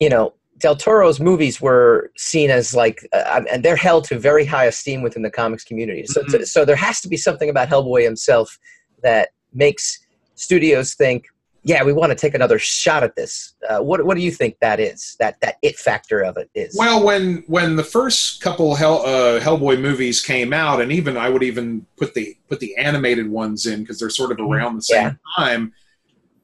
you 0.00 0.08
know, 0.08 0.34
Del 0.58 0.76
Toro's 0.76 1.18
movies 1.18 1.60
were 1.60 2.10
seen 2.16 2.50
as 2.50 2.74
like, 2.74 3.06
uh, 3.12 3.42
and 3.50 3.64
they're 3.64 3.76
held 3.76 4.04
to 4.04 4.18
very 4.18 4.44
high 4.44 4.66
esteem 4.66 5.02
within 5.02 5.22
the 5.22 5.30
comics 5.30 5.64
community. 5.64 6.06
So, 6.06 6.22
Mhm. 6.22 6.46
so 6.46 6.64
there 6.64 6.76
has 6.76 7.00
to 7.00 7.08
be 7.08 7.16
something 7.16 7.48
about 7.48 7.68
Hellboy 7.68 8.04
himself 8.04 8.58
that 9.02 9.30
makes 9.52 9.98
studios 10.34 10.94
think, 10.94 11.26
yeah, 11.64 11.82
we 11.82 11.92
want 11.92 12.10
to 12.10 12.14
take 12.16 12.34
another 12.34 12.58
shot 12.58 13.02
at 13.02 13.16
this. 13.16 13.54
Uh, 13.68 13.80
what 13.80 14.04
What 14.04 14.16
do 14.16 14.22
you 14.22 14.30
think 14.30 14.58
that 14.60 14.80
is? 14.80 15.16
That 15.18 15.40
that 15.40 15.56
it 15.62 15.76
factor 15.78 16.20
of 16.22 16.36
it 16.36 16.50
is? 16.54 16.76
Well, 16.78 17.02
when 17.04 17.42
when 17.46 17.76
the 17.76 17.84
first 17.84 18.40
couple 18.42 18.74
Hell, 18.74 19.00
uh, 19.04 19.40
Hellboy 19.40 19.80
movies 19.80 20.20
came 20.20 20.52
out, 20.52 20.80
and 20.80 20.92
even 20.92 21.16
I 21.16 21.28
would 21.30 21.42
even 21.42 21.86
put 21.96 22.14
the 22.14 22.36
put 22.48 22.60
the 22.60 22.76
animated 22.76 23.28
ones 23.30 23.66
in 23.66 23.80
because 23.80 23.98
they're 23.98 24.10
sort 24.10 24.30
of 24.32 24.38
around 24.40 24.76
the 24.76 24.82
same 24.82 25.02
Yeah. 25.02 25.44
time. 25.44 25.72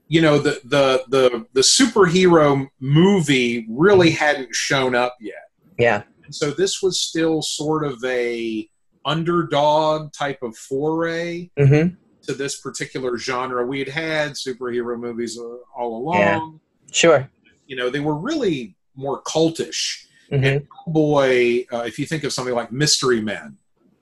You 0.09 0.23
know, 0.23 0.39
the 0.39 0.61
the 0.64 1.05
the 1.09 1.47
the 1.53 1.61
superhero 1.61 2.66
movie 2.81 3.66
really 3.68 4.11
hadn't 4.11 4.55
shown 4.55 4.95
up 4.95 5.16
yet. 5.21 5.35
yeah, 5.79 6.03
And 6.25 6.35
so 6.35 6.51
this 6.51 6.83
was 6.83 7.01
still 7.01 7.43
sort 7.43 7.85
of 7.85 8.03
a 8.05 8.68
underdog 9.05 10.12
type 10.12 10.43
of 10.43 10.57
foray 10.57 11.49
hmm 11.59 11.89
to 12.23 12.35
this 12.35 12.61
particular 12.61 13.16
genre. 13.18 13.64
We 13.66 13.79
had 13.81 13.89
had 13.89 14.33
superhero 14.33 14.99
movies 14.99 15.39
uh, 15.39 15.57
all 15.77 15.97
along. 15.97 16.18
Yeah. 16.18 16.93
sure. 16.93 17.31
You 17.66 17.77
know, 17.77 17.89
they 17.91 18.01
were 18.01 18.16
really 18.16 18.77
more 18.97 19.23
cultish. 19.23 20.05
hmm 20.31 20.45
And 20.45 20.66
Boy, 20.87 21.64
uh, 21.73 21.85
if 21.87 21.99
you 21.99 22.07
think 22.07 22.25
of 22.25 22.33
something 22.33 22.55
like 22.55 22.73
Mystery 22.73 23.21
Men, 23.21 23.57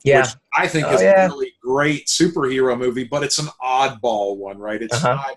Yeah, 0.04 0.20
which 0.22 0.30
I 0.56 0.66
think 0.68 0.86
Oh, 0.88 0.94
is 0.94 1.02
yeah. 1.02 1.26
a 1.26 1.28
really 1.28 1.52
great 1.62 2.06
superhero 2.06 2.78
movie, 2.78 3.04
but 3.04 3.22
it's 3.22 3.38
an 3.38 3.48
oddball 3.62 4.36
one, 4.36 4.58
right? 4.58 4.80
It's 4.80 4.94
Uh-huh. 4.94 5.14
not 5.16 5.36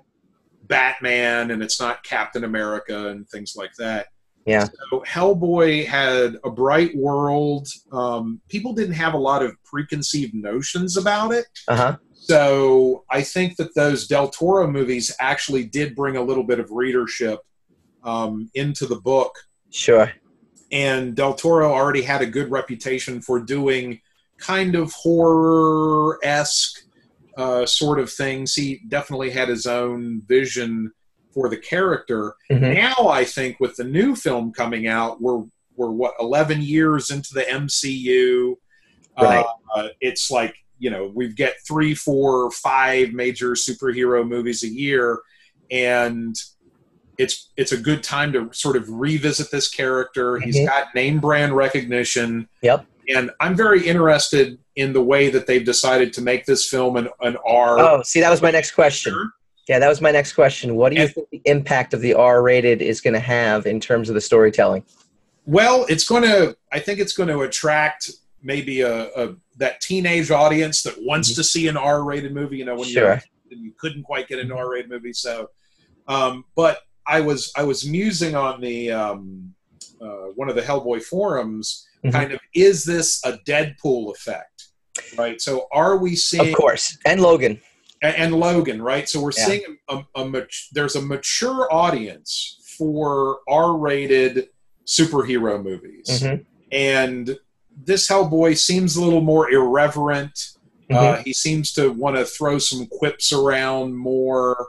Batman 0.68 1.52
and 1.52 1.62
it's 1.62 1.80
not 1.80 2.04
Captain 2.04 2.44
America 2.44 3.10
and 3.10 3.28
things 3.30 3.56
like 3.56 3.74
that. 3.76 4.08
Yeah. 4.46 4.66
So 4.90 5.04
Hellboy 5.06 5.86
had 5.86 6.38
a 6.44 6.50
bright 6.50 6.96
world. 6.96 7.68
Um, 7.92 8.42
people 8.50 8.74
didn't 8.74 8.96
have 8.96 9.14
a 9.14 9.18
lot 9.18 9.44
of 9.44 9.52
preconceived 9.64 10.34
notions 10.34 10.98
about 10.98 11.32
it. 11.34 11.46
uh 11.68 11.76
huh. 11.76 11.98
So 12.32 13.04
I 13.10 13.24
think 13.24 13.58
that 13.58 13.76
those 13.76 14.08
Del 14.08 14.30
Toro 14.30 14.66
movies 14.66 15.14
actually 15.20 15.66
did 15.66 15.98
bring 15.98 16.16
a 16.16 16.22
little 16.22 16.46
bit 16.46 16.62
of 16.62 16.72
readership 16.72 17.42
um, 18.06 18.50
into 18.54 18.86
the 18.86 18.96
book. 18.96 19.36
Sure. 19.70 20.10
And 20.72 21.14
Del 21.14 21.34
Toro 21.34 21.74
already 21.74 22.02
had 22.02 22.22
a 22.22 22.26
good 22.26 22.50
reputation 22.50 23.20
for 23.22 23.42
doing 23.42 24.00
kind 24.38 24.76
of 24.76 24.94
horror 24.94 26.20
esque 26.24 26.86
uh, 27.36 27.66
sort 27.66 28.00
of 28.00 28.10
things. 28.10 28.56
He 28.56 28.80
definitely 28.88 29.32
had 29.32 29.50
his 29.50 29.68
own 29.68 30.22
vision 30.26 30.94
for 31.34 31.50
the 31.50 31.58
character. 31.58 32.36
Mhm. 32.50 32.76
Now 32.76 33.10
I 33.10 33.26
think 33.26 33.60
with 33.60 33.76
the 33.76 33.84
new 33.84 34.16
film 34.16 34.54
coming 34.54 34.88
out, 34.88 35.22
we're 35.22 35.44
we're 35.76 35.92
what 35.92 36.14
eleven 36.22 36.62
years 36.62 37.12
into 37.12 37.34
the 37.34 37.44
MCU. 37.44 38.56
Right. 39.20 39.46
Uh, 39.76 39.90
it's 40.00 40.32
like 40.32 40.56
you 40.82 40.90
know 40.90 41.12
we 41.14 41.30
get 41.30 41.54
three, 41.66 41.94
four, 41.94 42.50
five 42.52 43.14
major 43.14 43.52
superhero 43.52 44.28
movies 44.28 44.64
a 44.64 44.68
year, 44.68 45.20
and 45.70 46.36
it's 47.18 47.52
it's 47.56 47.72
a 47.72 47.78
good 47.78 48.02
time 48.04 48.34
to 48.34 48.50
sort 48.52 48.76
of 48.76 48.90
revisit 48.90 49.52
this 49.52 49.70
character. 49.70 50.40
He's 50.40 50.58
Mhm. 50.58 50.66
got 50.68 50.94
name 50.96 51.20
brand 51.20 51.56
recognition. 51.56 52.50
Yep. 52.64 52.86
And 53.10 53.30
I'm 53.40 53.56
very 53.56 53.86
interested 53.88 54.58
in 54.76 54.94
the 54.94 55.02
way 55.04 55.30
that 55.30 55.46
they've 55.46 55.66
decided 55.66 56.14
to 56.14 56.22
make 56.22 56.46
this 56.46 56.68
film 56.68 56.98
an, 56.98 57.10
an 57.22 57.36
R. 57.46 57.78
Oh, 57.80 58.02
see, 58.04 58.22
that 58.22 58.30
was 58.30 58.42
my 58.42 58.52
next 58.52 58.72
question. 58.72 59.32
Yeah, 59.68 59.80
that 59.80 59.88
was 59.90 60.02
my 60.02 60.12
next 60.12 60.34
question. 60.34 60.76
What 60.76 60.90
do 60.90 60.96
you 60.96 61.04
And- 61.04 61.14
think 61.14 61.30
the 61.32 61.42
impact 61.46 61.94
of 61.94 62.02
the 62.02 62.14
R 62.16 62.42
rated 62.42 62.82
is 62.82 63.02
going 63.02 63.14
to 63.14 63.20
have 63.20 63.66
in 63.68 63.80
terms 63.80 64.10
of 64.10 64.16
the 64.16 64.22
storytelling? 64.22 64.84
Well, 65.46 65.86
it's 65.90 66.08
going 66.08 66.24
to. 66.24 66.56
I 66.72 66.80
think 66.80 67.00
it's 67.00 67.14
going 67.14 67.30
to 67.30 67.42
attract 67.42 68.10
maybe 68.42 68.82
a, 68.82 69.08
a 69.16 69.36
that 69.58 69.82
teenage 69.82 70.32
audience 70.32 70.84
that 70.84 70.96
wants 71.00 71.36
to 71.36 71.44
see 71.44 71.68
an 71.68 71.78
R-rated 71.78 72.34
movie. 72.34 72.58
You 72.58 72.66
know, 72.66 72.76
when 72.76 72.88
Sure. 72.90 73.22
you 73.50 73.58
you 73.58 73.74
couldn't 73.78 74.04
quite 74.04 74.28
get 74.28 74.40
an 74.40 74.52
R-rated 74.52 74.90
movie. 74.90 75.14
So, 75.14 75.50
um, 76.08 76.46
but 76.56 76.80
I 77.08 77.20
was 77.22 77.52
I 77.56 77.64
was 77.64 77.86
musing 77.88 78.36
on 78.36 78.62
the 78.62 78.92
um, 78.92 79.54
uh, 80.02 80.32
one 80.36 80.50
of 80.50 80.56
the 80.56 80.62
Hellboy 80.62 81.02
forums. 81.04 81.88
Mhm. 82.06 82.12
Kind 82.14 82.32
of, 82.32 82.40
is 82.56 82.84
this 82.84 83.24
a 83.26 83.34
Deadpool 83.48 84.16
effect? 84.16 84.70
Right. 85.18 85.40
So, 85.40 85.68
are 85.72 85.98
we 85.98 86.16
seeing 86.16 86.50
Of 86.50 86.56
course. 86.56 86.98
And 87.06 87.22
Logan. 87.22 87.62
and, 88.02 88.16
and 88.16 88.34
Logan, 88.36 88.82
right? 88.82 89.08
So 89.08 89.22
we're 89.22 89.32
Yeah. 89.38 89.46
seeing 89.46 89.78
a, 89.88 90.02
a, 90.16 90.26
mat- 90.26 90.50
there's 90.72 90.96
a 90.96 91.02
mature 91.02 91.72
audience 91.72 92.58
for 92.78 93.40
R-rated 93.48 94.48
superhero 94.88 95.62
movies, 95.64 96.08
Mhm. 96.10 96.46
and 96.72 97.38
this 97.84 98.08
Hellboy 98.08 98.58
seems 98.58 98.96
a 98.96 99.04
little 99.04 99.22
more 99.22 99.50
irreverent. 99.52 100.34
Mm-hmm. 100.90 100.96
Uh, 100.96 101.16
he 101.24 101.34
seems 101.34 101.72
to 101.74 101.90
want 101.92 102.16
to 102.18 102.26
throw 102.26 102.58
some 102.60 102.88
quips 102.88 103.32
around 103.32 103.96
more. 103.96 104.68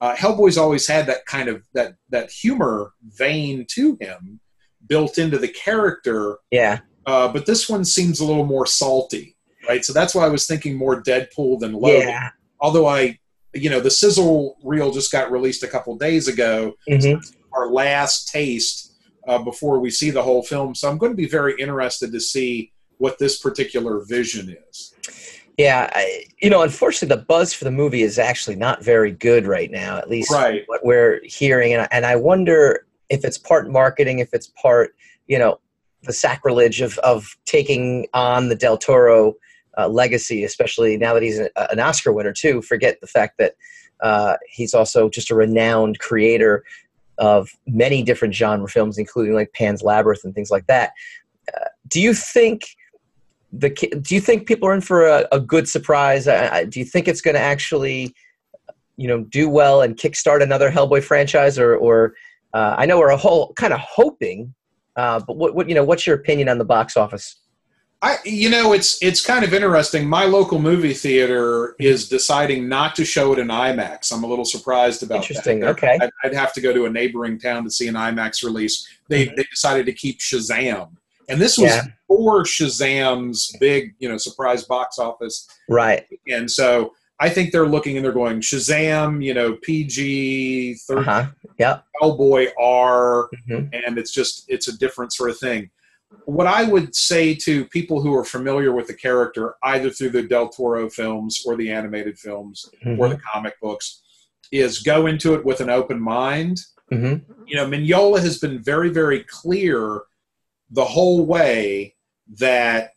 Uh, 0.00 0.14
Hellboy's 0.14 0.58
always 0.58 0.86
had 0.86 1.06
that 1.06 1.24
kind 1.26 1.48
of 1.48 1.62
that 1.74 1.94
that 2.10 2.30
humor 2.30 2.92
vein 3.02 3.66
to 3.70 3.96
him 4.00 4.40
built 4.88 5.16
into 5.16 5.38
the 5.38 5.48
character 5.48 6.38
Yeah. 6.50 6.80
uh, 7.06 7.28
but 7.28 7.46
this 7.46 7.68
one 7.68 7.84
seems 7.84 8.18
a 8.18 8.24
little 8.24 8.44
more 8.44 8.66
salty, 8.66 9.36
right? 9.68 9.84
So 9.84 9.92
that's 9.92 10.12
why 10.14 10.24
I 10.24 10.28
was 10.28 10.46
thinking 10.46 10.76
more 10.76 11.00
Deadpool 11.02 11.60
than 11.60 11.72
Logan. 11.72 12.08
Yeah. 12.08 12.30
Although 12.60 12.86
I, 12.88 13.18
you 13.54 13.70
know, 13.70 13.78
the 13.80 13.90
sizzle 13.92 14.56
reel 14.64 14.90
just 14.92 15.12
got 15.12 15.30
released 15.30 15.62
a 15.62 15.68
couple 15.68 15.96
days 15.96 16.26
ago. 16.28 16.74
Mhm. 16.90 17.22
Our 17.54 17.70
last 17.70 18.28
taste 18.28 18.91
uh, 19.26 19.38
before 19.38 19.78
we 19.80 19.90
see 19.90 20.10
the 20.10 20.22
whole 20.22 20.42
film, 20.42 20.74
so 20.74 20.88
I'm 20.88 20.98
going 20.98 21.12
to 21.12 21.16
be 21.16 21.28
very 21.28 21.54
interested 21.58 22.12
to 22.12 22.20
see 22.20 22.72
what 22.98 23.18
this 23.18 23.38
particular 23.38 24.04
vision 24.04 24.56
is. 24.70 24.94
Yeah, 25.58 25.90
I, 25.92 26.24
you 26.40 26.48
know, 26.48 26.62
unfortunately, 26.62 27.16
the 27.16 27.24
buzz 27.24 27.52
for 27.52 27.64
the 27.64 27.70
movie 27.70 28.02
is 28.02 28.18
actually 28.18 28.56
not 28.56 28.82
very 28.82 29.12
good 29.12 29.46
right 29.46 29.70
now. 29.70 29.98
At 29.98 30.08
least 30.08 30.32
Right. 30.32 30.62
what 30.66 30.84
we're 30.84 31.20
hearing, 31.24 31.72
and 31.72 31.82
I, 31.82 31.88
and 31.90 32.06
I 32.06 32.16
wonder 32.16 32.86
if 33.10 33.24
it's 33.24 33.38
part 33.38 33.70
marketing, 33.70 34.20
if 34.20 34.32
it's 34.32 34.46
part, 34.60 34.94
you 35.26 35.38
know, 35.38 35.60
the 36.04 36.12
sacrilege 36.12 36.80
of 36.80 36.98
of 36.98 37.36
taking 37.44 38.06
on 38.14 38.48
the 38.48 38.56
Del 38.56 38.78
Toro 38.78 39.34
uh, 39.78 39.88
legacy, 39.88 40.42
especially 40.44 40.96
now 40.96 41.14
that 41.14 41.22
he's 41.22 41.38
an, 41.38 41.48
an 41.56 41.78
Oscar 41.78 42.12
winner 42.12 42.32
too. 42.32 42.62
Forget 42.62 43.00
the 43.00 43.06
fact 43.06 43.38
that 43.38 43.54
uh, 44.00 44.36
he's 44.48 44.74
also 44.74 45.08
just 45.08 45.30
a 45.30 45.34
renowned 45.34 45.98
creator 45.98 46.64
of 47.22 47.48
many 47.66 48.02
different 48.02 48.34
genre 48.34 48.68
films, 48.68 48.98
including 48.98 49.32
like 49.32 49.52
Pan's 49.54 49.82
Labyrinth 49.82 50.24
and 50.24 50.34
things 50.34 50.50
like 50.50 50.66
that. 50.66 50.92
Uh, 51.48 51.68
do 51.88 52.00
you 52.00 52.12
think? 52.12 52.60
the 53.52 53.68
do 53.68 54.14
you 54.14 54.20
think 54.20 54.46
people 54.46 54.66
are 54.68 54.74
in 54.74 54.80
for 54.80 55.06
a, 55.06 55.28
a 55.30 55.38
good 55.38 55.68
surprise? 55.68 56.24
Do 56.24 56.80
you 56.80 56.86
think 56.86 57.06
it's 57.06 57.20
going 57.20 57.34
to 57.34 57.40
actually, 57.40 58.14
you 58.96 59.06
know, 59.06 59.24
do 59.24 59.48
well 59.48 59.82
and 59.82 59.96
kickstart 59.96 60.42
another 60.42 60.70
Hellboy 60.70 61.02
franchise, 61.02 61.58
or, 61.58 61.76
or 61.76 62.14
uh, 62.54 62.74
I 62.78 62.86
know 62.86 62.98
we're 62.98 63.10
a 63.10 63.16
whole 63.16 63.52
kind 63.54 63.74
of 63.74 63.80
hoping, 63.80 64.54
uh, 64.96 65.20
but 65.26 65.36
what, 65.36 65.54
what 65.54 65.68
you 65.68 65.74
know, 65.74 65.84
what's 65.84 66.06
your 66.06 66.16
opinion 66.16 66.48
on 66.48 66.58
the 66.58 66.64
box 66.64 66.96
office? 66.96 67.36
I, 68.04 68.16
you 68.24 68.50
know, 68.50 68.72
it's 68.72 69.00
it's 69.00 69.24
kind 69.24 69.44
of 69.44 69.54
interesting. 69.54 70.08
My 70.08 70.24
local 70.24 70.58
movie 70.58 70.92
theater 70.92 71.76
is 71.78 72.08
deciding 72.08 72.68
not 72.68 72.96
to 72.96 73.04
show 73.04 73.32
it 73.32 73.38
in 73.38 73.46
IMAX. 73.46 74.12
I'm 74.12 74.24
a 74.24 74.26
little 74.26 74.44
surprised 74.44 75.04
about 75.04 75.18
Interesting. 75.22 75.60
that. 75.60 75.68
Okay. 75.70 75.98
I'd, 76.00 76.10
I'd 76.24 76.34
have 76.34 76.52
to 76.54 76.60
go 76.60 76.72
to 76.72 76.86
a 76.86 76.90
neighboring 76.90 77.38
town 77.38 77.62
to 77.62 77.70
see 77.70 77.86
an 77.86 77.94
IMAX 77.94 78.42
release. 78.42 78.88
They 79.08 79.26
they 79.26 79.44
decided 79.44 79.86
to 79.86 79.92
keep 79.92 80.18
Shazam, 80.18 80.90
and 81.28 81.40
this 81.40 81.56
was 81.56 81.70
Yeah. 81.70 81.82
before 82.08 82.42
Shazam's 82.42 83.54
big, 83.60 83.94
you 84.00 84.08
know, 84.08 84.16
surprise 84.18 84.64
box 84.64 84.98
office. 84.98 85.48
Right. 85.68 86.04
And 86.28 86.50
so 86.50 86.94
I 87.20 87.28
think 87.28 87.52
they're 87.52 87.68
looking 87.68 87.96
and 87.96 88.04
they're 88.04 88.10
going 88.12 88.40
Shazam, 88.40 89.24
you 89.24 89.32
know, 89.32 89.54
PG, 89.62 90.74
Uh 90.90 90.94
13, 90.94 91.04
huh. 91.04 91.26
Yep. 91.58 91.84
Hellboy 92.02 92.48
R, 92.58 93.28
Mhm. 93.48 93.68
and 93.86 93.96
it's 93.96 94.10
just 94.10 94.44
it's 94.48 94.66
a 94.66 94.76
different 94.76 95.12
sort 95.12 95.30
of 95.30 95.38
thing. 95.38 95.70
What 96.24 96.46
I 96.46 96.64
would 96.64 96.94
say 96.94 97.34
to 97.36 97.64
people 97.66 98.00
who 98.00 98.14
are 98.14 98.24
familiar 98.24 98.72
with 98.72 98.86
the 98.86 98.94
character, 98.94 99.56
either 99.64 99.90
through 99.90 100.10
the 100.10 100.22
Del 100.22 100.48
Toro 100.48 100.88
films 100.88 101.44
or 101.46 101.56
the 101.56 101.70
animated 101.70 102.18
films 102.18 102.70
or 102.98 103.08
the 103.08 103.18
comic 103.32 103.60
books, 103.60 104.02
is 104.50 104.80
go 104.80 105.06
into 105.06 105.34
it 105.34 105.44
with 105.44 105.60
an 105.60 105.70
open 105.70 106.00
mind. 106.00 106.60
hmm 106.90 107.16
You 107.46 107.56
know, 107.56 107.66
Mignola 107.66 108.20
has 108.20 108.38
been 108.38 108.62
very, 108.62 108.90
very 108.90 109.24
clear 109.24 110.02
the 110.70 110.84
whole 110.84 111.26
way 111.26 111.96
that 112.38 112.92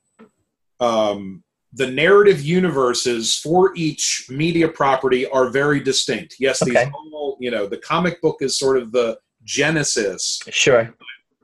um, 0.80 1.44
the 1.74 1.88
narrative 1.88 2.42
universes 2.42 3.38
for 3.38 3.74
each 3.76 4.28
media 4.30 4.68
property 4.68 5.28
are 5.28 5.50
very 5.50 5.80
distinct. 5.82 6.36
Yes, 6.40 6.64
these 6.64 6.78
all, 6.94 7.38
you 7.40 7.52
know, 7.52 7.68
the 7.68 7.78
comic 7.78 8.22
book 8.22 8.38
is 8.42 8.58
sort 8.58 8.78
of 8.78 8.92
the 8.92 9.20
genesis. 9.44 10.42
Sure. 10.50 10.94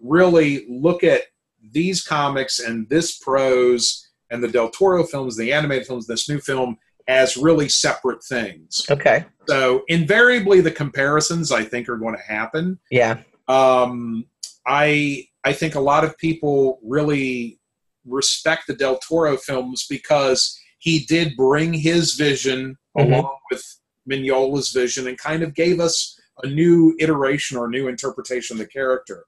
Really 0.01 0.65
look 0.69 1.03
at 1.03 1.23
these 1.71 2.03
comics 2.03 2.59
and 2.59 2.87
this 2.89 3.17
prose 3.17 4.07
and 4.29 4.43
the 4.43 4.47
Del 4.47 4.69
Toro 4.69 5.03
films, 5.03 5.35
the 5.37 5.51
animated 5.53 5.87
films, 5.87 6.07
this 6.07 6.29
new 6.29 6.39
film 6.39 6.77
as 7.07 7.35
really 7.35 7.67
separate 7.67 8.23
things. 8.23 8.85
Okay. 8.89 9.25
So 9.47 9.83
invariably, 9.87 10.61
the 10.61 10.71
comparisons 10.71 11.51
I 11.51 11.63
think 11.63 11.89
are 11.89 11.97
going 11.97 12.15
to 12.15 12.21
happen. 12.21 12.79
Yeah. 12.89 13.17
Um, 13.47 14.25
I 14.65 15.27
I 15.43 15.53
think 15.53 15.73
a 15.75 15.79
lot 15.79 16.03
of 16.03 16.17
people 16.17 16.79
really 16.83 17.59
respect 18.05 18.67
the 18.67 18.75
Del 18.75 18.97
Toro 18.99 19.37
films 19.37 19.85
because 19.89 20.57
he 20.77 20.99
did 21.05 21.35
bring 21.35 21.73
his 21.73 22.13
vision 22.13 22.77
Mhm. 22.97 23.05
along 23.05 23.37
with 23.49 23.63
Mignola's 24.09 24.69
vision 24.71 25.07
and 25.07 25.17
kind 25.17 25.41
of 25.43 25.53
gave 25.55 25.79
us 25.79 26.19
a 26.43 26.47
new 26.47 26.95
iteration 26.99 27.57
or 27.57 27.67
new 27.67 27.87
interpretation 27.87 28.55
of 28.55 28.59
the 28.59 28.67
character. 28.67 29.25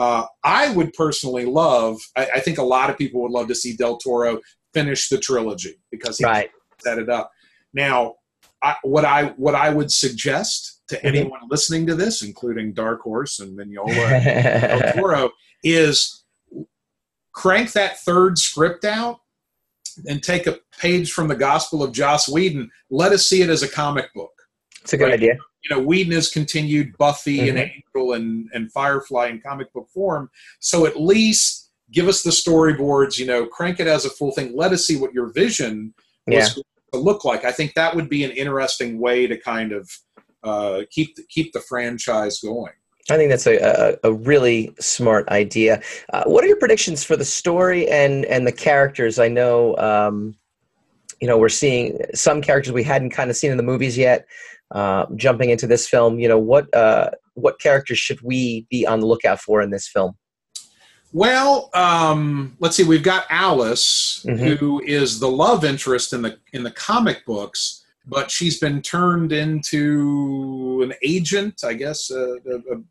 Uh, 0.00 0.26
I 0.42 0.72
would 0.74 0.92
personally 0.94 1.44
love. 1.44 2.00
I, 2.16 2.26
I 2.36 2.40
think 2.40 2.56
a 2.58 2.62
lot 2.62 2.88
of 2.88 2.96
people 2.96 3.20
would 3.22 3.32
love 3.32 3.48
to 3.48 3.54
see 3.54 3.76
Del 3.76 3.98
Toro 3.98 4.40
finish 4.72 5.08
the 5.10 5.18
trilogy 5.18 5.74
because 5.90 6.16
he 6.18 6.24
Right. 6.24 6.50
set 6.82 6.98
it 6.98 7.10
up. 7.10 7.30
Now, 7.74 8.14
I, 8.62 8.76
what 8.82 9.04
I 9.04 9.26
what 9.36 9.54
I 9.54 9.68
would 9.70 9.92
suggest 9.92 10.80
to 10.88 10.96
Mhm. 10.96 11.04
anyone 11.04 11.40
listening 11.50 11.86
to 11.88 11.94
this, 11.94 12.22
including 12.22 12.72
Dark 12.72 13.02
Horse 13.02 13.40
and 13.40 13.56
Mignola 13.58 14.10
and 14.26 14.82
Del 14.82 14.92
Toro, 14.94 15.30
is 15.62 16.24
crank 17.32 17.72
that 17.72 18.00
third 18.00 18.38
script 18.38 18.84
out 18.84 19.20
and 20.08 20.22
take 20.22 20.46
a 20.46 20.58
page 20.78 21.12
from 21.12 21.28
the 21.28 21.36
Gospel 21.36 21.82
of 21.82 21.92
Joss 21.92 22.28
Whedon. 22.28 22.70
Let 22.90 23.12
us 23.12 23.28
see 23.28 23.42
it 23.42 23.50
as 23.50 23.62
a 23.62 23.68
comic 23.68 24.12
book. 24.14 24.32
It's 24.82 24.92
a 24.94 24.96
good 24.96 25.04
Right. 25.04 25.14
idea. 25.14 25.34
You 25.62 25.76
know, 25.76 25.82
Whedon 25.82 26.12
has 26.12 26.28
continued 26.30 26.96
Buffy 26.96 27.48
and 27.48 27.58
Mhm. 27.58 27.70
Angel 27.94 28.12
and, 28.14 28.48
and 28.54 28.72
Firefly 28.72 29.28
in 29.28 29.40
comic 29.40 29.72
book 29.72 29.88
form. 29.92 30.30
So 30.60 30.86
at 30.86 30.98
least 31.00 31.70
give 31.92 32.08
us 32.08 32.22
the 32.22 32.30
storyboards, 32.30 33.18
you 33.18 33.26
know, 33.26 33.46
crank 33.46 33.80
it 33.80 33.86
as 33.86 34.04
a 34.04 34.10
full 34.10 34.32
thing. 34.32 34.56
Let 34.56 34.72
us 34.72 34.86
see 34.86 34.96
what 34.96 35.12
your 35.12 35.32
vision 35.32 35.92
was 36.26 36.36
Yeah. 36.48 36.54
going 36.54 36.64
to 36.92 36.98
look 36.98 37.24
like. 37.24 37.44
I 37.44 37.52
think 37.52 37.74
that 37.74 37.94
would 37.94 38.08
be 38.08 38.24
an 38.24 38.30
interesting 38.30 38.98
way 39.00 39.26
to 39.26 39.36
kind 39.36 39.72
of 39.72 39.90
uh, 40.42 40.84
keep 40.90 41.14
the, 41.16 41.22
keep 41.28 41.52
the 41.52 41.60
franchise 41.60 42.40
going. 42.40 42.72
I 43.10 43.16
think 43.16 43.28
that's 43.30 43.46
a, 43.46 43.58
a, 44.04 44.08
a 44.08 44.12
really 44.12 44.72
smart 44.80 45.28
idea. 45.28 45.82
Uh, 46.12 46.24
what 46.24 46.44
are 46.44 46.46
your 46.46 46.56
predictions 46.56 47.04
for 47.04 47.14
the 47.16 47.24
story 47.26 47.86
and 47.88 48.24
and 48.26 48.46
the 48.46 48.52
characters? 48.52 49.18
I 49.18 49.28
know, 49.28 49.76
um, 49.76 50.34
you 51.20 51.26
know, 51.28 51.36
we're 51.36 51.48
seeing 51.50 51.98
some 52.14 52.40
characters 52.40 52.72
we 52.72 52.82
hadn't 52.84 53.10
kind 53.10 53.28
of 53.30 53.36
seen 53.36 53.50
in 53.50 53.58
the 53.58 53.62
movies 53.62 53.98
yet. 53.98 54.26
Uh, 54.72 55.06
jumping 55.16 55.50
into 55.50 55.66
this 55.66 55.88
film, 55.88 56.20
you 56.20 56.28
know, 56.28 56.38
what 56.38 56.72
uh, 56.74 57.10
what 57.34 57.58
characters 57.60 57.98
should 57.98 58.20
we 58.22 58.66
be 58.70 58.86
on 58.86 59.00
the 59.00 59.06
lookout 59.06 59.40
for 59.40 59.60
in 59.60 59.70
this 59.70 59.88
film? 59.88 60.12
Well, 61.12 61.70
um, 61.74 62.56
let's 62.60 62.76
see. 62.76 62.84
We've 62.84 63.02
got 63.02 63.24
Alice, 63.30 64.24
Mhm. 64.28 64.58
who 64.58 64.80
is 64.84 65.18
the 65.18 65.28
love 65.30 65.64
interest 65.64 66.12
in 66.12 66.22
the 66.22 66.38
in 66.52 66.62
the 66.62 66.70
comic 66.70 67.26
books, 67.26 67.84
but 68.06 68.30
she's 68.30 68.60
been 68.60 68.80
turned 68.80 69.32
into 69.32 70.82
an 70.84 70.94
agent, 71.02 71.62
I 71.64 71.74
guess, 71.74 72.10
uh, 72.12 72.34
a, 72.36 72.54
a 72.74 72.82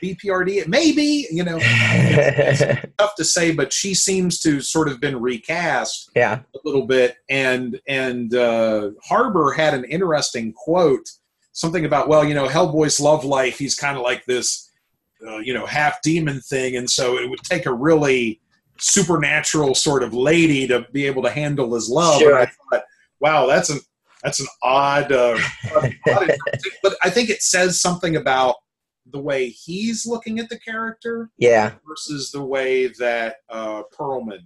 BPRD, 0.00 0.66
maybe. 0.68 1.26
You 1.30 1.44
know, 1.44 1.58
tough 2.98 3.14
to 3.16 3.24
say, 3.24 3.52
but 3.52 3.74
she 3.74 3.94
seems 3.94 4.40
to 4.40 4.62
sort 4.62 4.88
of 4.88 5.00
been 5.00 5.20
recast 5.20 6.10
yeah, 6.16 6.40
a 6.54 6.58
little 6.64 6.86
bit. 6.86 7.16
And 7.28 7.78
and 7.86 8.34
uh, 8.34 8.92
Harbour 9.04 9.52
had 9.52 9.74
an 9.74 9.84
interesting 9.84 10.54
quote, 10.54 11.10
something 11.56 11.86
about, 11.86 12.06
well, 12.06 12.22
you 12.22 12.34
know, 12.34 12.46
Hellboy's 12.46 13.00
love 13.00 13.24
life. 13.24 13.58
He's 13.58 13.74
kind 13.74 13.96
of 13.96 14.02
like 14.02 14.26
this, 14.26 14.70
uh, 15.26 15.38
you 15.38 15.54
know, 15.54 15.64
half 15.64 16.02
demon 16.02 16.40
thing, 16.42 16.76
and 16.76 16.88
so 16.88 17.18
it 17.18 17.28
would 17.28 17.40
take 17.40 17.64
a 17.64 17.72
really 17.72 18.40
supernatural 18.78 19.74
sort 19.74 20.02
of 20.02 20.12
lady 20.12 20.66
to 20.66 20.86
be 20.92 21.06
able 21.06 21.22
to 21.22 21.30
handle 21.30 21.74
his 21.74 21.88
love. 21.88 22.20
Sure. 22.20 22.38
And 22.38 22.46
I 22.46 22.76
thought, 22.76 22.84
wow, 23.20 23.46
that's 23.46 23.70
an 23.70 23.80
that's 24.22 24.38
an 24.38 24.46
odd, 24.62 25.10
uh, 25.12 25.38
odd 25.74 25.94
but 26.82 26.96
I 27.02 27.08
think 27.08 27.30
it 27.30 27.42
says 27.42 27.80
something 27.80 28.16
about 28.16 28.56
the 29.12 29.20
way 29.20 29.48
he's 29.48 30.06
looking 30.06 30.38
at 30.38 30.50
the 30.50 30.58
character 30.58 31.30
yeah, 31.38 31.72
versus 31.88 32.30
the 32.32 32.44
way 32.44 32.88
that 32.98 33.36
uh, 33.48 33.82
Perlman 33.98 34.40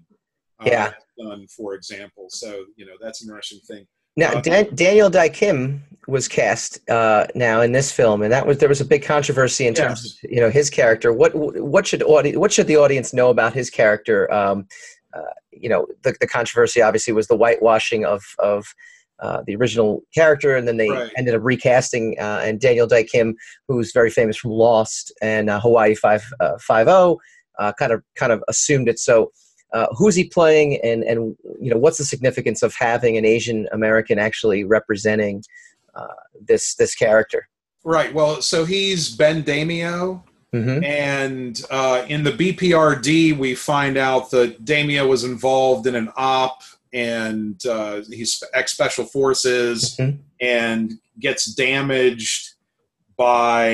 uh, 0.61 0.64
Yeah. 0.66 0.84
has 0.84 0.94
done, 1.18 1.46
for 1.48 1.74
example. 1.74 2.26
So 2.28 2.66
you 2.76 2.86
know 2.86 2.92
that's 3.00 3.22
an 3.22 3.30
interesting 3.30 3.61
thing. 3.66 3.86
Now, 4.20 4.32
Uh, 4.32 4.40
Dan- 4.42 4.74
Daniel 4.74 5.08
Dae 5.10 5.30
Kim 5.30 5.82
was 6.06 6.28
cast 6.28 6.78
uh, 6.90 7.26
now 7.34 7.60
in 7.62 7.72
this 7.72 7.90
film, 7.90 8.20
and 8.22 8.30
that 8.32 8.46
was 8.46 8.58
there 8.58 8.68
was 8.68 8.80
a 8.80 8.84
big 8.84 9.02
controversy 9.02 9.66
in 9.66 9.74
terms 9.74 10.00
Yes. 10.04 10.24
of 10.24 10.30
you 10.30 10.40
know 10.40 10.50
his 10.50 10.68
character. 10.70 11.12
What 11.12 11.32
what 11.34 11.86
should 11.86 12.02
audi- 12.02 12.36
what 12.36 12.52
should 12.52 12.66
the 12.66 12.76
audience 12.76 13.12
know 13.14 13.30
about 13.30 13.54
his 13.54 13.70
character? 13.70 14.32
Um, 14.32 14.66
uh, 15.16 15.32
you 15.52 15.68
know, 15.68 15.86
the, 16.02 16.14
the 16.20 16.26
controversy 16.26 16.80
obviously 16.82 17.12
was 17.12 17.26
the 17.28 17.36
whitewashing 17.36 18.04
of 18.04 18.22
of 18.38 18.66
uh, 19.20 19.42
the 19.46 19.54
original 19.56 20.02
character, 20.14 20.56
and 20.56 20.66
then 20.68 20.76
they 20.76 20.90
Right. 20.90 21.10
ended 21.16 21.34
up 21.34 21.42
recasting 21.44 22.16
uh, 22.20 22.40
and 22.44 22.60
Daniel 22.60 22.86
Dae 22.86 23.04
Kim, 23.04 23.34
who's 23.68 23.92
very 23.92 24.10
famous 24.10 24.36
from 24.36 24.50
Lost 24.50 25.12
and 25.22 25.48
uh, 25.50 25.60
Hawaii 25.60 25.94
Five 25.94 26.24
uh, 26.40 26.56
Five 26.60 26.88
O, 26.88 27.18
uh, 27.58 27.72
kind 27.78 27.92
of 27.92 28.02
kind 28.16 28.32
of 28.32 28.42
assumed 28.48 28.88
it. 28.88 28.98
So. 28.98 29.30
Uh, 29.72 29.86
who's 29.96 30.14
he 30.16 30.24
playing, 30.24 30.78
and 30.82 31.02
and 31.04 31.36
you 31.60 31.70
know 31.70 31.78
what's 31.78 31.98
the 31.98 32.04
significance 32.04 32.62
of 32.62 32.74
having 32.74 33.16
an 33.16 33.24
Asian 33.24 33.68
American 33.72 34.18
actually 34.18 34.64
representing 34.64 35.42
uh, 35.94 36.06
this 36.40 36.74
this 36.74 36.94
character? 36.94 37.48
Right. 37.84 38.12
Well, 38.12 38.42
so 38.42 38.64
he's 38.64 39.14
Ben 39.14 39.42
Daimio, 39.42 40.22
Mm-hmm. 40.52 40.82
And 40.82 41.62
uh, 41.70 42.04
in 42.08 42.24
the 42.24 42.32
BPRD, 42.32 43.38
we 43.38 43.54
find 43.54 43.96
out 43.96 44.32
that 44.32 44.64
Damio 44.64 45.08
was 45.08 45.22
involved 45.22 45.86
in 45.86 45.94
an 45.94 46.10
op, 46.16 46.62
and 46.92 47.64
uh, 47.66 48.02
he's 48.10 48.42
ex 48.52 48.72
special 48.72 49.04
forces, 49.04 49.96
Mhm. 49.96 50.18
and 50.40 50.92
gets 51.20 51.44
damaged 51.54 52.54
by 53.16 53.68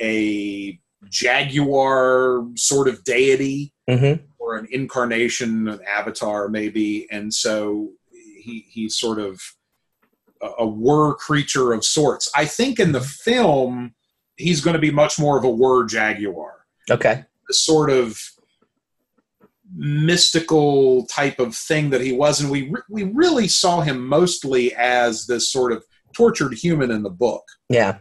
a 0.00 0.78
jaguar 1.08 2.44
sort 2.56 2.88
of 2.88 3.02
deity 3.04 3.72
Mm-hmm. 3.88 4.22
Or 4.48 4.56
an 4.56 4.66
incarnation, 4.70 5.68
an 5.68 5.80
avatar, 5.86 6.48
maybe. 6.48 7.06
And 7.10 7.34
so 7.34 7.90
he 8.10 8.64
he's 8.70 8.96
sort 8.96 9.18
of 9.18 9.38
a, 10.40 10.48
a 10.60 10.66
were 10.66 11.14
creature 11.16 11.74
of 11.74 11.84
sorts. 11.84 12.30
I 12.34 12.46
think 12.46 12.80
in 12.80 12.92
the 12.92 13.02
film 13.02 13.94
he's 14.36 14.62
going 14.62 14.72
to 14.72 14.80
be 14.80 14.90
much 14.90 15.18
more 15.18 15.36
of 15.36 15.44
a 15.44 15.50
were 15.50 15.84
jaguar, 15.84 16.64
Okay. 16.90 17.24
the 17.46 17.52
sort 17.54 17.90
of 17.90 18.18
mystical 19.74 21.04
type 21.08 21.38
of 21.38 21.54
thing 21.54 21.90
that 21.90 22.00
he 22.00 22.12
was, 22.12 22.40
and 22.40 22.50
we 22.50 22.70
re- 22.70 22.80
we 22.88 23.02
really 23.02 23.48
saw 23.48 23.82
him 23.82 24.06
mostly 24.06 24.74
as 24.76 25.26
this 25.26 25.52
sort 25.52 25.72
of 25.72 25.84
tortured 26.14 26.54
human 26.54 26.90
in 26.90 27.02
the 27.02 27.10
book. 27.10 27.42
Yeah. 27.68 27.98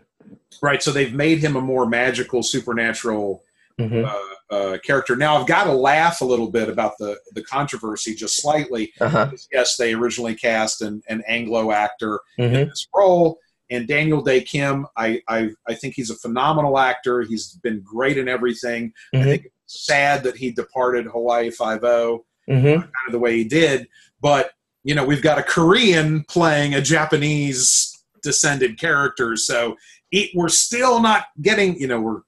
Right, 0.61 0.81
so 0.81 0.91
they've 0.91 1.13
made 1.13 1.39
him 1.39 1.57
a 1.57 1.61
more 1.61 1.85
magical, 1.85 2.41
supernatural 2.41 3.43
Mm-hmm. 3.79 4.05
uh, 4.05 4.55
uh, 4.55 4.77
character. 4.79 5.15
Now 5.15 5.37
I've 5.37 5.45
got 5.47 5.65
to 5.65 5.73
laugh 5.73 6.21
a 6.21 6.25
little 6.25 6.49
bit 6.49 6.67
about 6.69 6.97
the 6.97 7.17
the 7.33 7.43
controversy, 7.43 8.15
just 8.15 8.41
slightly. 8.41 8.91
Uh 8.99 9.09
huh. 9.09 9.31
Yes, 9.51 9.75
they 9.77 9.93
originally 9.93 10.33
cast 10.35 10.81
an, 10.81 11.01
an 11.09 11.21
Anglo 11.27 11.71
actor 11.71 12.19
Mm-hmm. 12.39 12.55
in 12.55 12.67
this 12.69 12.87
role, 12.95 13.39
and 13.69 13.87
Daniel 13.87 14.21
Dae 14.21 14.41
Kim. 14.41 14.87
I, 14.95 15.21
I 15.27 15.49
I 15.67 15.75
think 15.75 15.93
he's 15.93 16.09
a 16.09 16.15
phenomenal 16.15 16.79
actor. 16.79 17.21
He's 17.21 17.53
been 17.61 17.81
great 17.81 18.17
in 18.17 18.27
everything. 18.27 18.93
I 19.13 19.17
Mhm. 19.17 19.23
think 19.25 19.45
it's 19.45 19.85
sad 19.85 20.23
that 20.23 20.37
he 20.37 20.51
departed 20.51 21.05
Hawaii 21.05 21.51
Five 21.51 21.83
O 21.83 22.25
Mm-hmm. 22.49 22.79
kind 22.81 23.05
of 23.07 23.11
the 23.11 23.19
way 23.19 23.35
he 23.37 23.43
did. 23.43 23.87
But 24.21 24.51
you 24.83 24.95
know, 24.95 25.03
we've 25.05 25.21
got 25.21 25.37
a 25.37 25.43
Korean 25.43 26.23
playing 26.23 26.73
a 26.73 26.81
Japanese 26.81 27.93
descended 28.23 28.79
character, 28.79 29.35
so 29.35 29.75
it, 30.11 30.31
we're 30.33 30.49
still 30.49 31.01
not 31.01 31.25
getting. 31.41 31.79
You 31.79 31.87
know, 31.87 32.01
we're 32.01 32.21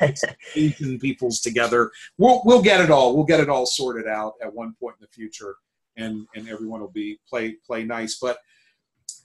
Asian 0.54 0.98
peoples 0.98 1.40
together. 1.40 1.90
We'll 2.16 2.42
we'll 2.44 2.62
get 2.62 2.80
it 2.80 2.90
all. 2.90 3.14
We'll 3.14 3.26
get 3.26 3.40
it 3.40 3.48
all 3.48 3.66
sorted 3.66 4.06
out 4.06 4.34
at 4.42 4.52
one 4.52 4.74
point 4.80 4.96
in 5.00 5.06
the 5.06 5.14
future, 5.14 5.56
and 5.96 6.26
and 6.34 6.48
everyone 6.48 6.80
will 6.80 6.88
be 6.88 7.18
play 7.28 7.56
play 7.66 7.84
nice. 7.84 8.18
But 8.18 8.38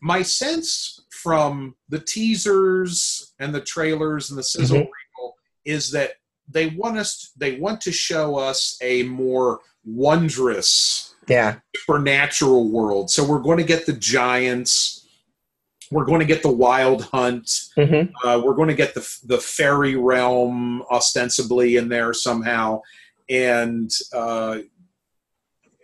my 0.02 0.22
sense 0.22 1.06
from 1.12 1.76
the 1.90 2.00
teasers 2.00 3.34
and 3.40 3.56
the 3.56 3.62
trailers 3.62 4.30
and 4.30 4.38
the 4.38 4.44
sizzle 4.44 4.78
mm-hmm. 4.78 5.22
reel 5.22 5.34
is 5.66 5.92
that 5.92 6.12
they 6.50 6.68
want 6.68 6.98
us. 6.98 7.32
They 7.38 7.58
want 7.58 7.82
to 7.82 7.92
show 7.92 8.36
us 8.38 8.78
a 8.82 9.04
more 9.04 9.62
wondrous 9.86 11.16
yeah. 11.28 11.60
supernatural 11.76 12.70
world. 12.70 13.10
So 13.10 13.24
we're 13.24 13.40
going 13.40 13.58
to 13.58 13.64
get 13.64 13.86
the 13.86 13.94
giants. 13.94 15.03
We're 15.94 16.06
going 16.06 16.20
to 16.20 16.26
get 16.26 16.42
the 16.42 16.52
wild 16.52 17.04
hunt. 17.06 17.46
Mm-hmm. 17.78 18.28
Uh, 18.28 18.42
we're 18.44 18.56
going 18.56 18.70
to 18.70 18.76
get 18.76 18.94
the 18.94 19.18
the 19.26 19.38
fairy 19.38 19.96
realm 19.96 20.84
ostensibly 20.92 21.76
in 21.78 21.90
there 21.90 22.14
somehow, 22.14 22.82
and 23.30 23.92
uh, 24.14 24.60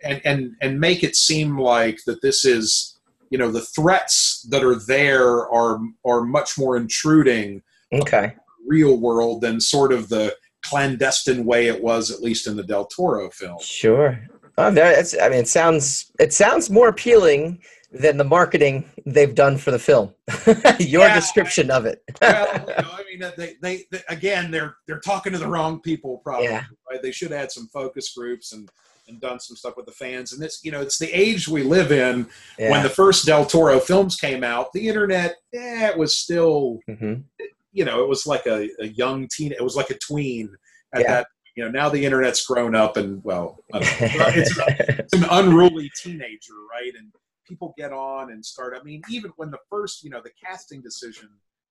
and 0.02 0.20
and 0.24 0.56
and 0.60 0.80
make 0.80 1.02
it 1.04 1.16
seem 1.16 1.58
like 1.58 2.00
that 2.06 2.22
this 2.22 2.44
is 2.44 2.98
you 3.30 3.38
know 3.38 3.50
the 3.50 3.60
threats 3.60 4.46
that 4.50 4.64
are 4.64 4.74
there 4.86 5.48
are 5.50 5.78
are 6.04 6.22
much 6.22 6.58
more 6.58 6.76
intruding 6.76 7.62
Okay. 7.92 8.34
real 8.66 8.98
world 8.98 9.40
than 9.40 9.60
sort 9.60 9.92
of 9.92 10.08
the 10.08 10.34
clandestine 10.62 11.44
way 11.44 11.66
it 11.66 11.82
was 11.82 12.10
at 12.10 12.22
least 12.22 12.46
in 12.46 12.56
the 12.56 12.62
Del 12.62 12.86
Toro 12.86 13.30
film. 13.30 13.58
Sure. 13.60 14.20
Oh, 14.58 14.72
it's, 14.74 15.16
I 15.20 15.28
mean, 15.28 15.40
it 15.40 15.48
sounds 15.48 16.12
it 16.18 16.32
sounds 16.32 16.70
more 16.70 16.88
appealing 16.88 17.60
than 17.92 18.16
the 18.16 18.24
marketing 18.24 18.84
they've 19.04 19.34
done 19.34 19.56
for 19.58 19.70
the 19.72 19.78
film. 19.78 20.14
Your 20.78 21.02
Yeah. 21.06 21.14
description 21.14 21.70
of 21.70 21.86
it. 21.86 22.02
well, 22.20 22.46
you 22.60 22.66
know, 22.82 22.90
I 22.92 23.04
mean, 23.10 23.32
they, 23.36 23.56
they, 23.60 23.84
they 23.90 24.02
again, 24.08 24.50
they're 24.50 24.76
they're 24.86 25.00
talking 25.00 25.32
to 25.32 25.38
the 25.38 25.46
wrong 25.48 25.80
people. 25.80 26.18
Probably, 26.18 26.46
Yeah. 26.46 26.64
right? 26.90 27.02
They 27.02 27.10
should 27.12 27.32
add 27.32 27.50
some 27.50 27.66
focus 27.72 28.12
groups 28.16 28.52
and 28.52 28.68
and 29.08 29.20
done 29.20 29.40
some 29.40 29.56
stuff 29.56 29.76
with 29.76 29.86
the 29.86 29.92
fans. 29.92 30.32
And 30.32 30.42
it's 30.44 30.60
you 30.64 30.70
know, 30.70 30.80
it's 30.80 30.98
the 30.98 31.10
age 31.10 31.48
we 31.48 31.62
live 31.64 31.90
in. 31.90 32.28
yeah. 32.58 32.70
When 32.70 32.82
the 32.84 32.90
first 32.90 33.26
Del 33.26 33.44
Toro 33.44 33.80
films 33.80 34.14
came 34.16 34.44
out, 34.44 34.72
the 34.72 34.86
internet, 34.86 35.34
eh, 35.52 35.88
it 35.88 35.98
was 35.98 36.16
still, 36.16 36.78
hmm 36.86 37.14
you 37.72 37.84
know, 37.84 38.02
it 38.02 38.08
was 38.08 38.26
like 38.26 38.46
a, 38.46 38.68
a 38.80 38.88
young 38.88 39.28
teen. 39.28 39.52
It 39.52 39.62
was 39.62 39.76
like 39.76 39.90
a 39.90 39.98
tween 39.98 40.52
at 40.92 41.06
that. 41.06 41.26
You 41.56 41.64
know, 41.64 41.70
now 41.70 41.88
the 41.88 42.04
internet's 42.04 42.44
grown 42.44 42.74
up 42.74 42.96
and 42.96 43.22
well, 43.22 43.58
I 43.72 43.78
it's, 43.80 44.58
it's 44.88 45.12
an 45.12 45.24
unruly 45.30 45.88
teenager, 46.02 46.54
right? 46.70 46.92
And 46.98 47.12
people 47.50 47.74
get 47.76 47.92
on 47.92 48.30
and 48.30 48.46
start. 48.46 48.74
I 48.78 48.82
mean, 48.82 49.02
even 49.10 49.32
when 49.36 49.50
the 49.50 49.58
first, 49.68 50.04
you 50.04 50.08
know, 50.08 50.22
the 50.22 50.30
casting 50.30 50.80
decision 50.80 51.28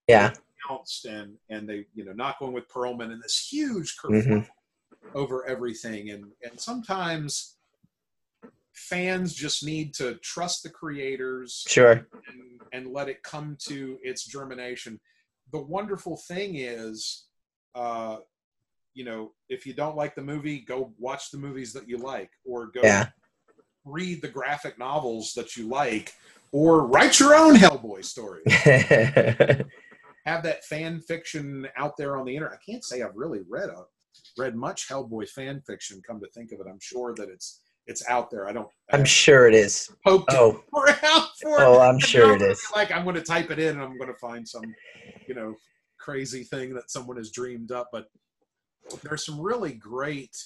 yeah. 0.08 0.34
announced 0.68 1.06
and 1.06 1.36
and 1.50 1.68
they 1.68 1.86
you 1.96 2.04
know 2.04 2.12
not 2.12 2.38
going 2.38 2.52
with 2.52 2.68
Perlman 2.68 3.12
and 3.14 3.24
this 3.24 3.48
huge 3.50 3.96
Mhm. 4.04 4.48
over 5.16 5.46
everything 5.48 6.10
and 6.12 6.26
and 6.44 6.60
sometimes 6.60 7.56
fans 8.74 9.34
just 9.34 9.64
need 9.64 9.94
to 9.94 10.16
trust 10.16 10.64
the 10.64 10.70
creators 10.70 11.66
Sure. 11.68 12.08
and, 12.28 12.62
and 12.72 12.94
let 12.94 13.10
it 13.10 13.24
come 13.24 13.58
to 13.68 13.98
its 14.04 14.26
germination. 14.26 15.00
The 15.52 15.62
wonderful 15.62 16.18
thing 16.18 16.56
is, 16.56 17.26
uh, 17.76 18.18
you 18.94 19.06
know, 19.06 19.34
if 19.50 19.66
you 19.66 19.74
don't 19.74 19.96
like 19.96 20.16
the 20.16 20.22
movie, 20.22 20.60
go 20.60 20.94
watch 20.98 21.32
the 21.32 21.38
movies 21.38 21.74
that 21.74 21.88
you 21.90 21.98
like, 21.98 22.32
or 22.46 22.68
go 22.68 22.82
Yeah. 22.84 23.10
Read 23.86 24.22
the 24.22 24.28
graphic 24.28 24.78
novels 24.78 25.34
that 25.36 25.56
you 25.56 25.68
like, 25.68 26.14
or 26.52 26.86
write 26.86 27.20
your 27.20 27.36
own 27.36 27.56
Hellboy 27.56 28.04
story 28.04 28.42
have 30.26 30.44
that 30.44 30.64
fan 30.66 31.02
fiction 31.02 31.68
out 31.76 31.98
there 31.98 32.18
on 32.18 32.26
the 32.26 32.36
internet. 32.36 32.58
I 32.62 32.72
can't 32.72 32.84
say 32.84 33.02
I've 33.02 33.16
really 33.16 33.42
read 33.48 33.70
a 33.70 33.86
read 34.38 34.56
much 34.56 34.88
Hellboy 34.88 35.30
fan 35.30 35.62
fiction. 35.66 36.02
Come 36.06 36.20
to 36.20 36.28
think 36.28 36.52
of 36.52 36.60
it, 36.60 36.68
I'm 36.70 36.80
sure 36.80 37.14
that 37.16 37.30
it's 37.30 37.62
it's 37.88 38.08
out 38.08 38.30
there. 38.30 38.48
I 38.48 38.54
don't. 38.54 38.68
I 38.92 38.96
I'm 38.96 39.00
haven't 39.00 39.08
sure 39.08 39.48
it 39.48 39.56
is. 39.56 39.90
poked 40.06 40.32
Oh, 40.34 40.64
for 40.72 40.88
oh, 41.46 41.82
I'm 41.82 42.00
sure 42.00 42.36
it 42.36 42.42
is. 42.42 42.64
Like 42.76 42.92
I'm 42.92 43.04
going 43.04 43.16
to 43.16 43.24
type 43.24 43.50
it 43.50 43.60
in 43.60 43.76
and 43.76 43.82
I'm 43.82 43.98
going 43.98 44.12
to 44.12 44.20
find 44.20 44.48
some, 44.48 44.64
you 45.28 45.34
know, 45.34 45.56
crazy 45.98 46.44
thing 46.44 46.74
that 46.76 46.92
someone 46.92 47.18
has 47.18 47.32
dreamed 47.32 47.72
up. 47.72 47.90
But 47.92 48.08
there's 49.04 49.26
some 49.26 49.40
really 49.42 49.74
great 49.74 50.38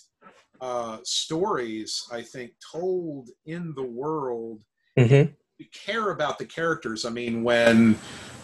uh, 0.63 0.97
stories 1.03 1.89
I 2.11 2.21
think 2.21 2.51
told 2.71 3.29
in 3.45 3.73
the 3.75 3.83
world 4.03 4.61
hmm 4.97 5.23
we 5.59 5.65
care 5.85 6.09
about 6.11 6.39
the 6.39 6.45
characters. 6.45 7.05
I 7.05 7.09
mean, 7.11 7.43
when 7.43 7.97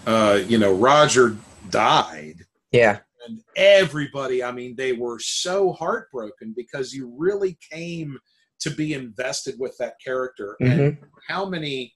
uh, 0.06 0.42
you 0.48 0.58
know 0.58 0.74
Roger 0.74 1.36
died, 1.70 2.38
Yeah. 2.72 3.00
and 3.26 3.42
everybody, 3.56 4.44
I 4.44 4.52
mean, 4.52 4.76
they 4.76 4.94
were 4.94 5.20
so 5.20 5.74
heartbroken 5.74 6.54
because 6.56 6.94
you 6.94 7.14
really 7.18 7.58
came 7.72 8.20
to 8.60 8.70
be 8.70 8.94
invested 8.94 9.56
with 9.58 9.76
that 9.80 9.96
character. 10.06 10.56
hmm 10.60 10.70
And 10.70 10.98
how 11.28 11.44
many 11.50 11.96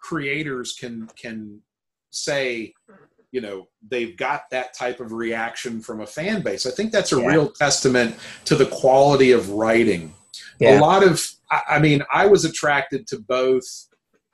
creators 0.00 0.68
can 0.80 1.08
can 1.22 1.60
say, 2.10 2.72
you 3.36 3.42
know, 3.42 3.68
they've 3.90 4.16
got 4.16 4.48
that 4.50 4.72
type 4.72 4.98
of 4.98 5.12
reaction 5.12 5.78
from 5.82 6.00
a 6.00 6.06
fan 6.06 6.40
base? 6.40 6.64
I 6.64 6.70
think 6.70 6.90
that's 6.90 7.12
a 7.12 7.20
Yeah. 7.20 7.26
real 7.26 7.50
testament 7.50 8.16
to 8.46 8.56
the 8.56 8.64
quality 8.64 9.32
of 9.32 9.50
writing. 9.50 10.14
A 10.62 10.80
lot 10.80 11.02
of 11.04 11.22
I, 11.50 11.78
mean 11.78 12.02
i 12.12 12.26
was 12.26 12.44
attracted 12.44 13.06
to 13.08 13.18
both 13.20 13.62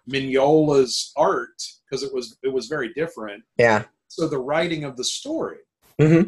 mignola's 0.07 1.13
art 1.17 1.59
because 1.85 2.03
it 2.05 2.15
was 2.15 2.39
it 2.45 2.53
was 2.53 2.69
very 2.69 2.91
different. 2.95 3.43
Yeah. 3.59 3.83
so 4.07 4.29
the 4.29 4.39
writing 4.39 4.85
of 4.85 4.97
the 4.97 5.05
story. 5.05 5.59
Hmm 6.01 6.23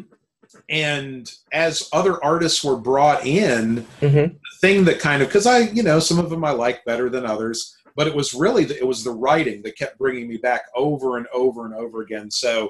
and 0.69 1.33
as 1.51 1.89
other 1.91 2.23
artists 2.23 2.63
were 2.63 2.77
brought 2.77 3.25
in 3.25 3.77
hmm 3.99 4.07
the 4.15 4.55
thing 4.61 4.85
that 4.85 4.99
kind 4.99 5.21
of 5.21 5.27
because 5.27 5.47
i 5.47 5.59
you 5.77 5.83
know 5.83 5.99
some 5.99 6.19
of 6.19 6.29
them 6.29 6.43
i 6.45 6.51
like 6.51 6.85
better 6.85 7.09
than 7.09 7.25
others 7.25 7.75
but 7.95 8.07
it 8.07 8.15
was 8.15 8.33
really 8.33 8.65
the, 8.65 8.77
it 8.77 8.85
was 8.87 9.03
the 9.03 9.11
writing 9.11 9.61
that 9.63 9.77
kept 9.77 9.97
bringing 9.97 10.27
me 10.27 10.37
back 10.37 10.61
over 10.75 11.17
and 11.17 11.27
over 11.33 11.65
and 11.65 11.73
over 11.73 12.01
again 12.01 12.29
so 12.29 12.69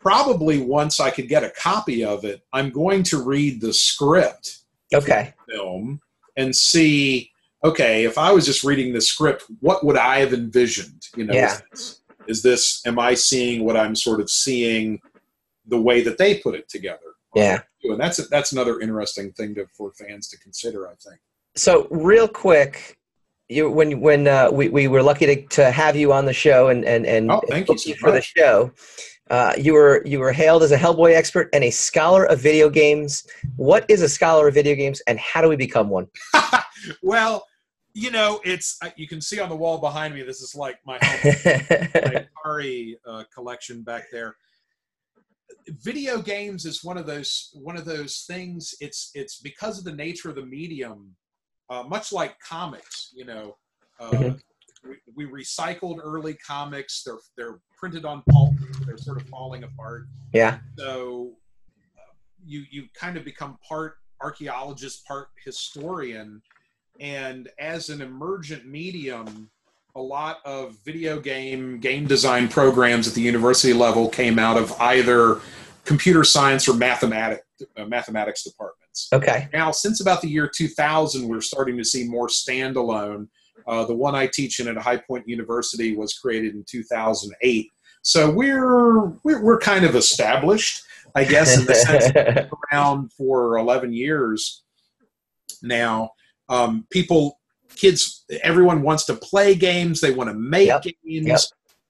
probably 0.00 0.58
once 0.60 1.00
i 1.00 1.10
could 1.10 1.28
get 1.28 1.44
a 1.44 1.50
copy 1.50 2.04
of 2.04 2.24
it 2.24 2.42
i'm 2.52 2.70
going 2.70 3.02
to 3.02 3.22
read 3.22 3.60
the 3.60 3.72
script 3.72 4.58
Okay. 4.92 5.32
film 5.48 6.00
and 6.36 6.54
see 6.54 7.30
okay 7.64 8.04
if 8.04 8.18
i 8.18 8.32
was 8.32 8.44
just 8.46 8.64
reading 8.64 8.92
the 8.92 9.00
script 9.00 9.44
what 9.60 9.84
would 9.84 9.96
i 9.96 10.18
have 10.20 10.32
envisioned 10.32 11.06
you 11.14 11.24
know 11.24 11.34
Yeah. 11.34 11.54
is, 11.54 11.62
this, 11.70 12.00
is 12.26 12.42
this 12.42 12.86
am 12.86 12.98
i 12.98 13.14
seeing 13.14 13.64
what 13.64 13.76
i'm 13.76 13.94
sort 13.94 14.20
of 14.20 14.30
seeing 14.30 15.00
the 15.66 15.80
way 15.80 16.02
that 16.02 16.18
they 16.18 16.38
put 16.38 16.54
it 16.54 16.68
together 16.68 17.14
Yeah. 17.34 17.60
and 17.84 18.00
that's 18.00 18.26
that's 18.28 18.52
another 18.52 18.80
interesting 18.80 19.32
thing 19.32 19.54
to, 19.56 19.66
for 19.76 19.92
fans 19.92 20.28
to 20.28 20.38
consider 20.38 20.88
i 20.88 20.94
think 20.94 21.20
So 21.56 21.86
real 21.90 22.26
quick, 22.28 22.96
you 23.50 23.68
when 23.70 24.00
when 24.00 24.28
uh, 24.28 24.50
we 24.50 24.68
we 24.68 24.88
were 24.88 25.02
lucky 25.02 25.26
to, 25.26 25.46
to 25.48 25.70
have 25.70 25.96
you 25.96 26.12
on 26.12 26.24
the 26.24 26.32
show 26.32 26.68
and 26.68 26.84
and 26.84 27.04
and 27.04 27.30
Oh, 27.30 27.40
thank 27.48 27.68
you 27.68 27.76
so 27.76 27.94
for 27.94 28.12
the 28.12 28.22
show. 28.22 28.72
Uh, 29.30 29.52
you 29.58 29.74
were 29.74 30.02
you 30.04 30.18
were 30.18 30.32
hailed 30.32 30.62
as 30.62 30.72
a 30.72 30.76
Hellboy 30.76 31.14
expert 31.14 31.48
and 31.52 31.62
a 31.64 31.70
scholar 31.70 32.24
of 32.24 32.40
video 32.40 32.68
games. 32.68 33.26
What 33.56 33.84
is 33.88 34.02
a 34.02 34.08
scholar 34.08 34.48
of 34.48 34.54
video 34.54 34.74
games, 34.74 35.00
and 35.06 35.18
how 35.18 35.40
do 35.40 35.48
we 35.48 35.56
become 35.56 35.88
one? 35.88 36.06
well, 37.02 37.44
you 37.94 38.10
know, 38.10 38.40
it's 38.44 38.76
uh, 38.82 38.90
you 38.96 39.06
can 39.06 39.20
see 39.20 39.40
on 39.40 39.48
the 39.48 39.56
wall 39.56 39.78
behind 39.78 40.14
me. 40.14 40.22
This 40.22 40.40
is 40.40 40.54
like 40.54 40.78
my, 40.84 40.98
my 41.02 42.26
Atari 42.44 42.94
uh, 43.06 43.24
collection 43.32 43.82
back 43.82 44.04
there. 44.10 44.36
Video 45.84 46.20
games 46.20 46.64
is 46.64 46.82
one 46.82 46.96
of 46.96 47.06
those 47.06 47.50
one 47.54 47.76
of 47.76 47.84
those 47.84 48.24
things. 48.28 48.74
It's 48.80 49.10
it's 49.14 49.40
because 49.40 49.78
of 49.78 49.84
the 49.84 49.92
nature 49.94 50.28
of 50.28 50.36
the 50.36 50.46
medium, 50.46 51.14
uh, 51.70 51.84
much 51.84 52.12
like 52.12 52.38
comics. 52.40 53.10
You 53.14 53.24
know, 53.24 53.56
uh, 54.00 54.10
Mhm. 54.10 54.40
we, 54.84 54.96
we 55.14 55.42
recycled 55.42 56.00
early 56.02 56.34
comics. 56.34 57.02
They're 57.04 57.18
they're 57.36 57.60
printed 57.78 58.04
on 58.04 58.22
pulp. 58.30 58.54
They're 58.86 58.98
sort 58.98 59.20
of 59.20 59.28
falling 59.28 59.64
apart. 59.64 60.06
yeah. 60.32 60.58
So 60.78 61.32
uh, 61.96 62.12
you 62.44 62.64
you 62.70 62.88
kind 62.94 63.16
of 63.16 63.24
become 63.24 63.58
part 63.66 63.96
archaeologist, 64.20 65.06
part 65.06 65.28
historian, 65.44 66.42
and 66.98 67.48
as 67.58 67.88
an 67.88 68.02
emergent 68.02 68.66
medium, 68.66 69.50
a 69.94 70.00
lot 70.02 70.38
of 70.44 70.76
video 70.84 71.18
game 71.20 71.78
game 71.80 72.06
design 72.06 72.48
programs 72.48 73.08
at 73.08 73.14
the 73.14 73.22
university 73.22 73.72
level 73.72 74.08
came 74.08 74.38
out 74.38 74.56
of 74.58 74.78
either 74.80 75.40
computer 75.84 76.22
science 76.22 76.68
or 76.68 76.74
mathematic 76.74 77.44
uh, 77.76 77.84
mathematics 77.86 78.42
departments. 78.94 79.08
Okay. 79.12 79.48
Now, 79.52 79.70
since 79.70 80.00
about 80.00 80.20
the 80.22 80.28
year 80.28 80.48
2000, 80.48 81.28
we're 81.28 81.40
starting 81.40 81.76
to 81.76 81.84
see 81.84 82.04
more 82.04 82.28
standalone. 82.28 83.28
Uh, 83.66 83.84
the 83.84 83.94
one 83.94 84.14
I 84.14 84.26
teach 84.26 84.58
in 84.60 84.68
at 84.68 84.76
High 84.76 84.96
Point 84.98 85.28
University 85.28 85.94
was 85.96 86.14
created 86.14 86.54
in 86.54 86.64
2008. 86.68 87.70
So 88.02 88.30
we're 88.30 89.06
we're, 89.22 89.42
we're 89.42 89.58
kind 89.58 89.84
of 89.84 89.94
established, 89.94 90.82
I 91.14 91.24
guess, 91.24 91.58
in 91.58 91.66
the 91.66 91.74
sense 91.74 92.10
that 92.12 92.48
around 92.72 93.12
for 93.12 93.58
11 93.58 93.92
years 93.92 94.62
now. 95.62 96.10
Um, 96.48 96.86
people, 96.90 97.38
kids, 97.76 98.24
everyone 98.42 98.82
wants 98.82 99.04
to 99.06 99.14
play 99.14 99.54
games. 99.54 100.00
They 100.00 100.12
want 100.12 100.30
to 100.30 100.34
make 100.34 100.68
Yep. 100.68 100.82
games. 100.82 101.26
Yep. 101.26 101.40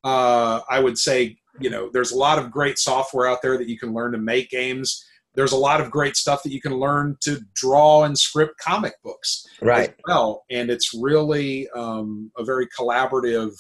Uh, 0.03 0.61
I 0.69 0.81
would 0.81 0.99
say, 0.99 1.37
you 1.61 1.71
know, 1.71 1.89
there's 1.93 2.11
a 2.13 2.17
lot 2.19 2.39
of 2.39 2.51
great 2.51 2.79
software 2.79 3.27
out 3.29 3.41
there 3.43 3.57
that 3.57 3.69
you 3.69 3.79
can 3.79 3.95
learn 3.95 4.13
to 4.13 4.19
make 4.19 4.51
games. 4.51 5.05
There's 5.35 5.53
a 5.53 5.57
lot 5.57 5.81
of 5.81 5.91
great 5.91 6.17
stuff 6.17 6.43
that 6.43 6.53
you 6.53 6.61
can 6.61 6.75
learn 6.75 7.17
to 7.21 7.41
draw 7.55 8.05
and 8.05 8.19
script 8.19 8.59
comic 8.59 8.95
books 9.03 9.47
right. 9.63 9.91
as 9.91 9.95
well. 10.07 10.45
And 10.51 10.71
it's 10.71 10.93
really 10.93 11.69
um, 11.71 12.33
a 12.37 12.45
very 12.45 12.67
collaborative. 12.67 13.53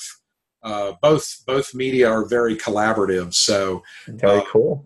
Uh, 0.62 0.92
both 1.00 1.42
both 1.46 1.74
media 1.74 2.10
are 2.10 2.26
very 2.26 2.54
collaborative, 2.54 3.32
so 3.32 3.82
Very 4.06 4.40
uh, 4.40 4.44
cool. 4.44 4.84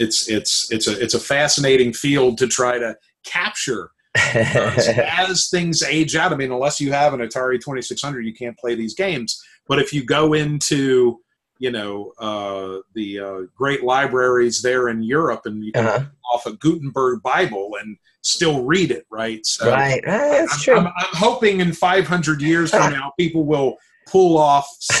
it's 0.00 0.30
it's 0.30 0.72
it's 0.72 0.88
a 0.88 0.98
it's 0.98 1.12
a 1.12 1.20
fascinating 1.20 1.92
field 1.92 2.38
to 2.38 2.46
try 2.46 2.78
to 2.78 2.96
capture 3.26 3.90
as 4.16 5.48
things 5.50 5.82
age 5.82 6.16
out. 6.16 6.32
I 6.32 6.36
mean, 6.36 6.52
unless 6.52 6.80
you 6.80 6.90
have 6.92 7.12
an 7.12 7.20
Atari 7.20 7.60
Twenty 7.60 7.82
Six 7.82 8.00
Hundred, 8.00 8.24
you 8.24 8.32
can't 8.32 8.56
play 8.56 8.74
these 8.74 8.94
games. 8.94 9.42
But 9.68 9.78
if 9.78 9.92
you 9.92 10.04
go 10.04 10.32
into 10.32 11.20
you 11.58 11.70
know 11.70 12.12
uh, 12.18 12.80
the 12.94 13.18
uh, 13.20 13.40
great 13.56 13.82
libraries 13.84 14.62
there 14.62 14.88
in 14.88 15.02
Europe, 15.02 15.42
and 15.46 15.64
you 15.64 15.72
can 15.72 15.86
uh-huh. 15.86 16.04
off 16.32 16.46
a 16.46 16.52
Gutenberg 16.54 17.22
Bible 17.22 17.76
and 17.80 17.96
still 18.22 18.64
read 18.64 18.90
it, 18.90 19.06
right? 19.10 19.44
So 19.46 19.70
Right. 19.70 20.02
Ah, 20.06 20.10
that's 20.10 20.54
I'm, 20.54 20.60
true. 20.60 20.76
I'm, 20.78 20.86
I'm 20.86 21.14
hoping 21.14 21.60
in 21.60 21.72
500 21.72 22.40
years 22.40 22.70
from 22.70 22.92
now, 22.98 23.12
people 23.18 23.44
will 23.44 23.76
pull 24.06 24.38
off 24.38 24.66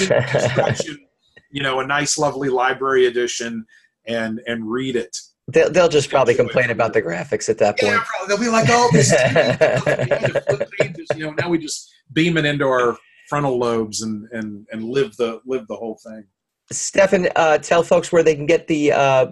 you 1.50 1.62
know, 1.62 1.80
a 1.80 1.86
nice, 1.86 2.18
lovely 2.18 2.48
library 2.48 3.06
edition, 3.06 3.64
and 4.06 4.40
and 4.46 4.70
read 4.70 4.96
it. 4.96 5.16
They'll, 5.48 5.70
they'll 5.70 5.88
just 5.88 6.08
probably 6.08 6.32
Enjoy 6.32 6.44
it. 6.44 6.46
complain 6.46 6.70
about 6.70 6.94
the 6.94 7.02
graphics 7.02 7.48
at 7.48 7.58
that 7.58 7.76
Yeah, 7.80 7.96
point. 7.96 8.06
probably 8.06 8.28
they'll 8.28 8.44
be 8.44 8.50
like, 8.50 8.66
"Oh, 8.70 8.88
this 8.92 9.12
is 9.12 10.42
flip 10.48 10.70
pages." 10.78 11.08
You 11.14 11.26
know, 11.26 11.32
now 11.32 11.48
we 11.48 11.58
just 11.58 11.92
beam 12.12 12.36
it 12.38 12.44
into 12.44 12.64
our 12.66 12.96
frontal 13.28 13.58
lobes 13.58 14.02
and 14.02 14.28
and 14.32 14.66
and 14.72 14.84
live 14.84 15.16
the 15.16 15.40
live 15.46 15.66
the 15.68 15.76
whole 15.76 15.98
thing. 16.04 16.24
Stefan, 16.70 17.28
uh, 17.36 17.58
tell 17.58 17.82
folks 17.82 18.12
where 18.12 18.22
they 18.22 18.34
can 18.34 18.46
get 18.46 18.66
the 18.66 18.92
uh, 18.92 19.26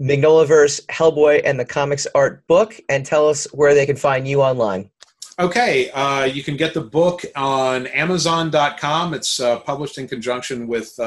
Magnolaverse, 0.00 0.86
Hellboy, 0.86 1.42
and 1.44 1.60
the 1.60 1.64
comics 1.64 2.06
art 2.14 2.46
book, 2.46 2.80
and 2.88 3.04
tell 3.04 3.28
us 3.28 3.46
where 3.52 3.74
they 3.74 3.86
can 3.86 3.96
find 3.96 4.26
you 4.26 4.40
online. 4.40 4.90
Okay, 5.38 5.90
uh, 5.90 6.24
you 6.24 6.42
can 6.42 6.56
get 6.56 6.74
the 6.74 6.80
book 6.80 7.22
on 7.36 7.86
Amazon.com. 7.88 9.14
It's 9.14 9.40
uh, 9.40 9.60
published 9.60 9.98
in 9.98 10.06
conjunction 10.06 10.66
with 10.66 10.94
uh, 10.98 11.02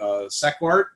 uh, 0.00 0.28
Sequart, 0.28 0.86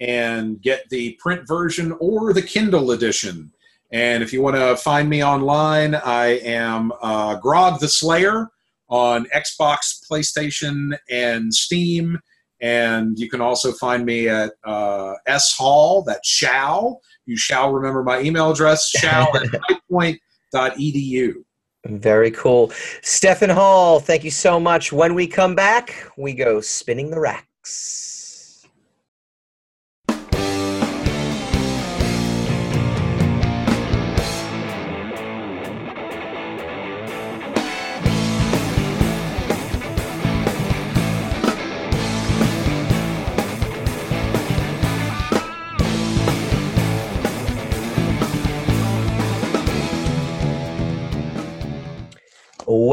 and 0.00 0.60
get 0.60 0.88
the 0.88 1.12
print 1.20 1.46
version 1.46 1.92
or 2.00 2.32
the 2.32 2.42
Kindle 2.42 2.92
edition. 2.92 3.52
And 3.92 4.22
if 4.22 4.32
you 4.32 4.40
want 4.40 4.56
to 4.56 4.76
find 4.76 5.08
me 5.08 5.22
online, 5.22 5.94
I 5.94 6.38
am 6.38 6.92
uh, 7.02 7.36
Grog 7.36 7.80
the 7.80 7.88
Slayer 7.88 8.48
on 8.88 9.26
Xbox, 9.26 10.00
PlayStation, 10.10 10.96
and 11.10 11.52
Steam. 11.52 12.18
And 12.62 13.18
you 13.18 13.28
can 13.28 13.40
also 13.40 13.72
find 13.72 14.06
me 14.06 14.28
at 14.28 14.52
uh, 14.64 15.14
S 15.26 15.52
Hall. 15.56 16.02
That's 16.02 16.28
shall. 16.28 17.00
You 17.26 17.36
shall 17.36 17.72
remember 17.72 18.02
my 18.02 18.20
email 18.20 18.50
address. 18.50 18.88
Shall 18.96 19.36
at 19.36 19.48
highpoint.edu. 19.90 21.34
Very 21.86 22.30
cool. 22.30 22.70
Stefan 23.02 23.50
Hall, 23.50 23.98
thank 23.98 24.22
you 24.22 24.30
so 24.30 24.60
much. 24.60 24.92
When 24.92 25.14
we 25.14 25.26
come 25.26 25.56
back, 25.56 26.08
we 26.16 26.32
go 26.32 26.60
spinning 26.60 27.10
the 27.10 27.18
racks. 27.18 28.11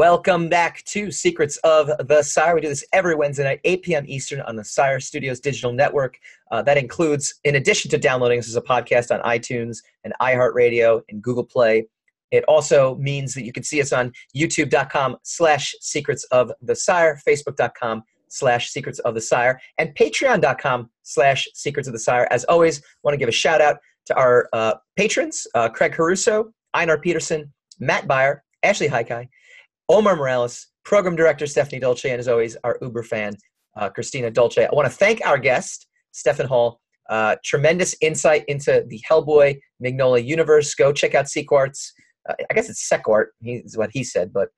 Welcome 0.00 0.48
back 0.48 0.82
to 0.84 1.10
Secrets 1.10 1.58
of 1.58 1.90
the 2.08 2.22
Sire. 2.22 2.54
We 2.54 2.62
do 2.62 2.68
this 2.68 2.86
every 2.94 3.14
Wednesday 3.14 3.44
night, 3.44 3.60
8 3.64 3.82
p.m. 3.82 4.04
Eastern 4.08 4.40
on 4.40 4.56
the 4.56 4.64
Sire 4.64 4.98
Studios 4.98 5.40
digital 5.40 5.74
network. 5.74 6.18
Uh, 6.50 6.62
that 6.62 6.78
includes, 6.78 7.34
in 7.44 7.56
addition 7.56 7.90
to 7.90 7.98
downloading 7.98 8.38
this 8.38 8.48
as 8.48 8.56
a 8.56 8.62
podcast 8.62 9.14
on 9.14 9.20
iTunes 9.30 9.82
and 10.04 10.14
iHeartRadio 10.22 11.02
and 11.10 11.20
Google 11.20 11.44
Play, 11.44 11.86
it 12.30 12.44
also 12.44 12.94
means 12.94 13.34
that 13.34 13.44
you 13.44 13.52
can 13.52 13.62
see 13.62 13.78
us 13.78 13.92
on 13.92 14.10
youtube.com 14.34 15.18
slash 15.22 15.74
secrets 15.82 16.24
of 16.30 16.50
the 16.62 16.74
sire, 16.74 17.20
facebook.com 17.28 18.02
slash 18.28 18.70
secrets 18.70 19.00
of 19.00 19.12
the 19.12 19.20
sire, 19.20 19.60
and 19.76 19.94
patreon.com 19.96 20.88
slash 21.02 21.46
secrets 21.52 21.88
of 21.88 21.92
the 21.92 21.98
sire. 21.98 22.26
As 22.30 22.44
always, 22.44 22.80
want 23.02 23.12
to 23.12 23.18
give 23.18 23.28
a 23.28 23.32
shout 23.32 23.60
out 23.60 23.76
to 24.06 24.16
our 24.16 24.48
uh, 24.54 24.76
patrons, 24.96 25.46
uh, 25.54 25.68
Craig 25.68 25.92
Caruso, 25.92 26.54
Einar 26.72 26.96
Peterson, 26.96 27.52
Matt 27.80 28.08
Beyer, 28.08 28.42
Ashley 28.62 28.88
Haikai, 28.88 29.28
Omar 29.90 30.14
Morales, 30.14 30.68
program 30.84 31.16
director 31.16 31.48
Stephanie 31.48 31.80
Dolce, 31.80 32.08
and 32.08 32.20
as 32.20 32.28
always, 32.28 32.56
our 32.62 32.78
Uber 32.80 33.02
fan, 33.02 33.36
uh, 33.76 33.88
Christina 33.88 34.30
Dolce. 34.30 34.64
I 34.64 34.68
want 34.72 34.86
to 34.86 34.94
thank 34.94 35.20
our 35.26 35.36
guest, 35.36 35.88
Stefan 36.12 36.46
Hall. 36.46 36.80
Uh, 37.08 37.34
tremendous 37.44 37.96
insight 38.00 38.44
into 38.46 38.84
the 38.86 39.02
Hellboy 39.10 39.58
Magnolia 39.80 40.22
universe. 40.22 40.76
Go 40.76 40.92
check 40.92 41.16
out 41.16 41.24
Sequart's. 41.24 41.92
Uh, 42.28 42.34
I 42.48 42.54
guess 42.54 42.70
it's 42.70 42.88
Sequart, 42.88 43.30
is 43.42 43.76
what 43.76 43.90
he 43.92 44.04
said, 44.04 44.32
but 44.32 44.50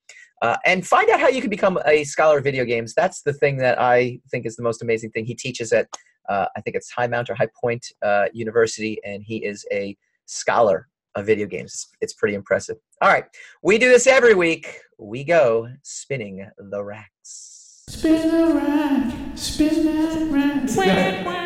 uh, 0.43 0.59
and 0.67 0.87
find 0.87 1.09
out 1.09 1.19
how 1.19 1.29
you 1.29 1.41
can 1.41 1.49
become 1.49 1.79
a 1.87 2.05
scholar 2.05 2.37
of 2.37 2.45
video 2.45 2.67
games. 2.67 2.93
That's 2.93 3.23
the 3.23 3.33
thing 3.33 3.57
that 3.57 3.81
I 3.81 4.21
think 4.31 4.45
is 4.45 4.57
the 4.57 4.63
most 4.63 4.83
amazing 4.83 5.13
thing. 5.13 5.25
He 5.25 5.35
teaches 5.35 5.73
at, 5.73 5.89
uh, 6.29 6.45
I 6.55 6.61
think 6.61 6.77
it's 6.77 6.91
High 6.91 7.07
Mount 7.07 7.31
or 7.31 7.35
High 7.35 7.49
Point 7.59 7.87
uh, 8.03 8.27
University, 8.35 8.99
and 9.03 9.23
he 9.23 9.39
is 9.47 9.65
a 9.73 9.97
scholar 10.27 10.89
of 11.15 11.27
video 11.27 11.47
games. 11.47 11.89
It's 12.01 12.15
pretty 12.15 12.35
impressive. 12.35 12.77
All 13.01 13.11
right, 13.11 13.25
we 13.63 13.79
do 13.79 13.89
this 13.89 14.07
every 14.07 14.35
week. 14.35 14.81
We 14.99 15.25
go 15.25 15.69
spinning 15.83 16.49
the 16.59 16.83
racks. 16.83 17.85
Spin 17.89 18.31
the 18.31 18.55
rack, 18.55 19.37
spin 19.37 19.85
that 19.85 21.27
rack. 21.27 21.43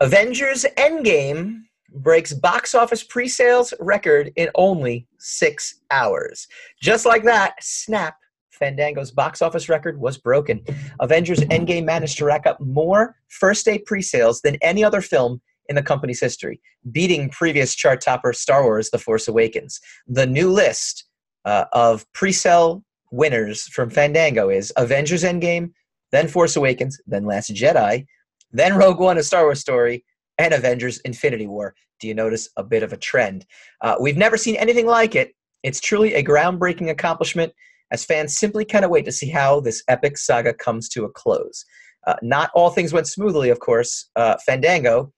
Avengers 0.00 0.66
Endgame 0.76 1.62
breaks 1.90 2.34
box 2.34 2.74
office 2.74 3.02
pre-sales 3.02 3.72
record 3.80 4.30
in 4.36 4.50
only 4.54 5.06
six 5.18 5.80
hours. 5.90 6.46
Just 6.82 7.06
like 7.06 7.24
that, 7.24 7.54
snap, 7.62 8.16
Fandango's 8.50 9.10
box 9.10 9.40
office 9.40 9.70
record 9.70 9.98
was 9.98 10.18
broken. 10.18 10.62
Avengers 11.00 11.40
Endgame 11.40 11.84
managed 11.84 12.18
to 12.18 12.26
rack 12.26 12.46
up 12.46 12.60
more 12.60 13.16
first-day 13.28 13.78
pre-sales 13.78 14.42
than 14.42 14.56
any 14.60 14.84
other 14.84 15.00
film 15.00 15.40
in 15.68 15.76
the 15.76 15.82
company's 15.82 16.20
history, 16.20 16.60
beating 16.90 17.30
previous 17.30 17.74
chart 17.74 18.00
topper 18.00 18.32
Star 18.32 18.62
Wars: 18.62 18.90
The 18.90 18.98
Force 18.98 19.28
Awakens. 19.28 19.80
The 20.06 20.26
new 20.26 20.50
list 20.50 21.04
uh, 21.44 21.66
of 21.72 22.04
pre-sale 22.12 22.82
winners 23.12 23.62
from 23.64 23.90
Fandango 23.90 24.48
is 24.48 24.72
Avengers 24.76 25.22
Endgame, 25.22 25.70
then 26.12 26.28
Force 26.28 26.56
Awakens, 26.56 27.00
then 27.06 27.24
Last 27.24 27.54
Jedi, 27.54 28.06
then 28.52 28.76
Rogue 28.76 29.00
One, 29.00 29.18
a 29.18 29.22
Star 29.22 29.44
Wars 29.44 29.60
story, 29.60 30.04
and 30.38 30.52
Avengers 30.52 30.98
Infinity 31.00 31.46
War. 31.46 31.74
Do 32.00 32.08
you 32.08 32.14
notice 32.14 32.48
a 32.56 32.62
bit 32.62 32.82
of 32.82 32.92
a 32.92 32.96
trend? 32.96 33.46
Uh, 33.80 33.96
we've 34.00 34.16
never 34.16 34.36
seen 34.36 34.56
anything 34.56 34.86
like 34.86 35.14
it. 35.14 35.34
It's 35.62 35.80
truly 35.80 36.14
a 36.14 36.22
groundbreaking 36.22 36.90
accomplishment 36.90 37.52
as 37.90 38.04
fans 38.04 38.36
simply 38.36 38.64
cannot 38.64 38.90
wait 38.90 39.04
to 39.04 39.12
see 39.12 39.28
how 39.28 39.60
this 39.60 39.82
epic 39.88 40.18
saga 40.18 40.52
comes 40.52 40.88
to 40.90 41.04
a 41.04 41.10
close. 41.10 41.64
Uh, 42.06 42.14
not 42.22 42.50
all 42.54 42.70
things 42.70 42.92
went 42.92 43.06
smoothly, 43.06 43.50
of 43.50 43.60
course. 43.60 44.10
Uh, 44.14 44.36
Fandango 44.44 45.12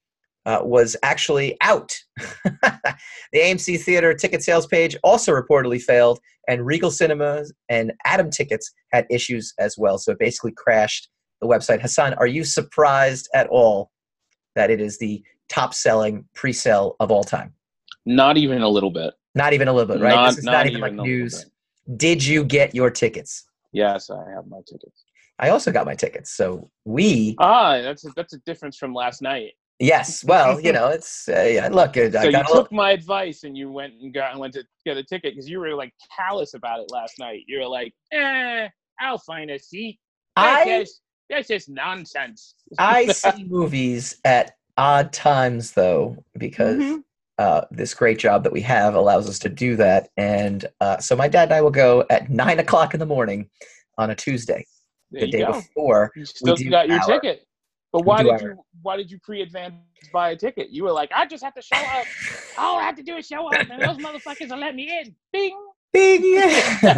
uh, 0.48 0.60
was 0.62 0.96
actually 1.02 1.58
out. 1.60 1.94
the 2.42 2.98
AMC 3.34 3.80
Theater 3.82 4.14
ticket 4.14 4.42
sales 4.42 4.66
page 4.66 4.96
also 5.04 5.30
reportedly 5.30 5.80
failed, 5.80 6.18
and 6.48 6.64
Regal 6.64 6.90
Cinemas 6.90 7.52
and 7.68 7.92
Atom 8.06 8.30
Tickets 8.30 8.72
had 8.90 9.06
issues 9.10 9.52
as 9.58 9.76
well. 9.76 9.98
So 9.98 10.12
it 10.12 10.18
basically 10.18 10.52
crashed 10.52 11.10
the 11.42 11.46
website. 11.46 11.82
Hassan, 11.82 12.14
are 12.14 12.26
you 12.26 12.44
surprised 12.44 13.28
at 13.34 13.46
all 13.48 13.90
that 14.54 14.70
it 14.70 14.80
is 14.80 14.98
the 14.98 15.22
top 15.50 15.74
selling 15.74 16.24
pre 16.34 16.54
sale 16.54 16.96
of 16.98 17.10
all 17.10 17.24
time? 17.24 17.52
Not 18.06 18.38
even 18.38 18.62
a 18.62 18.68
little 18.68 18.90
bit. 18.90 19.12
Not 19.34 19.52
even 19.52 19.68
a 19.68 19.72
little 19.74 19.94
bit, 19.94 20.02
right? 20.02 20.14
Not, 20.14 20.30
this 20.30 20.38
is 20.38 20.44
not, 20.44 20.66
even, 20.66 20.80
like 20.80 20.94
news. 20.94 21.44
Did 21.98 22.24
you 22.24 22.42
get 22.42 22.74
your 22.74 22.90
tickets? 22.90 23.44
Yes, 23.72 24.08
I 24.08 24.30
have 24.34 24.46
my 24.46 24.60
tickets. 24.66 25.04
I 25.38 25.50
also 25.50 25.70
got 25.70 25.84
my 25.84 25.94
tickets. 25.94 26.34
So 26.34 26.70
we, 26.86 27.36
Ah, 27.38 27.82
that's 27.82 28.06
a, 28.06 28.08
that's 28.16 28.32
a 28.32 28.38
difference 28.38 28.78
from 28.78 28.94
last 28.94 29.20
night. 29.20 29.52
Yes, 29.78 30.24
well, 30.24 30.60
you 30.60 30.72
know, 30.72 30.88
it's, 30.88 31.28
uh, 31.28 31.42
yeah, 31.42 31.68
look, 31.68 31.96
I 31.96 32.10
So 32.10 32.22
you 32.28 32.32
took 32.32 32.48
little, 32.48 32.66
my 32.72 32.90
advice 32.92 33.44
and 33.44 33.56
you 33.56 33.70
went 33.70 33.94
and 34.00 34.12
got 34.12 34.32
and 34.32 34.40
went 34.40 34.54
to 34.54 34.64
get 34.84 34.96
a 34.96 35.02
ticket 35.04 35.34
because 35.34 35.48
you 35.48 35.60
were 35.60 35.74
like 35.74 35.92
callous 36.16 36.54
about 36.54 36.80
it 36.80 36.90
last 36.90 37.18
night. 37.18 37.42
You 37.46 37.60
were 37.60 37.68
like, 37.68 37.92
"Eh, 38.12 38.68
I'll 39.00 39.18
find 39.18 39.50
a 39.50 39.58
seat." 39.58 39.98
That's 40.36 40.66
I, 40.66 40.78
just, 40.80 41.00
that's 41.30 41.48
just 41.48 41.68
nonsense. 41.68 42.54
I 42.78 43.06
see 43.12 43.44
movies 43.44 44.16
at 44.24 44.56
odd 44.76 45.12
times 45.12 45.72
though, 45.72 46.16
because 46.38 46.78
Mhm. 46.80 47.02
uh, 47.38 47.62
this 47.70 47.94
great 47.94 48.18
job 48.18 48.44
that 48.44 48.52
we 48.52 48.60
have 48.62 48.94
allows 48.94 49.28
us 49.28 49.38
to 49.40 49.48
do 49.48 49.76
that. 49.76 50.08
And 50.16 50.64
uh, 50.80 50.98
so 50.98 51.16
my 51.16 51.28
dad 51.28 51.44
and 51.44 51.54
I 51.54 51.60
will 51.60 51.70
go 51.70 52.04
at 52.10 52.30
nine 52.30 52.58
o'clock 52.60 52.94
in 52.94 53.00
the 53.00 53.06
morning 53.06 53.48
on 53.96 54.10
a 54.10 54.14
Tuesday, 54.14 54.64
There 55.10 55.22
the 55.22 55.30
day 55.30 55.38
go. 55.40 55.52
before. 55.54 56.12
You 56.14 56.24
still 56.24 56.56
got 56.70 56.88
your 56.88 57.00
our- 57.00 57.06
ticket. 57.06 57.44
But 57.92 58.04
why 58.04 58.22
do 58.22 58.30
did 58.30 58.40
you 58.42 58.64
why 58.82 58.96
did 58.96 59.10
you 59.10 59.18
pre-advance 59.18 59.74
buy 60.12 60.30
a 60.30 60.36
ticket? 60.36 60.70
You 60.70 60.84
were 60.84 60.92
like, 60.92 61.10
I 61.14 61.26
just 61.26 61.42
have 61.42 61.54
to 61.54 61.62
show 61.62 61.78
up. 61.78 62.06
All 62.58 62.78
I 62.78 62.82
have 62.82 62.96
to 62.96 63.02
do 63.02 63.16
is 63.16 63.26
show 63.26 63.46
up, 63.48 63.70
and 63.70 63.82
those 63.82 63.96
motherfuckers 63.96 64.50
will 64.50 64.58
let 64.58 64.74
me 64.74 64.90
in. 65.00 65.14
Bing. 65.32 65.56
Bing! 65.92 66.42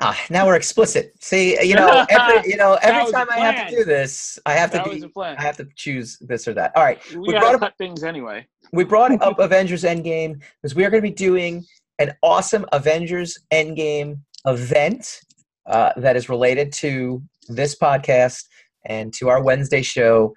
ah, 0.00 0.18
now 0.30 0.46
we're 0.46 0.54
explicit. 0.54 1.12
See, 1.20 1.60
you 1.66 1.74
know, 1.74 2.06
every 2.08 2.50
you 2.50 2.56
know, 2.56 2.74
every 2.82 3.10
time 3.12 3.26
I 3.30 3.38
have 3.38 3.68
to 3.68 3.76
do 3.76 3.84
this, 3.84 4.38
I 4.46 4.52
have 4.52 4.70
to 4.72 4.82
be, 4.84 4.90
was 4.90 5.00
the 5.00 5.08
plan. 5.08 5.36
I 5.38 5.42
have 5.42 5.56
to 5.56 5.66
choose 5.74 6.18
this 6.20 6.46
or 6.46 6.54
that. 6.54 6.72
All 6.76 6.84
right, 6.84 7.00
We, 7.12 7.18
we 7.20 7.38
brought 7.38 7.60
up- 7.60 7.76
things 7.78 8.04
anyway. 8.04 8.46
we 8.72 8.84
brought 8.84 9.20
up 9.20 9.38
Avengers 9.40 9.82
Endgame 9.82 10.40
because 10.60 10.74
we 10.74 10.84
are 10.84 10.90
going 10.90 11.02
to 11.02 11.08
be 11.08 11.14
doing 11.14 11.64
an 11.98 12.12
awesome 12.22 12.64
Avengers 12.72 13.38
Endgame 13.52 14.20
event 14.46 15.20
uh, 15.66 15.92
that 15.96 16.16
is 16.16 16.28
related 16.28 16.72
to 16.72 17.22
this 17.48 17.76
podcast 17.76 18.44
and 18.84 19.12
to 19.14 19.28
our 19.28 19.42
Wednesday 19.42 19.82
show. 19.82 20.34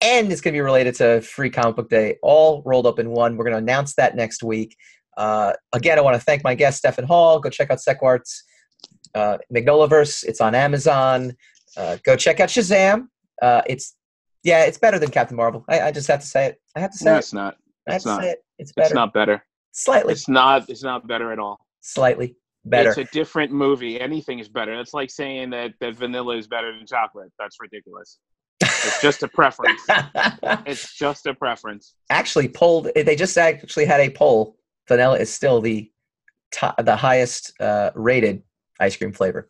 And 0.00 0.30
it's 0.30 0.40
going 0.40 0.52
to 0.52 0.56
be 0.56 0.60
related 0.62 0.94
to 0.96 1.20
Free 1.22 1.50
Comic 1.50 1.76
Book 1.76 1.88
Day, 1.90 2.16
all 2.22 2.62
rolled 2.64 2.86
up 2.86 2.98
in 3.00 3.10
one. 3.10 3.36
We're 3.36 3.44
going 3.44 3.54
to 3.54 3.58
announce 3.58 3.94
that 3.96 4.14
next 4.14 4.42
week. 4.44 4.76
Uh, 5.16 5.52
again, 5.72 5.98
I 5.98 6.02
want 6.02 6.14
to 6.14 6.20
thank 6.20 6.44
my 6.44 6.54
guest, 6.54 6.78
Stefan 6.78 7.04
Hall. 7.04 7.40
Go 7.40 7.50
check 7.50 7.70
out 7.70 7.80
Sequart's 7.80 8.44
uh, 9.16 9.38
Magnolaverse. 9.52 10.22
It's 10.24 10.40
on 10.40 10.54
Amazon. 10.54 11.32
Uh, 11.76 11.96
go 12.04 12.14
check 12.14 12.38
out 12.38 12.48
Shazam. 12.48 13.08
Uh, 13.42 13.62
it's 13.66 13.96
yeah, 14.44 14.64
it's 14.64 14.78
better 14.78 14.98
than 15.00 15.10
Captain 15.10 15.36
Marvel. 15.36 15.64
I, 15.68 15.80
I 15.80 15.92
just 15.92 16.06
have 16.06 16.20
to 16.20 16.26
say 16.26 16.46
it. 16.46 16.60
I 16.76 16.80
have 16.80 16.92
to 16.92 16.98
say 16.98 17.10
No, 17.10 17.16
it. 17.16 17.18
it's 17.18 17.32
not. 17.32 17.56
I 17.88 17.92
have 17.92 17.96
It's 17.96 18.04
to 18.04 18.08
not. 18.10 18.22
say 18.22 18.30
it. 18.30 18.38
It's 18.58 18.72
better. 18.72 18.86
It's 18.86 18.94
not 18.94 19.12
better. 19.12 19.44
Slightly. 19.72 20.12
It's 20.12 20.28
not. 20.28 20.68
It's 20.70 20.84
not 20.84 21.06
better 21.08 21.32
at 21.32 21.40
all. 21.40 21.58
Slightly 21.80 22.36
better. 22.64 22.90
It's 22.90 22.98
a 22.98 23.04
different 23.12 23.52
movie. 23.52 24.00
Anything 24.00 24.38
is 24.38 24.48
better. 24.48 24.78
It's 24.80 24.94
like 24.94 25.10
saying 25.10 25.50
that, 25.50 25.74
that 25.80 25.96
vanilla 25.96 26.36
is 26.36 26.46
better 26.46 26.76
than 26.76 26.86
chocolate. 26.86 27.30
That's 27.38 27.56
ridiculous. 27.60 28.18
It's 28.60 29.00
just 29.00 29.22
a 29.22 29.28
preference. 29.34 29.80
It's 30.66 30.94
just 30.98 31.26
a 31.26 31.34
preference. 31.34 31.94
actually 32.10 32.48
polled. 32.48 32.88
They 32.94 33.16
just 33.16 33.36
actually 33.38 33.84
had 33.84 34.00
a 34.00 34.10
poll. 34.10 34.56
Vanilla 34.88 35.18
is 35.18 35.32
still 35.32 35.60
the 35.60 35.90
top, 36.52 36.82
the 36.84 36.96
highest 36.96 37.52
uh, 37.60 37.90
rated 37.94 38.42
ice 38.80 38.96
cream 38.96 39.12
flavor. 39.12 39.48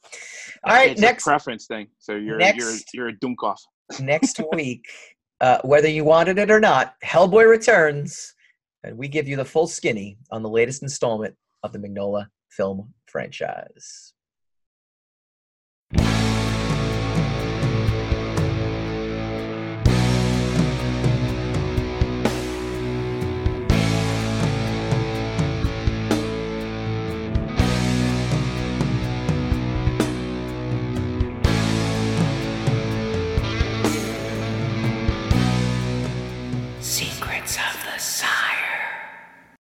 All 0.65 0.75
right, 0.75 0.91
it's 0.91 1.01
next 1.01 1.27
a 1.27 1.31
preference 1.31 1.67
thing. 1.67 1.89
So 1.99 2.13
you're 2.13 2.21
you're 2.21 2.39
Next. 2.39 2.87
you're 2.93 3.09
a 3.09 3.17
dunkoff. 3.17 3.59
next 4.01 4.41
week, 4.53 4.85
uh, 5.41 5.59
whether 5.65 5.89
you 5.89 6.05
wanted 6.05 6.39
it 6.39 6.51
or 6.51 6.61
not, 6.61 6.95
Hellboy 7.05 7.49
returns, 7.49 8.35
and 8.83 8.99
we 8.99 9.09
give 9.09 9.29
you 9.29 9.37
the 9.37 9.45
full 9.45 9.67
skinny 9.67 10.19
on 10.31 10.43
the 10.43 10.49
latest 10.49 10.83
installment 10.83 11.35
of 11.63 11.73
the 11.73 11.79
Magnola 11.79 12.27
film 12.51 12.93
franchise. 13.09 14.13